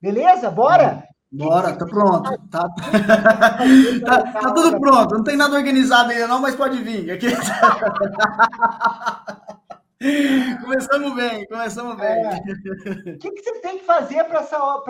Beleza? 0.00 0.50
Bora? 0.50 1.08
Bora, 1.32 1.76
tá 1.76 1.86
pronto. 1.86 2.30
Tá, 2.50 2.68
tá, 4.04 4.32
tá, 4.32 4.52
tudo 4.52 4.78
pronto. 4.78 5.14
Não 5.16 5.24
tem 5.24 5.36
nada 5.36 5.56
organizado 5.56 6.10
ainda, 6.10 6.28
não, 6.28 6.40
mas 6.40 6.54
pode 6.54 6.80
vir. 6.82 7.10
Aqui... 7.10 7.28
começamos 10.62 11.14
bem, 11.14 11.46
começamos 11.46 11.96
bem. 11.96 12.06
É. 12.06 13.14
O 13.14 13.18
que, 13.18 13.30
que, 13.30 13.42
você 13.42 13.60
tem 13.60 13.78
que 13.78 13.84
fazer 13.84 14.24
para 14.24 14.40
essa, 14.40 14.82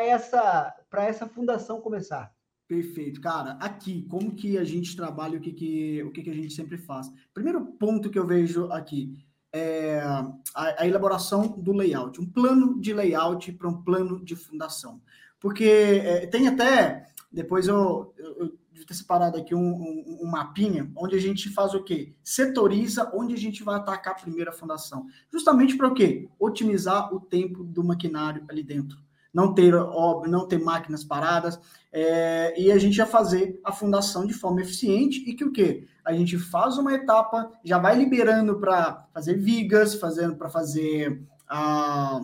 essa, 0.00 0.74
essa, 0.90 1.02
essa 1.02 1.26
fundação 1.26 1.80
começar? 1.80 2.32
Perfeito, 2.66 3.20
cara. 3.20 3.52
Aqui, 3.60 4.06
como 4.08 4.34
que 4.34 4.56
a 4.56 4.64
gente 4.64 4.96
trabalha, 4.96 5.38
o 5.38 5.40
que, 5.40 5.52
que, 5.52 6.02
o 6.02 6.10
que, 6.10 6.22
que 6.22 6.30
a 6.30 6.34
gente 6.34 6.54
sempre 6.54 6.78
faz? 6.78 7.10
Primeiro 7.32 7.64
ponto 7.64 8.10
que 8.10 8.18
eu 8.18 8.26
vejo 8.26 8.66
aqui 8.72 9.24
é 9.52 10.00
a, 10.00 10.82
a 10.82 10.86
elaboração 10.86 11.46
do 11.46 11.72
layout, 11.72 12.20
um 12.20 12.26
plano 12.26 12.80
de 12.80 12.92
layout 12.92 13.52
para 13.52 13.68
um 13.68 13.82
plano 13.82 14.24
de 14.24 14.34
fundação 14.34 15.00
porque 15.44 16.00
é, 16.02 16.26
tem 16.26 16.48
até, 16.48 17.04
depois 17.30 17.68
eu, 17.68 18.14
eu, 18.16 18.36
eu 18.38 18.58
devia 18.74 18.86
ter 18.86 18.94
separado 18.94 19.38
aqui 19.38 19.54
um, 19.54 19.60
um, 19.60 20.18
um, 20.22 20.26
mapinha, 20.26 20.90
onde 20.96 21.14
a 21.14 21.20
gente 21.20 21.48
faz 21.48 21.74
o 21.74 21.82
quê? 21.82 22.12
Setoriza 22.24 23.10
onde 23.14 23.32
a 23.32 23.38
gente 23.38 23.62
vai 23.62 23.76
atacar 23.76 24.14
a 24.14 24.20
primeira 24.20 24.52
fundação. 24.52 25.06
Justamente 25.32 25.76
para 25.76 25.86
o 25.86 25.94
quê? 25.94 26.28
Otimizar 26.38 27.14
o 27.14 27.20
tempo 27.20 27.62
do 27.62 27.84
maquinário 27.84 28.44
ali 28.48 28.62
dentro. 28.62 28.98
Não 29.32 29.54
ter, 29.54 29.74
óbvio, 29.74 30.30
não 30.30 30.46
ter 30.46 30.58
máquinas 30.58 31.04
paradas, 31.04 31.58
é, 31.92 32.60
e 32.60 32.70
a 32.70 32.78
gente 32.78 32.96
já 32.96 33.06
fazer 33.06 33.60
a 33.64 33.72
fundação 33.72 34.26
de 34.26 34.34
forma 34.34 34.60
eficiente 34.60 35.24
e 35.28 35.34
que 35.34 35.44
o 35.44 35.52
quê? 35.52 35.86
A 36.04 36.12
gente 36.12 36.38
faz 36.38 36.76
uma 36.76 36.92
etapa, 36.92 37.50
já 37.64 37.78
vai 37.78 37.96
liberando 37.96 38.58
para 38.58 39.06
fazer 39.12 39.34
vigas, 39.34 39.94
fazendo 39.94 40.36
para 40.36 40.48
fazer 40.48 41.22
a. 41.48 42.20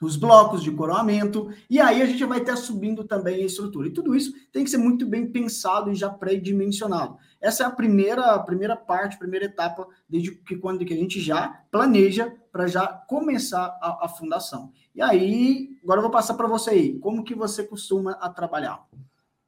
Os 0.00 0.16
blocos 0.16 0.62
de 0.62 0.70
coroamento, 0.70 1.50
e 1.68 1.80
aí 1.80 2.00
a 2.00 2.06
gente 2.06 2.24
vai 2.24 2.38
estar 2.38 2.56
subindo 2.56 3.04
também 3.04 3.42
a 3.42 3.46
estrutura. 3.46 3.88
E 3.88 3.92
tudo 3.92 4.14
isso 4.14 4.32
tem 4.52 4.62
que 4.62 4.70
ser 4.70 4.78
muito 4.78 5.04
bem 5.06 5.30
pensado 5.30 5.90
e 5.90 5.94
já 5.94 6.08
pré-dimensionado. 6.08 7.16
Essa 7.40 7.64
é 7.64 7.66
a 7.66 7.70
primeira, 7.70 8.34
a 8.34 8.38
primeira 8.38 8.76
parte, 8.76 9.16
a 9.16 9.18
primeira 9.18 9.46
etapa, 9.46 9.86
desde 10.08 10.32
que 10.32 10.56
quando 10.56 10.84
que 10.84 10.94
a 10.94 10.96
gente 10.96 11.20
já 11.20 11.64
planeja 11.70 12.32
para 12.52 12.66
já 12.66 12.86
começar 12.86 13.78
a, 13.80 14.06
a, 14.06 14.08
fundação. 14.08 14.72
E 14.94 15.02
aí, 15.02 15.78
agora 15.82 15.98
eu 15.98 16.02
vou 16.02 16.10
passar 16.10 16.34
para 16.34 16.48
você 16.48 16.70
aí, 16.70 16.98
como 16.98 17.24
que 17.24 17.34
você 17.34 17.62
costuma 17.62 18.12
a 18.12 18.28
trabalhar? 18.28 18.86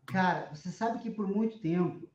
Cara, 0.07 0.51
você 0.53 0.71
sabe 0.71 1.01
que 1.01 1.11
por 1.11 1.27
muito 1.27 1.59
tempo 1.59 2.09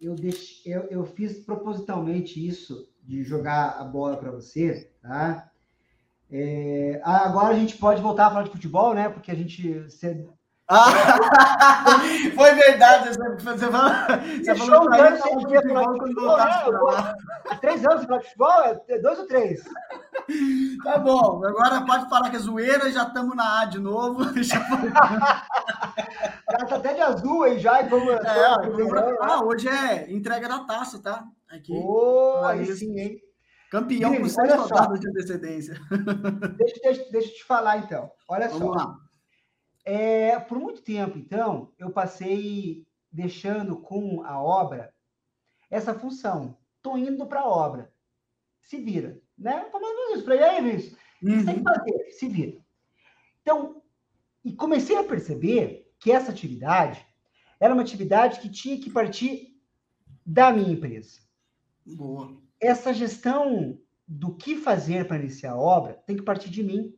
eu, 0.00 0.14
deixe, 0.14 0.68
eu, 0.68 0.82
eu 0.84 1.04
fiz 1.04 1.38
propositalmente 1.40 2.44
isso, 2.44 2.88
de 3.02 3.24
jogar 3.24 3.80
a 3.80 3.84
bola 3.84 4.16
para 4.16 4.30
você, 4.30 4.92
tá? 5.00 5.47
É, 6.30 7.00
agora 7.02 7.54
a 7.54 7.58
gente 7.58 7.76
pode 7.76 8.02
voltar 8.02 8.26
a 8.26 8.30
falar 8.30 8.42
de 8.42 8.50
futebol, 8.50 8.94
né? 8.94 9.08
Porque 9.08 9.30
a 9.30 9.34
gente. 9.34 9.86
Ah, 10.70 10.84
foi 12.36 12.54
verdade. 12.54 13.08
Você, 13.08 13.18
você 13.38 13.66
falou, 13.70 13.90
você 14.44 14.54
falou 14.54 14.90
um 14.90 14.94
ano 14.94 15.16
sem 15.16 15.38
dia 15.46 15.62
falar 15.62 15.92
de 15.92 15.98
futebol. 15.98 16.36
Né? 16.36 17.14
Há 17.48 17.56
três 17.56 17.86
anos 17.86 18.02
de 18.02 18.06
futebol? 18.06 18.62
É 18.88 18.98
dois 18.98 19.18
ou 19.18 19.26
três? 19.26 19.64
Tá 20.84 20.98
bom, 20.98 21.42
agora 21.42 21.80
pode 21.86 22.06
falar 22.10 22.28
que 22.28 22.36
é 22.36 22.38
zoeira, 22.38 22.90
já 22.90 23.04
estamos 23.04 23.34
na 23.34 23.62
A 23.62 23.64
de 23.64 23.78
novo. 23.78 24.26
cara 26.48 26.66
tá 26.66 26.76
até 26.76 26.94
de 26.94 27.00
azul 27.00 27.44
aí 27.44 27.58
já. 27.58 27.88
Como, 27.88 28.10
é, 28.10 28.20
ah, 29.20 29.42
hoje 29.42 29.68
é 29.68 30.10
entrega 30.12 30.48
da 30.48 30.60
taça, 30.60 30.98
tá? 30.98 31.24
Aqui. 31.50 31.72
Oh, 31.72 32.42
aí 32.44 32.66
sim, 32.66 32.98
hein? 32.98 33.16
Campeão 33.70 34.16
com 34.16 34.28
seis 34.28 34.54
rodadas 34.54 35.00
de 35.00 35.08
antecedência. 35.08 35.78
Deixa, 36.56 36.80
deixa, 36.82 37.10
deixa 37.10 37.28
eu 37.28 37.34
te 37.34 37.44
falar, 37.44 37.78
então. 37.78 38.10
Olha 38.28 38.48
Vamos 38.48 38.66
só. 38.66 38.72
Lá. 38.72 38.98
É, 39.84 40.38
por 40.40 40.58
muito 40.58 40.82
tempo, 40.82 41.18
então, 41.18 41.72
eu 41.78 41.90
passei 41.90 42.86
deixando 43.12 43.76
com 43.76 44.22
a 44.24 44.40
obra 44.42 44.92
essa 45.70 45.94
função. 45.94 46.56
Estou 46.76 46.96
indo 46.96 47.26
para 47.26 47.40
a 47.40 47.48
obra. 47.48 47.92
Se 48.62 48.78
vira. 48.78 49.20
Né? 49.36 49.66
Falando 49.70 50.14
isso. 50.14 50.24
Falei, 50.24 50.42
aí, 50.42 50.62
Vinícius, 50.62 50.98
uhum. 51.22 51.44
tem 51.44 51.56
que 51.56 51.62
fazer, 51.62 52.10
se 52.12 52.28
vira. 52.28 52.58
Então, 53.42 53.82
e 54.44 54.52
comecei 54.54 54.96
a 54.96 55.04
perceber 55.04 55.90
que 55.98 56.10
essa 56.10 56.30
atividade 56.30 57.06
era 57.60 57.74
uma 57.74 57.82
atividade 57.82 58.40
que 58.40 58.48
tinha 58.48 58.80
que 58.80 58.90
partir 58.90 59.54
da 60.24 60.52
minha 60.52 60.72
empresa. 60.72 61.20
Boa 61.84 62.47
essa 62.60 62.92
gestão 62.92 63.78
do 64.06 64.34
que 64.34 64.56
fazer 64.56 65.06
para 65.06 65.18
iniciar 65.18 65.52
a 65.52 65.58
obra 65.58 65.94
tem 66.06 66.16
que 66.16 66.22
partir 66.22 66.50
de 66.50 66.62
mim. 66.62 66.94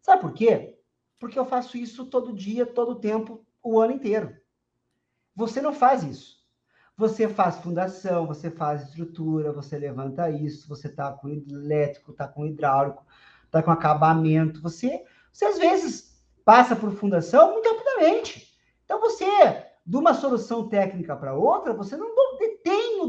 Sabe 0.00 0.22
por 0.22 0.32
quê? 0.32 0.78
Porque 1.18 1.38
eu 1.38 1.44
faço 1.44 1.76
isso 1.76 2.06
todo 2.06 2.32
dia, 2.32 2.64
todo 2.64 3.00
tempo, 3.00 3.44
o 3.62 3.78
ano 3.80 3.92
inteiro. 3.92 4.34
Você 5.34 5.60
não 5.60 5.72
faz 5.72 6.02
isso. 6.02 6.40
Você 6.96 7.28
faz 7.28 7.56
fundação, 7.58 8.26
você 8.26 8.50
faz 8.50 8.82
estrutura, 8.82 9.52
você 9.52 9.78
levanta 9.78 10.30
isso, 10.30 10.68
você 10.68 10.86
está 10.86 11.12
com 11.12 11.28
elétrico, 11.28 12.12
está 12.12 12.28
com 12.28 12.46
hidráulico, 12.46 13.04
está 13.46 13.62
com 13.62 13.70
acabamento. 13.70 14.60
Você, 14.60 15.04
você 15.32 15.46
às 15.46 15.58
vezes 15.58 16.22
passa 16.44 16.76
por 16.76 16.92
fundação 16.92 17.52
muito 17.52 17.68
rapidamente. 17.68 18.54
Então 18.84 19.00
você, 19.00 19.24
de 19.84 19.96
uma 19.96 20.14
solução 20.14 20.68
técnica 20.68 21.16
para 21.16 21.34
outra, 21.34 21.72
você 21.72 21.96
não 21.96 22.14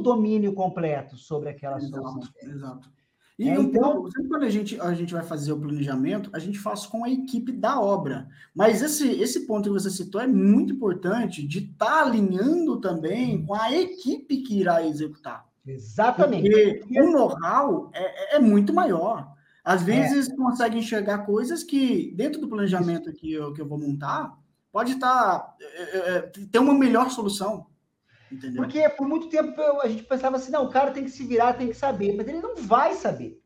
domínio 0.02 0.54
completo 0.54 1.18
sobre 1.18 1.50
aquela 1.50 1.78
exato, 1.78 2.04
solução. 2.04 2.32
Exato. 2.44 2.92
E 3.42 3.50
é, 3.50 3.56
então, 3.56 4.06
sempre 4.12 4.30
quando 4.30 4.44
a 4.44 4.50
gente, 4.50 4.80
a 4.80 4.94
gente 4.94 5.14
vai 5.14 5.24
fazer 5.24 5.52
o 5.52 5.60
planejamento, 5.60 6.30
a 6.32 6.38
gente 6.38 6.60
faz 6.60 6.86
com 6.86 7.04
a 7.04 7.10
equipe 7.10 7.52
da 7.52 7.82
obra. 7.82 8.28
Mas 8.54 8.84
esse, 8.84 9.10
esse 9.10 9.48
ponto 9.48 9.64
que 9.64 9.74
você 9.82 9.90
citou 9.90 10.22
é 10.22 10.28
muito 10.28 10.74
importante 10.74 11.48
de 11.48 11.60
estar 11.60 11.86
tá 11.86 12.02
alinhando 12.04 12.80
também 12.80 13.44
com 13.44 13.56
a 13.56 13.74
equipe 13.74 14.44
que 14.44 14.60
irá 14.60 14.86
executar. 14.86 15.50
Exatamente. 15.66 16.50
Porque 16.82 17.02
o 17.02 17.12
know-how 17.12 17.90
é, 17.94 18.36
é, 18.36 18.40
muito 18.40 18.74
maior. 18.74 19.34
Às 19.64 19.82
é. 19.82 19.86
vezes 19.86 20.30
é. 20.30 20.36
consegue 20.36 20.78
enxergar 20.78 21.26
coisas 21.26 21.64
que, 21.64 22.14
dentro 22.16 22.40
do 22.40 22.48
planejamento 22.48 23.12
que 23.12 23.34
eu, 23.34 23.54
que 23.54 23.62
eu 23.62 23.68
vou 23.68 23.80
montar, 23.80 24.38
pode 24.72 24.94
estar. 24.94 25.40
Tá, 25.40 25.56
é, 25.60 25.98
é, 25.98 26.22
ter 26.22 26.60
uma 26.60 26.76
melhor 26.76 27.10
solução. 27.10 27.66
Entendeu? 28.32 28.64
Porque 28.64 28.88
por 28.90 29.08
muito 29.08 29.30
tempo 29.30 29.62
a 29.82 29.88
gente 29.88 30.04
pensava 30.04 30.38
assim, 30.38 30.52
não, 30.52 30.66
o 30.66 30.70
cara 30.70 30.92
tem 30.92 31.04
que 31.04 31.12
se 31.12 31.26
virar, 31.26 31.54
tem 31.54 31.68
que 31.68 31.74
saber, 31.74 32.16
mas 32.16 32.28
ele 32.28 32.40
não 32.40 32.56
vai 32.56 32.94
saber. 32.94 33.42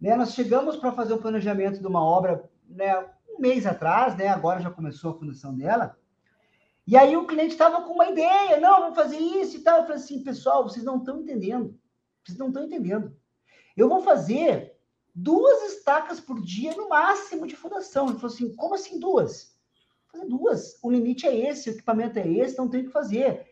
Né? 0.00 0.16
Nós 0.16 0.34
chegamos 0.34 0.76
para 0.76 0.92
fazer 0.92 1.12
o 1.12 1.18
planejamento 1.18 1.80
de 1.80 1.86
uma 1.86 2.02
obra 2.02 2.48
né, 2.68 3.06
um 3.28 3.40
mês 3.40 3.66
atrás, 3.66 4.16
né? 4.16 4.28
agora 4.28 4.60
já 4.60 4.70
começou 4.70 5.10
a 5.10 5.18
fundação 5.18 5.54
dela, 5.54 5.96
e 6.86 6.96
aí 6.96 7.16
o 7.16 7.26
cliente 7.26 7.52
estava 7.52 7.82
com 7.82 7.94
uma 7.94 8.10
ideia, 8.10 8.60
não, 8.60 8.80
vamos 8.80 8.96
fazer 8.96 9.16
isso 9.16 9.56
e 9.56 9.60
tal. 9.60 9.78
Eu 9.78 9.82
falei 9.84 9.96
assim, 9.96 10.22
pessoal, 10.22 10.62
vocês 10.62 10.84
não 10.84 10.98
estão 10.98 11.20
entendendo. 11.20 11.78
Vocês 12.22 12.36
não 12.36 12.48
estão 12.48 12.64
entendendo. 12.64 13.16
Eu 13.76 13.88
vou 13.88 14.02
fazer 14.02 14.76
duas 15.14 15.72
estacas 15.72 16.20
por 16.20 16.42
dia 16.42 16.74
no 16.76 16.88
máximo 16.88 17.46
de 17.46 17.56
fundação. 17.56 18.06
Ele 18.06 18.18
falou 18.18 18.34
assim, 18.34 18.54
como 18.54 18.74
assim 18.74 18.98
duas? 18.98 19.56
Fazer 20.12 20.26
duas. 20.26 20.78
O 20.82 20.90
limite 20.90 21.26
é 21.26 21.48
esse, 21.48 21.70
o 21.70 21.72
equipamento 21.72 22.18
é 22.18 22.28
esse, 22.28 22.58
não 22.58 22.68
tem 22.68 22.82
o 22.82 22.86
que 22.86 22.92
fazer. 22.92 23.46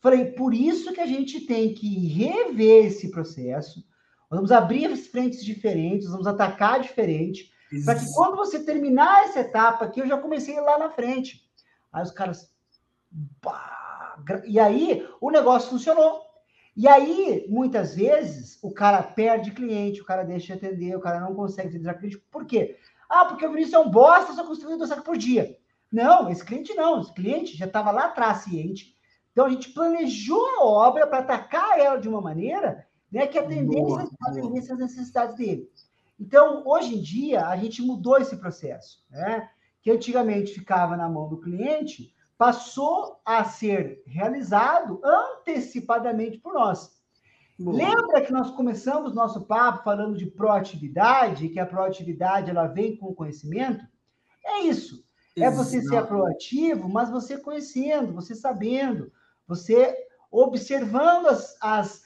Falei, 0.00 0.26
por 0.26 0.54
isso 0.54 0.92
que 0.92 1.00
a 1.00 1.06
gente 1.06 1.40
tem 1.40 1.74
que 1.74 2.06
rever 2.08 2.86
esse 2.86 3.10
processo. 3.10 3.84
Vamos 4.30 4.52
abrir 4.52 4.86
as 4.86 5.06
frentes 5.06 5.44
diferentes, 5.44 6.08
vamos 6.08 6.26
atacar 6.26 6.80
diferente, 6.80 7.50
para 7.84 7.98
que 7.98 8.06
quando 8.14 8.36
você 8.36 8.62
terminar 8.62 9.24
essa 9.24 9.40
etapa 9.40 9.84
aqui, 9.84 10.00
eu 10.00 10.06
já 10.06 10.16
comecei 10.16 10.60
lá 10.60 10.78
na 10.78 10.90
frente. 10.90 11.42
Aí 11.92 12.02
os 12.02 12.10
caras. 12.10 12.50
E 14.46 14.60
aí 14.60 15.06
o 15.20 15.30
negócio 15.30 15.70
funcionou. 15.70 16.22
E 16.76 16.86
aí, 16.86 17.44
muitas 17.48 17.96
vezes, 17.96 18.58
o 18.62 18.72
cara 18.72 19.02
perde 19.02 19.50
cliente, 19.50 20.00
o 20.00 20.04
cara 20.04 20.22
deixa 20.22 20.46
de 20.46 20.52
atender, 20.52 20.94
o 20.94 21.00
cara 21.00 21.18
não 21.20 21.34
consegue 21.34 21.68
atender 21.68 21.98
cliente. 21.98 22.18
Por 22.30 22.46
quê? 22.46 22.76
Ah, 23.08 23.24
porque 23.24 23.44
o 23.44 23.50
Vinícius 23.50 23.74
é 23.74 23.78
um 23.80 23.90
bosta, 23.90 24.32
só 24.32 24.46
construindo 24.46 24.78
dois 24.78 24.88
sacos 24.88 25.04
por 25.04 25.16
dia. 25.16 25.58
Não, 25.90 26.30
esse 26.30 26.44
cliente 26.44 26.74
não. 26.74 27.00
Esse 27.00 27.12
cliente 27.12 27.56
já 27.56 27.66
estava 27.66 27.90
lá 27.90 28.04
atrás 28.04 28.42
ciente 28.42 28.94
então 29.32 29.46
a 29.46 29.50
gente 29.50 29.70
planejou 29.70 30.44
a 30.58 30.64
obra 30.64 31.06
para 31.06 31.18
atacar 31.18 31.78
ela 31.78 32.00
de 32.00 32.08
uma 32.08 32.20
maneira 32.20 32.86
né, 33.10 33.26
que 33.26 33.38
atendesse, 33.38 34.08
atendesse 34.20 34.72
às 34.72 34.78
necessidades 34.78 35.36
dele. 35.36 35.70
Então, 36.18 36.62
hoje 36.66 36.96
em 36.96 37.00
dia, 37.00 37.46
a 37.46 37.56
gente 37.56 37.80
mudou 37.80 38.18
esse 38.18 38.36
processo, 38.36 39.04
né? 39.10 39.48
Que 39.80 39.90
antigamente 39.90 40.52
ficava 40.52 40.96
na 40.96 41.08
mão 41.08 41.28
do 41.28 41.40
cliente, 41.40 42.12
passou 42.36 43.20
a 43.24 43.44
ser 43.44 44.02
realizado 44.06 45.00
antecipadamente 45.04 46.38
por 46.38 46.54
nós. 46.54 46.98
Boa. 47.58 47.76
Lembra 47.76 48.20
que 48.20 48.32
nós 48.32 48.50
começamos 48.50 49.14
nosso 49.14 49.42
papo 49.42 49.84
falando 49.84 50.16
de 50.16 50.26
proatividade, 50.26 51.48
que 51.48 51.58
a 51.58 51.66
proatividade 51.66 52.50
ela 52.50 52.66
vem 52.66 52.96
com 52.96 53.06
o 53.06 53.14
conhecimento? 53.14 53.84
É 54.44 54.60
isso. 54.60 55.04
É 55.36 55.50
você 55.50 55.80
ser 55.82 56.04
proativo, 56.06 56.88
mas 56.88 57.10
você 57.10 57.38
conhecendo, 57.38 58.12
você 58.12 58.34
sabendo, 58.34 59.12
você 59.48 59.96
observando 60.30 61.26
as, 61.26 61.56
as, 61.60 62.02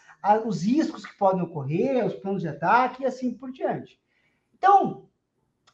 os 0.46 0.62
riscos 0.62 1.04
que 1.04 1.18
podem 1.18 1.42
ocorrer, 1.42 2.06
os 2.06 2.14
planos 2.14 2.42
de 2.42 2.48
ataque 2.48 3.02
e 3.02 3.06
assim 3.06 3.34
por 3.34 3.50
diante. 3.50 3.98
Então, 4.56 5.08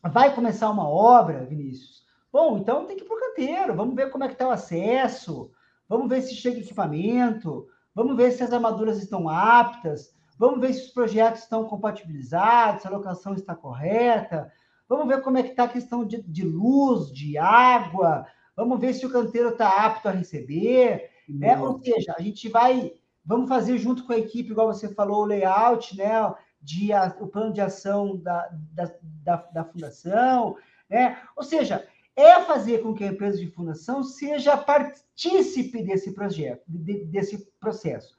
vai 0.02 0.34
começar 0.34 0.70
uma 0.70 0.88
obra, 0.88 1.44
Vinícius. 1.44 2.02
Bom, 2.32 2.58
então 2.58 2.86
tem 2.86 2.96
que 2.96 3.04
ir 3.04 3.06
para 3.06 3.16
o 3.16 3.20
canteiro, 3.20 3.74
vamos 3.74 3.94
ver 3.94 4.10
como 4.10 4.24
é 4.24 4.28
que 4.28 4.34
está 4.34 4.48
o 4.48 4.50
acesso, 4.50 5.50
vamos 5.88 6.08
ver 6.08 6.22
se 6.22 6.34
chega 6.34 6.60
equipamento, 6.60 7.66
vamos 7.94 8.16
ver 8.16 8.32
se 8.32 8.42
as 8.42 8.52
armaduras 8.52 8.98
estão 8.98 9.28
aptas, 9.28 10.14
vamos 10.38 10.60
ver 10.60 10.72
se 10.74 10.86
os 10.86 10.90
projetos 10.90 11.42
estão 11.42 11.64
compatibilizados, 11.64 12.82
se 12.82 12.88
a 12.88 12.90
locação 12.90 13.34
está 13.34 13.54
correta, 13.54 14.52
vamos 14.88 15.08
ver 15.08 15.22
como 15.22 15.38
é 15.38 15.42
que 15.42 15.50
está 15.50 15.64
a 15.64 15.68
questão 15.68 16.04
de, 16.04 16.22
de, 16.22 16.44
luz, 16.44 17.10
de 17.12 17.38
água, 17.38 18.26
vamos 18.54 18.78
ver 18.78 18.92
se 18.92 19.06
o 19.06 19.10
canteiro 19.10 19.48
está 19.48 19.86
apto 19.86 20.08
a 20.08 20.12
receber, 20.12 21.10
né? 21.28 21.58
Ou 21.60 21.80
seja, 21.80 22.14
a 22.16 22.22
gente 22.22 22.48
vai, 22.48 22.92
vamos 23.24 23.48
fazer 23.48 23.78
junto 23.78 24.04
com 24.04 24.12
a 24.12 24.18
equipe, 24.18 24.50
igual 24.50 24.72
você 24.72 24.88
falou, 24.94 25.22
o 25.22 25.26
layout, 25.26 25.96
né? 25.96 26.12
De, 26.60 26.92
a, 26.92 27.16
o 27.20 27.28
plano 27.28 27.52
de 27.52 27.60
ação 27.60 28.16
da, 28.16 28.48
da, 28.72 28.90
da, 29.02 29.36
da 29.36 29.64
fundação, 29.64 30.56
né? 30.88 31.20
Ou 31.36 31.44
seja, 31.44 31.86
é 32.16 32.40
fazer 32.40 32.82
com 32.82 32.92
que 32.92 33.04
a 33.04 33.08
empresa 33.08 33.38
de 33.38 33.46
fundação 33.46 34.02
seja 34.02 34.56
partícipe 34.56 35.84
desse 35.84 36.12
projeto, 36.12 36.64
de, 36.66 37.04
desse 37.04 37.48
processo. 37.60 38.16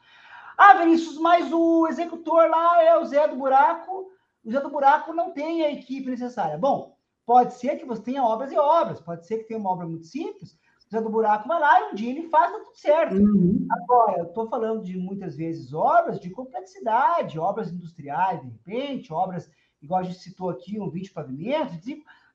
Ah, 0.58 0.74
Vinícius, 0.76 1.18
mas 1.18 1.52
o 1.52 1.88
executor 1.88 2.50
lá 2.50 2.84
é 2.84 2.98
o 2.98 3.06
Zé 3.06 3.28
do 3.28 3.36
Buraco, 3.36 4.10
o 4.44 4.52
Zé 4.52 4.62
do 4.62 4.70
Buraco 4.70 5.14
não 5.14 5.32
tem 5.32 5.64
a 5.64 5.72
equipe 5.72 6.10
necessária. 6.10 6.58
Bom, 6.58 6.96
pode 7.26 7.54
ser 7.56 7.78
que 7.78 7.86
você 7.86 8.02
tenha 8.02 8.24
obras 8.24 8.52
e 8.52 8.58
obras, 8.58 9.02
pode 9.02 9.28
ser 9.28 9.40
que 9.40 9.50
tenha 9.50 9.60
uma 9.60 9.70
obra 9.70 9.86
muito 9.86 10.06
simples, 10.06 10.58
Zé 10.92 11.02
do 11.02 11.10
Buraco 11.10 11.48
vai 11.48 11.60
lá 11.60 11.82
e 11.82 11.92
um 11.92 11.96
dia 11.96 12.10
ele 12.10 12.30
faz, 12.30 12.52
tá 12.52 12.60
tudo 12.60 12.76
certo. 12.76 13.16
Uhum. 13.16 13.68
Agora, 13.72 14.20
eu 14.20 14.26
estou 14.26 14.50
falando 14.50 14.84
de 14.84 14.98
muitas 14.98 15.36
vezes 15.36 15.74
obras 15.74 16.20
de 16.20 16.30
complexidade, 16.30 17.40
obras 17.40 17.72
industriais, 17.72 18.42
de 18.42 18.50
repente, 18.50 19.14
obras, 19.14 19.50
igual 19.82 20.00
a 20.00 20.04
gente 20.04 20.20
citou 20.20 20.50
aqui, 20.50 20.80
um 20.80 20.90
20 20.90 21.12
pavimentos, 21.12 21.78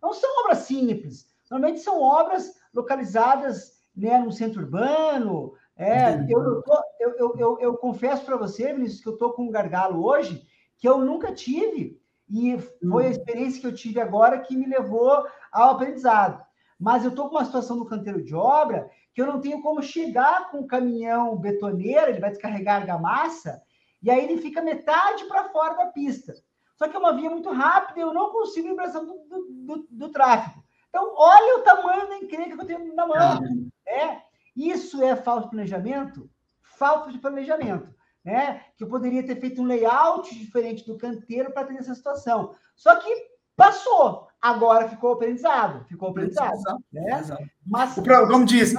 não 0.00 0.12
são 0.12 0.30
obras 0.42 0.58
simples, 0.58 1.34
Normalmente 1.50 1.80
são 1.80 2.00
obras 2.00 2.54
localizadas 2.72 3.72
né, 3.96 4.18
no 4.18 4.32
centro 4.32 4.62
urbano. 4.62 5.52
É, 5.76 6.14
eu, 6.28 6.42
eu, 6.42 6.62
tô, 6.62 6.82
eu, 7.00 7.36
eu, 7.36 7.58
eu, 7.60 7.76
confesso 7.76 8.24
para 8.24 8.36
você, 8.36 8.72
Vinícius, 8.72 9.00
que 9.00 9.08
eu 9.08 9.14
estou 9.14 9.32
com 9.32 9.44
um 9.44 9.50
gargalo 9.50 10.04
hoje 10.04 10.46
que 10.78 10.88
eu 10.88 10.98
nunca 10.98 11.32
tive. 11.32 12.00
E 12.28 12.58
foi 12.88 13.04
a 13.04 13.08
hum. 13.08 13.10
experiência 13.10 13.60
que 13.60 13.66
eu 13.66 13.74
tive 13.74 14.00
agora 14.00 14.40
que 14.40 14.56
me 14.56 14.66
levou 14.66 15.26
ao 15.52 15.70
aprendizado. 15.70 16.43
Mas 16.84 17.02
eu 17.02 17.08
estou 17.08 17.30
com 17.30 17.36
uma 17.36 17.46
situação 17.46 17.78
no 17.78 17.86
canteiro 17.86 18.22
de 18.22 18.34
obra 18.34 18.90
que 19.14 19.22
eu 19.22 19.26
não 19.26 19.40
tenho 19.40 19.62
como 19.62 19.82
chegar 19.82 20.50
com 20.50 20.58
o 20.58 20.66
caminhão 20.66 21.34
betoneiro, 21.34 22.10
ele 22.10 22.20
vai 22.20 22.28
descarregar 22.28 22.82
argamassa, 22.82 23.62
e 24.02 24.10
aí 24.10 24.22
ele 24.22 24.36
fica 24.36 24.60
metade 24.60 25.24
para 25.24 25.48
fora 25.48 25.78
da 25.78 25.86
pista. 25.86 26.34
Só 26.76 26.86
que 26.86 26.94
é 26.94 26.98
uma 26.98 27.16
via 27.16 27.30
muito 27.30 27.50
rápida 27.50 28.00
e 28.00 28.02
eu 28.02 28.12
não 28.12 28.30
consigo 28.30 28.68
a 28.68 28.72
impressão 28.72 29.06
do, 29.06 29.14
do, 29.14 29.46
do, 29.48 29.86
do 29.88 30.08
tráfego. 30.10 30.62
Então, 30.90 31.10
olha 31.16 31.58
o 31.58 31.62
tamanho 31.62 32.06
da 32.06 32.18
encrenca 32.18 32.54
que 32.54 32.62
eu 32.62 32.66
tenho 32.66 32.94
na 32.94 33.06
mão. 33.06 33.40
Né? 33.86 34.22
Isso 34.54 35.02
é 35.02 35.16
falta 35.16 35.44
de 35.44 35.50
planejamento? 35.52 36.28
Falta 36.60 37.10
de 37.10 37.18
planejamento. 37.18 37.94
Né? 38.22 38.62
Que 38.76 38.84
eu 38.84 38.88
poderia 38.88 39.24
ter 39.24 39.40
feito 39.40 39.62
um 39.62 39.66
layout 39.66 40.34
diferente 40.38 40.86
do 40.86 40.98
canteiro 40.98 41.50
para 41.50 41.64
ter 41.64 41.76
essa 41.76 41.94
situação. 41.94 42.54
Só 42.76 42.94
que 42.96 43.10
passou. 43.56 44.28
Agora 44.44 44.90
ficou 44.90 45.14
aprendizado. 45.14 45.86
Ficou 45.86 46.10
aprendizado. 46.10 46.52
Exato, 46.52 46.84
né? 46.92 47.18
Exato. 47.18 47.44
Mas, 47.66 47.94
como 47.94 48.44
diz, 48.44 48.74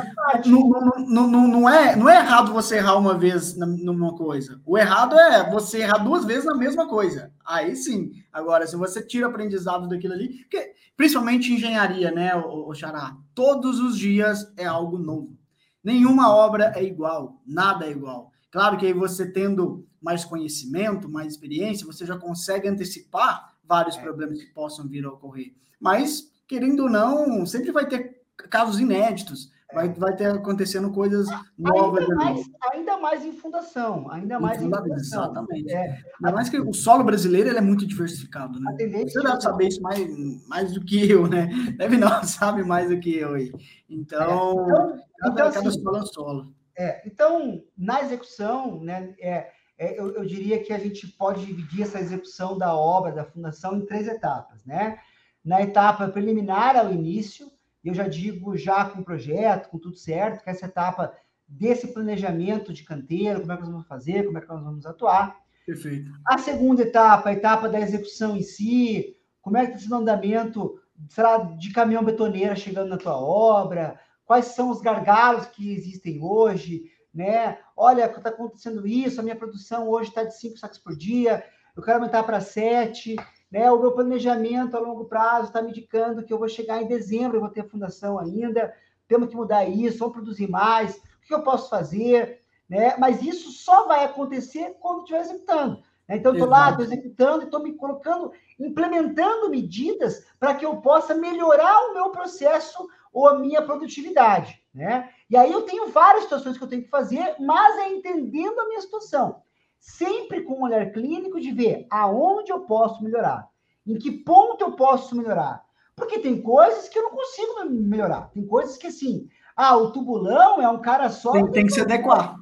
não, 0.45 0.69
não, 0.69 1.27
não, 1.27 1.47
não, 1.47 1.67
é, 1.67 1.95
não 1.95 2.07
é 2.07 2.17
errado 2.17 2.53
você 2.53 2.77
errar 2.77 2.97
uma 2.97 3.17
vez 3.17 3.57
numa 3.57 4.15
coisa. 4.15 4.61
O 4.63 4.77
errado 4.77 5.17
é 5.17 5.49
você 5.49 5.79
errar 5.79 5.97
duas 5.97 6.23
vezes 6.23 6.45
na 6.45 6.53
mesma 6.53 6.87
coisa. 6.87 7.33
Aí 7.43 7.75
sim. 7.75 8.11
Agora, 8.31 8.67
se 8.67 8.75
você 8.75 9.01
tira 9.01 9.25
aprendizado 9.25 9.89
daquilo 9.89 10.13
ali, 10.13 10.37
porque, 10.43 10.73
principalmente 10.95 11.51
engenharia, 11.51 12.11
né, 12.11 12.35
o, 12.35 12.69
o 12.69 12.75
Xará? 12.75 13.17
Todos 13.33 13.79
os 13.79 13.97
dias 13.97 14.53
é 14.55 14.65
algo 14.67 14.99
novo. 14.99 15.35
Nenhuma 15.83 16.29
obra 16.29 16.73
é 16.75 16.83
igual, 16.83 17.41
nada 17.43 17.87
é 17.87 17.89
igual. 17.89 18.29
Claro 18.51 18.77
que 18.77 18.85
aí 18.85 18.93
você 18.93 19.31
tendo 19.31 19.83
mais 19.99 20.23
conhecimento, 20.23 21.09
mais 21.09 21.33
experiência, 21.33 21.87
você 21.87 22.05
já 22.05 22.15
consegue 22.15 22.67
antecipar 22.67 23.54
vários 23.67 23.97
é. 23.97 24.01
problemas 24.01 24.39
que 24.41 24.53
possam 24.53 24.87
vir 24.87 25.05
a 25.05 25.09
ocorrer. 25.09 25.53
Mas, 25.79 26.31
querendo 26.47 26.83
ou 26.83 26.89
não, 26.89 27.45
sempre 27.45 27.71
vai 27.71 27.87
ter 27.87 28.21
casos 28.49 28.79
inéditos. 28.79 29.53
Vai, 29.73 29.89
vai 29.89 30.15
ter 30.15 30.27
acontecendo 30.27 30.89
coisas 30.91 31.27
novas. 31.57 32.03
Ainda 32.03 32.15
mais, 32.15 32.49
ainda 32.71 32.97
mais 32.97 33.25
em 33.25 33.33
fundação. 33.33 34.09
Ainda 34.09 34.39
mais 34.39 34.61
em, 34.61 34.65
fundação. 34.65 34.95
Exatamente. 34.95 35.73
É. 35.73 35.99
Ainda 36.21 36.31
mais 36.31 36.49
que 36.49 36.59
o 36.59 36.73
solo 36.73 37.03
brasileiro 37.03 37.49
ele 37.49 37.57
é 37.57 37.61
muito 37.61 37.85
diversificado, 37.85 38.57
né? 38.59 38.71
Você 38.71 39.21
deve 39.21 39.41
saber 39.41 39.67
isso 39.67 39.81
mais, 39.81 40.47
mais 40.47 40.71
do 40.71 40.79
que 40.79 41.11
eu, 41.11 41.27
né? 41.27 41.49
Deve 41.77 41.97
não, 41.97 42.07
sabe 42.23 42.63
mais 42.63 42.89
do 42.89 42.99
que 42.99 43.17
eu 43.17 43.33
aí. 43.33 43.51
Então, 43.89 44.21
é. 44.21 44.63
então, 44.63 45.03
cada, 45.19 45.33
então, 45.33 45.51
cada 45.51 45.69
assim, 45.69 45.81
solo 45.81 45.97
é 45.97 46.05
solo. 46.05 46.55
É, 46.77 47.01
então, 47.05 47.63
na 47.77 48.01
execução, 48.01 48.79
né, 48.81 49.13
é, 49.19 49.49
é, 49.77 49.99
eu, 49.99 50.13
eu, 50.13 50.25
diria 50.25 50.63
que 50.63 50.71
a 50.71 50.79
gente 50.79 51.07
pode 51.07 51.45
dividir 51.45 51.83
essa 51.83 51.99
execução 51.99 52.57
da 52.57 52.73
obra, 52.75 53.11
da 53.11 53.25
fundação, 53.25 53.75
em 53.75 53.85
três 53.85 54.07
etapas, 54.07 54.63
né? 54.65 54.99
Na 55.43 55.61
etapa 55.61 56.07
preliminar 56.07 56.75
ao 56.75 56.91
início, 56.91 57.51
eu 57.83 57.93
já 57.93 58.07
digo 58.07 58.57
já 58.57 58.85
com 58.85 59.01
o 59.01 59.03
projeto, 59.03 59.69
com 59.69 59.77
tudo 59.77 59.97
certo, 59.97 60.43
que 60.43 60.49
essa 60.49 60.65
etapa 60.65 61.13
desse 61.47 61.87
planejamento 61.93 62.73
de 62.73 62.83
canteiro, 62.83 63.41
como 63.41 63.51
é 63.51 63.55
que 63.55 63.61
nós 63.61 63.71
vamos 63.71 63.87
fazer, 63.87 64.25
como 64.25 64.37
é 64.37 64.41
que 64.41 64.47
nós 64.47 64.63
vamos 64.63 64.85
atuar. 64.85 65.37
Perfeito. 65.65 66.11
A 66.25 66.37
segunda 66.37 66.81
etapa, 66.81 67.29
a 67.29 67.33
etapa 67.33 67.69
da 67.69 67.79
execução 67.79 68.35
em 68.35 68.41
si, 68.41 69.15
como 69.41 69.57
é 69.57 69.67
que 69.67 69.77
está 69.77 69.95
o 69.95 69.99
andamento, 69.99 70.79
será 71.09 71.37
de 71.37 71.71
caminhão 71.71 72.03
betoneira 72.03 72.55
chegando 72.55 72.89
na 72.89 72.97
tua 72.97 73.17
obra, 73.17 73.99
quais 74.25 74.47
são 74.47 74.71
os 74.71 74.81
gargalos 74.81 75.45
que 75.47 75.71
existem 75.71 76.21
hoje, 76.23 76.91
né? 77.15 77.57
Olha, 77.77 78.05
está 78.05 78.29
acontecendo 78.29 78.85
isso, 78.85 79.21
a 79.21 79.23
minha 79.23 79.35
produção 79.35 79.87
hoje 79.87 80.09
está 80.09 80.25
de 80.25 80.37
cinco 80.37 80.57
sacos 80.57 80.77
por 80.77 80.95
dia, 80.95 81.45
eu 81.75 81.81
quero 81.81 81.97
aumentar 81.97 82.23
para 82.23 82.41
sete, 82.41 83.15
né? 83.49 83.71
O 83.71 83.79
meu 83.79 83.93
planejamento 83.93 84.75
a 84.75 84.79
longo 84.79 85.05
prazo 85.05 85.47
está 85.47 85.61
me 85.61 85.69
indicando 85.69 86.23
que 86.23 86.33
eu 86.33 86.37
vou 86.37 86.49
chegar 86.49 86.81
em 86.81 86.87
dezembro, 86.87 87.37
eu 87.37 87.41
vou 87.41 87.49
ter 87.49 87.67
fundação 87.69 88.19
ainda, 88.19 88.73
temos 89.07 89.29
que 89.29 89.35
mudar 89.35 89.65
isso, 89.65 89.99
vamos 89.99 90.15
produzir 90.15 90.49
mais, 90.49 90.97
o 90.97 91.27
que 91.27 91.33
eu 91.33 91.41
posso 91.41 91.69
fazer, 91.69 92.41
né? 92.69 92.95
Mas 92.97 93.21
isso 93.21 93.51
só 93.51 93.87
vai 93.87 94.03
acontecer 94.03 94.75
quando 94.81 94.99
estiver 94.99 95.21
executando. 95.21 95.81
Né? 96.07 96.17
Então, 96.17 96.33
estou 96.33 96.49
lá, 96.49 96.69
estou 96.69 96.83
executando 96.85 97.43
e 97.43 97.45
estou 97.45 97.63
me 97.63 97.73
colocando, 97.73 98.31
implementando 98.59 99.49
medidas 99.49 100.25
para 100.37 100.53
que 100.53 100.65
eu 100.65 100.77
possa 100.77 101.15
melhorar 101.15 101.89
o 101.89 101.93
meu 101.93 102.09
processo 102.09 102.87
ou 103.13 103.29
a 103.29 103.39
minha 103.39 103.61
produtividade, 103.61 104.61
né? 104.73 105.09
E 105.29 105.35
aí 105.35 105.51
eu 105.51 105.63
tenho 105.63 105.89
várias 105.89 106.23
situações 106.23 106.57
que 106.57 106.63
eu 106.63 106.67
tenho 106.67 106.83
que 106.83 106.89
fazer, 106.89 107.35
mas 107.39 107.77
é 107.79 107.89
entendendo 107.89 108.59
a 108.59 108.67
minha 108.67 108.81
situação. 108.81 109.41
Sempre 109.79 110.43
com 110.43 110.59
um 110.59 110.63
olhar 110.63 110.91
clínico 110.91 111.39
de 111.39 111.51
ver 111.51 111.87
aonde 111.89 112.51
eu 112.51 112.61
posso 112.61 113.03
melhorar, 113.03 113.47
em 113.85 113.97
que 113.97 114.11
ponto 114.11 114.63
eu 114.63 114.73
posso 114.73 115.15
melhorar. 115.15 115.63
Porque 115.95 116.19
tem 116.19 116.41
coisas 116.41 116.89
que 116.89 116.99
eu 116.99 117.03
não 117.03 117.11
consigo 117.11 117.65
melhorar. 117.69 118.29
Tem 118.31 118.45
coisas 118.45 118.77
que, 118.77 118.87
assim, 118.87 119.29
ah, 119.55 119.77
o 119.77 119.91
tubulão 119.91 120.61
é 120.61 120.67
um 120.67 120.81
cara 120.81 121.09
só. 121.09 121.31
Tem, 121.31 121.51
tem 121.51 121.65
que 121.65 121.73
se 121.73 121.81
adequar. 121.81 122.35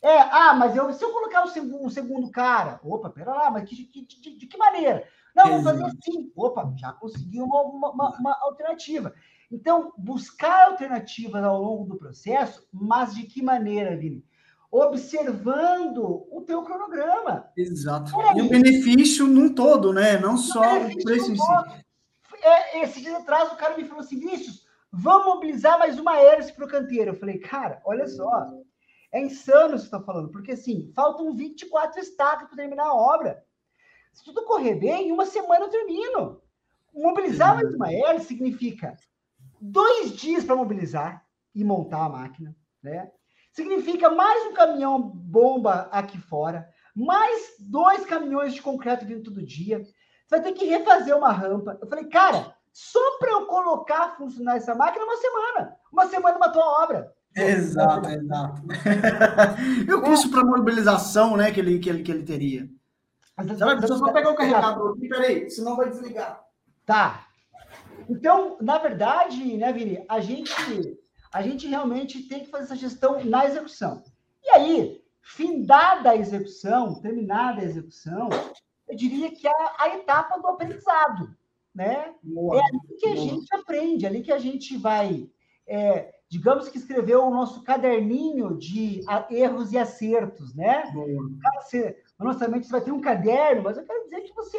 É, 0.00 0.18
ah, 0.20 0.54
mas 0.54 0.76
eu, 0.76 0.92
se 0.92 1.04
eu 1.04 1.12
colocar 1.12 1.44
um 1.44 1.48
segundo, 1.48 1.84
um 1.84 1.90
segundo 1.90 2.30
cara, 2.30 2.80
opa, 2.82 3.10
pera 3.10 3.32
lá, 3.32 3.50
mas 3.50 3.68
de, 3.68 3.86
de, 3.86 4.04
de, 4.04 4.36
de 4.36 4.46
que 4.46 4.56
maneira? 4.56 5.04
Não, 5.34 5.44
vamos 5.44 5.64
fazer 5.64 5.84
assim. 5.84 6.32
Opa, 6.36 6.72
já 6.76 6.92
consegui 6.92 7.40
uma, 7.40 7.62
uma, 7.62 8.10
uma, 8.18 8.38
alternativa. 8.42 9.14
Então, 9.52 9.92
buscar 9.98 10.68
alternativas 10.68 11.44
ao 11.44 11.60
longo 11.60 11.84
do 11.84 11.98
processo, 11.98 12.66
mas 12.72 13.14
de 13.14 13.24
que 13.24 13.42
maneira, 13.42 13.94
Vini? 13.94 14.24
Observando 14.70 16.26
o 16.30 16.40
teu 16.40 16.62
cronograma. 16.62 17.52
Exato. 17.54 18.10
E 18.34 18.40
o 18.40 18.48
benefício 18.48 19.26
num 19.26 19.54
todo, 19.54 19.92
né? 19.92 20.18
Não 20.18 20.38
só 20.38 20.78
o 20.78 21.02
preço 21.02 21.32
em 21.32 21.36
si. 21.36 21.84
É, 22.42 22.82
esse 22.82 23.02
dia 23.02 23.18
atrás, 23.18 23.52
o 23.52 23.56
cara 23.56 23.76
me 23.76 23.84
falou 23.84 24.00
assim, 24.00 24.18
Vinícius, 24.18 24.66
vamos 24.90 25.26
mobilizar 25.26 25.78
mais 25.78 25.98
uma 25.98 26.18
hélice 26.18 26.54
para 26.54 26.64
o 26.64 26.68
canteiro. 26.68 27.10
Eu 27.10 27.18
falei, 27.18 27.38
cara, 27.38 27.82
olha 27.84 28.08
só, 28.08 28.48
é 29.12 29.20
insano 29.20 29.74
isso 29.74 29.84
que 29.84 29.90
você 29.90 29.96
está 29.96 30.00
falando, 30.00 30.30
porque 30.30 30.52
assim, 30.52 30.90
faltam 30.96 31.36
24 31.36 32.00
estacas 32.00 32.48
para 32.48 32.56
terminar 32.56 32.86
a 32.86 32.94
obra. 32.94 33.44
Se 34.14 34.24
tudo 34.24 34.46
correr 34.46 34.76
bem, 34.76 35.08
em 35.08 35.12
uma 35.12 35.26
semana 35.26 35.66
eu 35.66 35.70
termino. 35.70 36.40
Mobilizar 36.94 37.54
mais 37.54 37.74
uma 37.74 37.92
hélice 37.92 38.26
significa 38.26 38.96
dois 39.62 40.12
dias 40.12 40.44
para 40.44 40.56
mobilizar, 40.56 41.24
e 41.54 41.64
montar 41.64 42.04
a 42.04 42.08
máquina, 42.08 42.54
né? 42.82 43.10
Significa 43.52 44.10
mais 44.10 44.46
um 44.46 44.54
caminhão 44.54 45.00
bomba 45.00 45.88
aqui 45.92 46.18
fora, 46.18 46.66
mais 46.96 47.54
dois 47.60 48.06
caminhões 48.06 48.54
de 48.54 48.62
concreto 48.62 49.04
vindo 49.04 49.22
todo 49.22 49.44
dia. 49.44 49.82
Você 49.82 49.90
vai 50.30 50.42
ter 50.42 50.52
que 50.52 50.64
refazer 50.64 51.16
uma 51.16 51.30
rampa. 51.30 51.78
Eu 51.80 51.86
falei, 51.86 52.06
cara, 52.06 52.54
só 52.72 53.18
para 53.18 53.32
eu 53.32 53.46
colocar 53.46 54.16
funcionar 54.16 54.56
essa 54.56 54.74
máquina 54.74 55.04
uma 55.04 55.16
semana. 55.16 55.76
Uma 55.92 56.06
semana 56.06 56.38
matou 56.38 56.62
a 56.62 56.84
obra. 56.84 57.12
Exato, 57.36 58.08
exato. 58.08 58.62
e 59.86 59.92
o 59.92 60.02
custo 60.02 60.30
para 60.30 60.44
mobilização, 60.44 61.36
né, 61.36 61.50
que 61.50 61.60
ele, 61.60 61.78
que 61.78 61.90
ele, 61.90 62.02
que 62.02 62.10
ele 62.10 62.24
teria? 62.24 62.68
Eu 63.38 63.96
só 63.96 64.12
pegar 64.12 64.30
o 64.30 64.34
carregador 64.34 64.94
aqui, 64.96 65.08
peraí, 65.08 65.50
senão 65.50 65.76
vai 65.76 65.90
desligar. 65.90 66.42
Tá. 66.86 67.26
Então, 68.08 68.56
na 68.60 68.78
verdade, 68.78 69.56
né, 69.56 69.72
Vini, 69.72 70.04
a 70.08 70.20
gente, 70.20 70.98
a 71.32 71.42
gente 71.42 71.66
realmente 71.66 72.22
tem 72.28 72.40
que 72.40 72.50
fazer 72.50 72.64
essa 72.64 72.76
gestão 72.76 73.22
na 73.24 73.46
execução. 73.46 74.02
E 74.44 74.50
aí, 74.50 75.02
findada 75.20 76.10
a 76.10 76.16
execução, 76.16 77.00
terminada 77.00 77.60
a 77.60 77.64
execução, 77.64 78.28
eu 78.88 78.96
diria 78.96 79.30
que 79.30 79.46
é 79.46 79.50
a, 79.50 79.74
a 79.78 79.96
etapa 79.96 80.38
do 80.38 80.46
aprendizado, 80.48 81.34
né? 81.74 82.14
Boa, 82.22 82.56
é 82.56 82.60
ali 82.60 82.98
que 82.98 83.06
a 83.06 83.14
boa. 83.14 83.28
gente 83.28 83.54
aprende, 83.54 84.04
é 84.04 84.08
ali 84.08 84.22
que 84.22 84.32
a 84.32 84.38
gente 84.38 84.76
vai 84.76 85.28
é, 85.66 86.12
digamos 86.28 86.68
que 86.68 86.78
escreveu 86.78 87.24
o 87.24 87.30
nosso 87.30 87.62
caderninho 87.62 88.56
de 88.56 89.00
erros 89.30 89.72
e 89.72 89.78
acertos, 89.78 90.54
né? 90.54 90.82
Cara, 91.42 91.60
você, 91.60 91.98
honestamente, 92.18 92.66
você 92.66 92.72
vai 92.72 92.80
ter 92.80 92.90
um 92.90 93.00
caderno, 93.00 93.62
mas 93.62 93.76
eu 93.76 93.84
quero 93.84 94.04
dizer 94.04 94.22
que 94.22 94.34
você, 94.34 94.58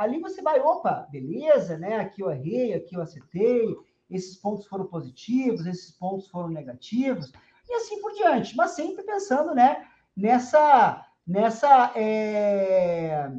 ali 0.00 0.18
você 0.18 0.40
vai, 0.40 0.58
opa, 0.60 1.06
beleza, 1.10 1.76
né? 1.76 1.96
Aqui 1.96 2.22
eu 2.22 2.30
errei, 2.30 2.72
aqui 2.72 2.94
eu 2.96 3.02
acertei, 3.02 3.76
esses 4.08 4.34
pontos 4.34 4.66
foram 4.66 4.86
positivos, 4.86 5.66
esses 5.66 5.90
pontos 5.90 6.26
foram 6.28 6.48
negativos, 6.48 7.30
e 7.68 7.74
assim 7.74 8.00
por 8.00 8.10
diante, 8.14 8.56
mas 8.56 8.70
sempre 8.70 9.04
pensando, 9.04 9.54
né? 9.54 9.86
Nessa, 10.16 11.06
nessa, 11.26 11.92
é, 11.94 13.30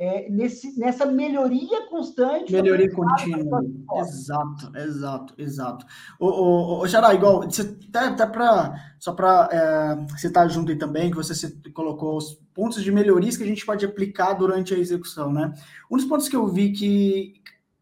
é, 0.00 0.30
nesse, 0.30 0.78
nessa 0.78 1.04
melhoria 1.04 1.86
constante. 1.90 2.50
Melhoria 2.50 2.90
contínua. 2.90 3.62
Exato, 3.98 4.74
exato, 4.74 5.34
exato. 5.36 5.86
O, 6.18 6.26
o, 6.26 6.80
o 6.80 6.88
Xará, 6.88 7.12
igual, 7.12 7.42
até, 7.42 7.98
até 7.98 8.26
para 8.26 8.94
só 8.98 9.12
para 9.12 9.48
é, 9.52 10.16
citar 10.16 10.48
junto 10.48 10.72
aí 10.72 10.78
também, 10.78 11.10
que 11.10 11.18
você 11.18 11.50
colocou 11.74 12.16
os 12.16 12.32
pontos 12.54 12.82
de 12.82 12.90
melhorias 12.90 13.36
que 13.36 13.42
a 13.42 13.46
gente 13.46 13.64
pode 13.66 13.84
aplicar 13.84 14.32
durante 14.32 14.72
a 14.72 14.78
execução, 14.78 15.30
né? 15.30 15.52
Um 15.90 15.98
dos 15.98 16.06
pontos 16.06 16.30
que 16.30 16.36
eu 16.36 16.46
vi 16.46 16.72
que, 16.72 17.34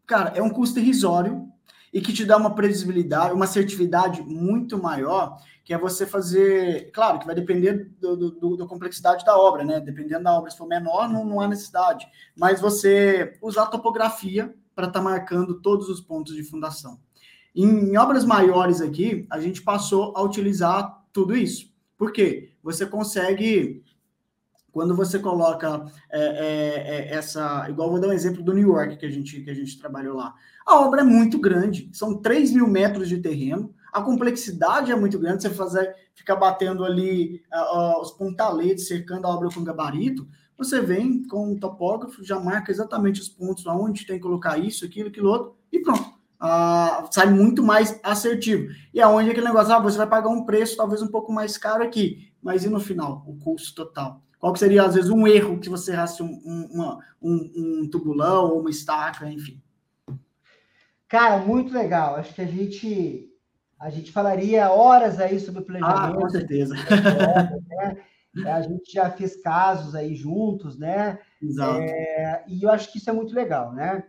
cara, 0.05 0.33
é 0.35 0.43
um 0.43 0.49
custo 0.49 0.77
irrisório 0.77 1.48
e 1.93 2.01
que 2.01 2.13
te 2.13 2.25
dá 2.25 2.37
uma 2.37 2.53
previsibilidade, 2.53 3.33
uma 3.33 3.45
assertividade 3.45 4.21
muito 4.21 4.81
maior, 4.81 5.37
que 5.63 5.73
é 5.73 5.77
você 5.77 6.05
fazer, 6.05 6.91
claro, 6.91 7.19
que 7.19 7.25
vai 7.25 7.35
depender 7.35 7.91
do, 7.99 8.31
do, 8.31 8.57
da 8.57 8.65
complexidade 8.65 9.25
da 9.25 9.37
obra, 9.37 9.63
né? 9.63 9.79
Dependendo 9.79 10.23
da 10.23 10.33
obra, 10.33 10.49
se 10.49 10.57
for 10.57 10.67
menor, 10.67 11.07
não, 11.09 11.25
não 11.25 11.41
há 11.41 11.47
necessidade. 11.47 12.07
Mas 12.35 12.61
você 12.61 13.37
usar 13.41 13.67
topografia 13.67 14.53
para 14.75 14.87
estar 14.87 14.99
tá 14.99 15.03
marcando 15.03 15.61
todos 15.61 15.89
os 15.89 16.01
pontos 16.01 16.35
de 16.35 16.43
fundação. 16.43 16.99
Em, 17.55 17.91
em 17.91 17.97
obras 17.97 18.23
maiores 18.23 18.81
aqui, 18.81 19.27
a 19.29 19.39
gente 19.39 19.61
passou 19.61 20.13
a 20.15 20.21
utilizar 20.21 21.03
tudo 21.11 21.35
isso. 21.35 21.73
Por 21.97 22.11
quê? 22.11 22.53
Você 22.63 22.85
consegue 22.85 23.83
quando 24.79 24.95
você 24.95 25.19
coloca 25.19 25.85
é, 26.09 26.21
é, 26.21 27.11
é, 27.11 27.13
essa. 27.13 27.67
Igual 27.67 27.91
vou 27.91 27.99
dar 27.99 28.07
um 28.07 28.13
exemplo 28.13 28.41
do 28.41 28.53
New 28.53 28.69
York 28.69 28.95
que 28.95 29.05
a 29.05 29.09
gente, 29.09 29.41
que 29.41 29.49
a 29.49 29.53
gente 29.53 29.77
trabalhou 29.77 30.15
lá. 30.15 30.33
A 30.65 30.79
obra 30.79 31.01
é 31.01 31.03
muito 31.03 31.37
grande, 31.37 31.89
são 31.91 32.15
3 32.15 32.53
mil 32.53 32.65
metros 32.65 33.09
de 33.09 33.17
terreno, 33.17 33.75
a 33.91 34.01
complexidade 34.01 34.89
é 34.89 34.95
muito 34.95 35.19
grande, 35.19 35.41
você 35.41 35.49
fazer, 35.49 35.93
ficar 36.15 36.37
batendo 36.37 36.85
ali 36.85 37.41
uh, 37.53 37.77
uh, 37.77 38.01
os 38.01 38.11
pontaletes, 38.11 38.87
cercando 38.87 39.27
a 39.27 39.29
obra 39.29 39.49
com 39.49 39.65
gabarito, 39.65 40.25
você 40.57 40.79
vem 40.79 41.27
com 41.27 41.51
o 41.51 41.59
topógrafo, 41.59 42.23
já 42.23 42.39
marca 42.39 42.71
exatamente 42.71 43.19
os 43.19 43.27
pontos 43.27 43.67
aonde 43.67 44.07
tem 44.07 44.15
que 44.15 44.23
colocar 44.23 44.57
isso, 44.57 44.85
aquilo, 44.85 45.09
aquilo 45.09 45.29
outro, 45.29 45.57
e 45.73 45.81
pronto. 45.81 46.05
Sai 47.11 47.29
muito 47.29 47.61
mais 47.61 47.99
assertivo. 48.01 48.71
E 48.93 49.01
aonde 49.01 49.27
é 49.27 49.31
aquele 49.31 49.47
negócio, 49.47 49.73
ah, 49.73 49.79
você 49.79 49.97
vai 49.97 50.07
pagar 50.07 50.29
um 50.29 50.45
preço 50.45 50.77
talvez 50.77 51.01
um 51.01 51.09
pouco 51.09 51.33
mais 51.33 51.57
caro 51.57 51.83
aqui, 51.83 52.31
mas 52.41 52.63
e 52.63 52.69
no 52.69 52.79
final, 52.79 53.25
o 53.27 53.35
custo 53.35 53.75
total? 53.75 54.23
Qual 54.39 54.53
que 54.53 54.59
seria, 54.59 54.83
às 54.83 54.95
vezes, 54.95 55.09
um 55.09 55.27
erro 55.27 55.59
que 55.59 55.69
você 55.69 55.91
errasse 55.91 56.23
um, 56.23 56.41
um, 56.45 56.99
um, 57.21 57.51
um 57.55 57.89
tubulão 57.89 58.51
ou 58.51 58.61
uma 58.61 58.69
estaca, 58.69 59.29
enfim? 59.29 59.61
Cara, 61.07 61.39
muito 61.39 61.73
legal. 61.73 62.15
Acho 62.15 62.33
que 62.33 62.41
a 62.41 62.47
gente 62.47 63.29
a 63.79 63.89
gente 63.89 64.11
falaria 64.11 64.69
horas 64.69 65.19
aí 65.19 65.39
sobre 65.39 65.61
planejamento. 65.61 66.17
Ah, 66.17 66.21
com 66.21 66.29
certeza. 66.29 66.75
Né? 66.75 67.97
A 68.45 68.61
gente 68.61 68.93
já 68.93 69.09
fez 69.09 69.41
casos 69.41 69.95
aí 69.95 70.15
juntos, 70.15 70.77
né? 70.77 71.19
Exato. 71.41 71.79
É, 71.81 72.43
e 72.47 72.63
eu 72.63 72.69
acho 72.69 72.91
que 72.91 72.99
isso 72.99 73.09
é 73.09 73.13
muito 73.13 73.33
legal, 73.33 73.73
né? 73.73 74.03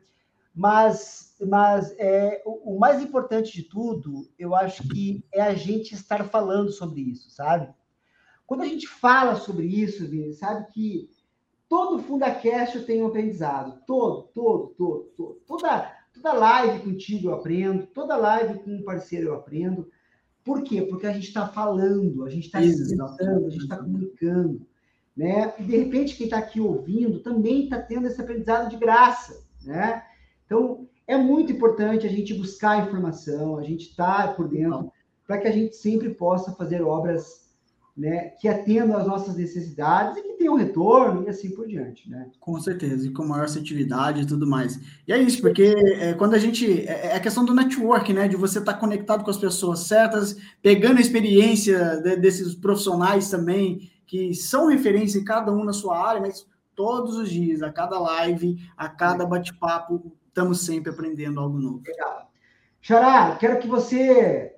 Mas, 0.54 1.34
mas 1.40 1.94
é, 1.98 2.42
o, 2.44 2.74
o, 2.74 2.78
mais 2.78 3.02
importante 3.02 3.50
de 3.50 3.62
tudo, 3.62 4.30
eu 4.38 4.54
acho 4.54 4.86
que 4.88 5.24
é 5.32 5.40
a 5.40 5.54
gente 5.54 5.94
estar 5.94 6.22
falando 6.24 6.70
sobre 6.70 7.00
isso, 7.00 7.30
sabe? 7.30 7.72
Quando 8.50 8.62
a 8.62 8.66
gente 8.66 8.88
fala 8.88 9.36
sobre 9.36 9.64
isso, 9.64 10.08
Vini, 10.08 10.32
sabe 10.32 10.66
que 10.72 11.08
todo 11.68 12.02
FundaCast 12.02 12.80
tem 12.80 13.00
um 13.00 13.06
aprendizado. 13.06 13.80
Todo, 13.86 14.24
todo, 14.34 14.74
todo, 14.76 15.04
todo. 15.16 15.40
Toda, 15.46 15.96
Toda 16.12 16.32
live 16.32 16.80
contigo 16.80 17.28
eu 17.28 17.34
aprendo, 17.34 17.86
toda 17.86 18.16
live 18.16 18.58
com 18.58 18.72
um 18.72 18.82
parceiro 18.82 19.28
eu 19.28 19.34
aprendo. 19.36 19.88
Por 20.42 20.64
quê? 20.64 20.82
Porque 20.82 21.06
a 21.06 21.12
gente 21.12 21.28
está 21.28 21.46
falando, 21.46 22.24
a 22.24 22.28
gente 22.28 22.46
está 22.46 22.60
expressando, 22.60 23.46
a 23.46 23.50
gente 23.50 23.62
está 23.62 23.76
comunicando. 23.76 24.66
Né? 25.16 25.54
E 25.56 25.62
de 25.62 25.76
repente 25.76 26.16
quem 26.16 26.24
está 26.24 26.38
aqui 26.38 26.60
ouvindo 26.60 27.20
também 27.20 27.62
está 27.62 27.80
tendo 27.80 28.08
esse 28.08 28.20
aprendizado 28.20 28.68
de 28.68 28.76
graça. 28.76 29.44
Né? 29.64 30.02
Então, 30.44 30.88
é 31.06 31.16
muito 31.16 31.52
importante 31.52 32.04
a 32.04 32.10
gente 32.10 32.34
buscar 32.34 32.84
informação, 32.84 33.56
a 33.56 33.62
gente 33.62 33.90
estar 33.90 34.26
tá 34.26 34.34
por 34.34 34.48
dentro, 34.48 34.90
para 35.24 35.38
que 35.38 35.46
a 35.46 35.52
gente 35.52 35.76
sempre 35.76 36.10
possa 36.10 36.50
fazer 36.56 36.82
obras 36.82 37.48
né, 37.96 38.30
que 38.40 38.48
atendam 38.48 38.96
às 38.96 39.06
nossas 39.06 39.36
necessidades 39.36 40.16
e 40.16 40.22
que 40.22 40.32
tenham 40.34 40.54
retorno 40.54 41.24
e 41.24 41.28
assim 41.28 41.50
por 41.50 41.66
diante, 41.66 42.08
né? 42.08 42.30
Com 42.38 42.58
certeza, 42.60 43.06
e 43.06 43.10
com 43.10 43.24
maior 43.24 43.44
assertividade 43.44 44.22
e 44.22 44.26
tudo 44.26 44.46
mais. 44.46 44.80
E 45.06 45.12
é 45.12 45.18
isso, 45.18 45.40
porque 45.40 45.74
é, 45.98 46.14
quando 46.14 46.34
a 46.34 46.38
gente. 46.38 46.86
É, 46.86 47.08
é 47.08 47.16
a 47.16 47.20
questão 47.20 47.44
do 47.44 47.54
network, 47.54 48.12
né? 48.12 48.28
De 48.28 48.36
você 48.36 48.58
estar 48.58 48.74
tá 48.74 48.78
conectado 48.78 49.24
com 49.24 49.30
as 49.30 49.36
pessoas 49.36 49.80
certas, 49.80 50.36
pegando 50.62 50.98
a 50.98 51.00
experiência 51.00 52.00
de, 52.00 52.16
desses 52.16 52.54
profissionais 52.54 53.28
também, 53.28 53.90
que 54.06 54.34
são 54.34 54.68
referência 54.68 55.18
em 55.18 55.24
cada 55.24 55.52
um 55.52 55.64
na 55.64 55.72
sua 55.72 55.98
área, 55.98 56.20
mas 56.20 56.46
todos 56.74 57.16
os 57.16 57.30
dias, 57.30 57.62
a 57.62 57.70
cada 57.70 57.98
live, 57.98 58.56
a 58.76 58.88
cada 58.88 59.26
bate-papo, 59.26 60.12
estamos 60.28 60.64
sempre 60.64 60.90
aprendendo 60.90 61.38
algo 61.38 61.58
novo. 61.58 61.82
Legal. 61.86 62.30
Xará, 62.80 63.36
quero 63.36 63.58
que 63.58 63.68
você 63.68 64.54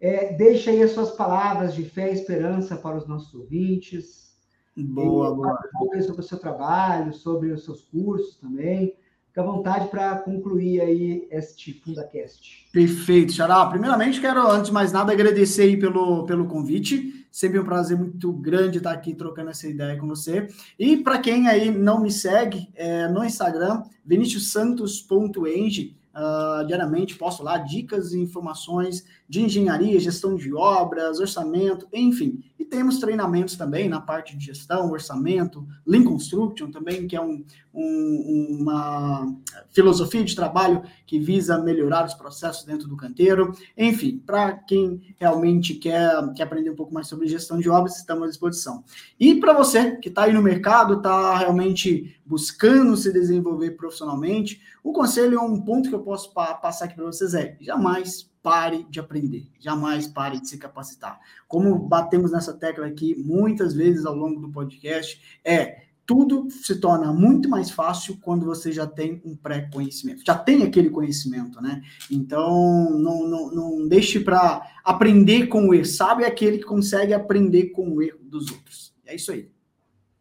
é, 0.00 0.32
deixa 0.32 0.70
aí 0.70 0.82
as 0.82 0.92
suas 0.92 1.10
palavras 1.10 1.74
de 1.74 1.84
fé 1.84 2.10
e 2.10 2.14
esperança 2.14 2.76
para 2.76 2.96
os 2.96 3.06
nossos 3.06 3.34
ouvintes. 3.34 4.34
Boa, 4.76 5.30
e, 5.30 5.34
boa. 5.34 6.02
Sobre 6.02 6.20
o 6.20 6.24
seu 6.24 6.38
trabalho, 6.38 7.12
sobre 7.12 7.52
os 7.52 7.64
seus 7.64 7.82
cursos 7.82 8.36
também. 8.36 8.94
Fica 9.28 9.42
à 9.42 9.44
vontade 9.44 9.88
para 9.88 10.16
concluir 10.16 10.80
aí 10.80 11.28
este 11.30 11.72
FundaCast. 11.72 12.68
Perfeito, 12.72 13.32
Xará. 13.32 13.64
Primeiramente, 13.66 14.20
quero, 14.20 14.44
antes 14.50 14.66
de 14.66 14.72
mais 14.72 14.90
nada, 14.90 15.12
agradecer 15.12 15.62
aí 15.62 15.76
pelo, 15.76 16.24
pelo 16.24 16.48
convite. 16.48 17.26
Sempre 17.30 17.60
um 17.60 17.64
prazer 17.64 17.96
muito 17.96 18.32
grande 18.32 18.78
estar 18.78 18.90
aqui 18.90 19.14
trocando 19.14 19.50
essa 19.50 19.68
ideia 19.68 19.96
com 19.96 20.08
você. 20.08 20.48
E 20.76 20.96
para 20.96 21.18
quem 21.18 21.46
aí 21.46 21.70
não 21.70 22.00
me 22.00 22.10
segue, 22.10 22.70
é, 22.74 23.06
no 23.06 23.22
Instagram, 23.22 23.84
viniciussantos.eng, 24.04 25.96
Uh, 26.12 26.66
diariamente 26.66 27.16
posto 27.16 27.44
lá 27.44 27.56
dicas 27.56 28.12
e 28.12 28.18
informações 28.18 29.04
de 29.28 29.42
engenharia, 29.42 30.00
gestão 30.00 30.34
de 30.34 30.52
obras, 30.52 31.20
orçamento, 31.20 31.86
enfim. 31.92 32.42
E 32.58 32.64
temos 32.64 32.98
treinamentos 32.98 33.54
também 33.54 33.88
na 33.88 34.00
parte 34.00 34.36
de 34.36 34.46
gestão, 34.46 34.90
orçamento, 34.90 35.64
Lean 35.86 36.02
Construction 36.02 36.68
também, 36.68 37.06
que 37.06 37.14
é 37.14 37.20
um, 37.20 37.44
um, 37.72 38.56
uma 38.60 39.32
filosofia 39.70 40.24
de 40.24 40.34
trabalho 40.34 40.82
que 41.06 41.18
visa 41.18 41.62
melhorar 41.62 42.04
os 42.04 42.14
processos 42.14 42.64
dentro 42.64 42.88
do 42.88 42.96
canteiro. 42.96 43.52
Enfim, 43.78 44.18
para 44.18 44.52
quem 44.52 45.14
realmente 45.16 45.74
quer, 45.74 46.10
quer 46.34 46.42
aprender 46.42 46.70
um 46.70 46.76
pouco 46.76 46.92
mais 46.92 47.06
sobre 47.06 47.28
gestão 47.28 47.60
de 47.60 47.70
obras, 47.70 47.98
estamos 47.98 48.24
à 48.24 48.26
disposição. 48.26 48.82
E 49.18 49.36
para 49.36 49.52
você 49.52 49.96
que 49.96 50.08
está 50.08 50.24
aí 50.24 50.32
no 50.32 50.42
mercado, 50.42 50.94
está 50.94 51.38
realmente 51.38 52.19
buscando 52.30 52.96
se 52.96 53.12
desenvolver 53.12 53.72
profissionalmente, 53.72 54.62
o 54.84 54.92
conselho, 54.92 55.42
um 55.42 55.60
ponto 55.60 55.88
que 55.88 55.94
eu 55.94 56.02
posso 56.02 56.32
pa 56.32 56.54
passar 56.54 56.84
aqui 56.84 56.94
para 56.94 57.04
vocês 57.04 57.34
é: 57.34 57.56
jamais 57.60 58.30
pare 58.40 58.86
de 58.88 59.00
aprender, 59.00 59.48
jamais 59.58 60.06
pare 60.06 60.40
de 60.40 60.48
se 60.48 60.56
capacitar. 60.56 61.18
Como 61.48 61.76
batemos 61.76 62.30
nessa 62.30 62.54
tecla 62.54 62.86
aqui 62.86 63.16
muitas 63.16 63.74
vezes 63.74 64.06
ao 64.06 64.14
longo 64.14 64.40
do 64.40 64.48
podcast, 64.48 65.40
é 65.44 65.82
tudo 66.06 66.48
se 66.50 66.76
torna 66.76 67.12
muito 67.12 67.48
mais 67.48 67.68
fácil 67.68 68.16
quando 68.22 68.46
você 68.46 68.70
já 68.70 68.86
tem 68.86 69.20
um 69.24 69.34
pré-conhecimento, 69.34 70.22
já 70.24 70.36
tem 70.36 70.62
aquele 70.62 70.88
conhecimento, 70.88 71.60
né? 71.60 71.82
Então, 72.10 72.90
não, 72.90 73.26
não, 73.26 73.50
não 73.50 73.88
deixe 73.88 74.20
para 74.20 74.62
aprender 74.84 75.48
com 75.48 75.68
o 75.68 75.74
erro. 75.74 75.84
Sabe 75.84 76.24
aquele 76.24 76.58
que 76.58 76.64
consegue 76.64 77.12
aprender 77.12 77.70
com 77.70 77.90
o 77.90 78.00
erro 78.00 78.20
dos 78.22 78.50
outros. 78.52 78.94
É 79.04 79.16
isso 79.16 79.32
aí. 79.32 79.50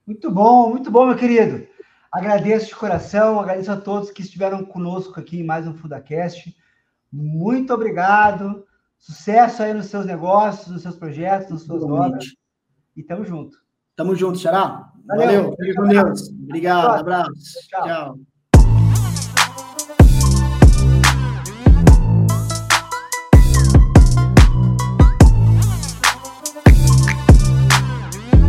Muito 0.07 0.31
bom, 0.31 0.71
muito 0.71 0.89
bom, 0.89 1.05
meu 1.05 1.15
querido. 1.15 1.67
Agradeço 2.11 2.67
de 2.67 2.75
coração, 2.75 3.39
agradeço 3.39 3.71
a 3.71 3.77
todos 3.77 4.09
que 4.09 4.21
estiveram 4.21 4.65
conosco 4.65 5.19
aqui 5.19 5.39
em 5.39 5.45
mais 5.45 5.67
um 5.67 5.75
FudaCast. 5.75 6.55
Muito 7.11 7.73
obrigado. 7.73 8.65
Sucesso 8.97 9.63
aí 9.63 9.73
nos 9.73 9.85
seus 9.85 10.05
negócios, 10.05 10.67
nos 10.67 10.81
seus 10.81 10.95
projetos, 10.95 11.51
nas 11.51 11.61
suas 11.61 11.83
obras. 11.83 12.25
E 12.95 13.03
tamo 13.03 13.23
junto. 13.23 13.57
Tamo 13.95 14.15
junto, 14.15 14.39
Xará. 14.39 14.91
Valeu. 15.05 15.55
Valeu. 15.75 16.05
Deus. 16.05 16.29
Obrigado. 16.29 16.99
Abraço. 16.99 17.31
Tchau. 17.69 17.83
Tchau. 17.83 18.19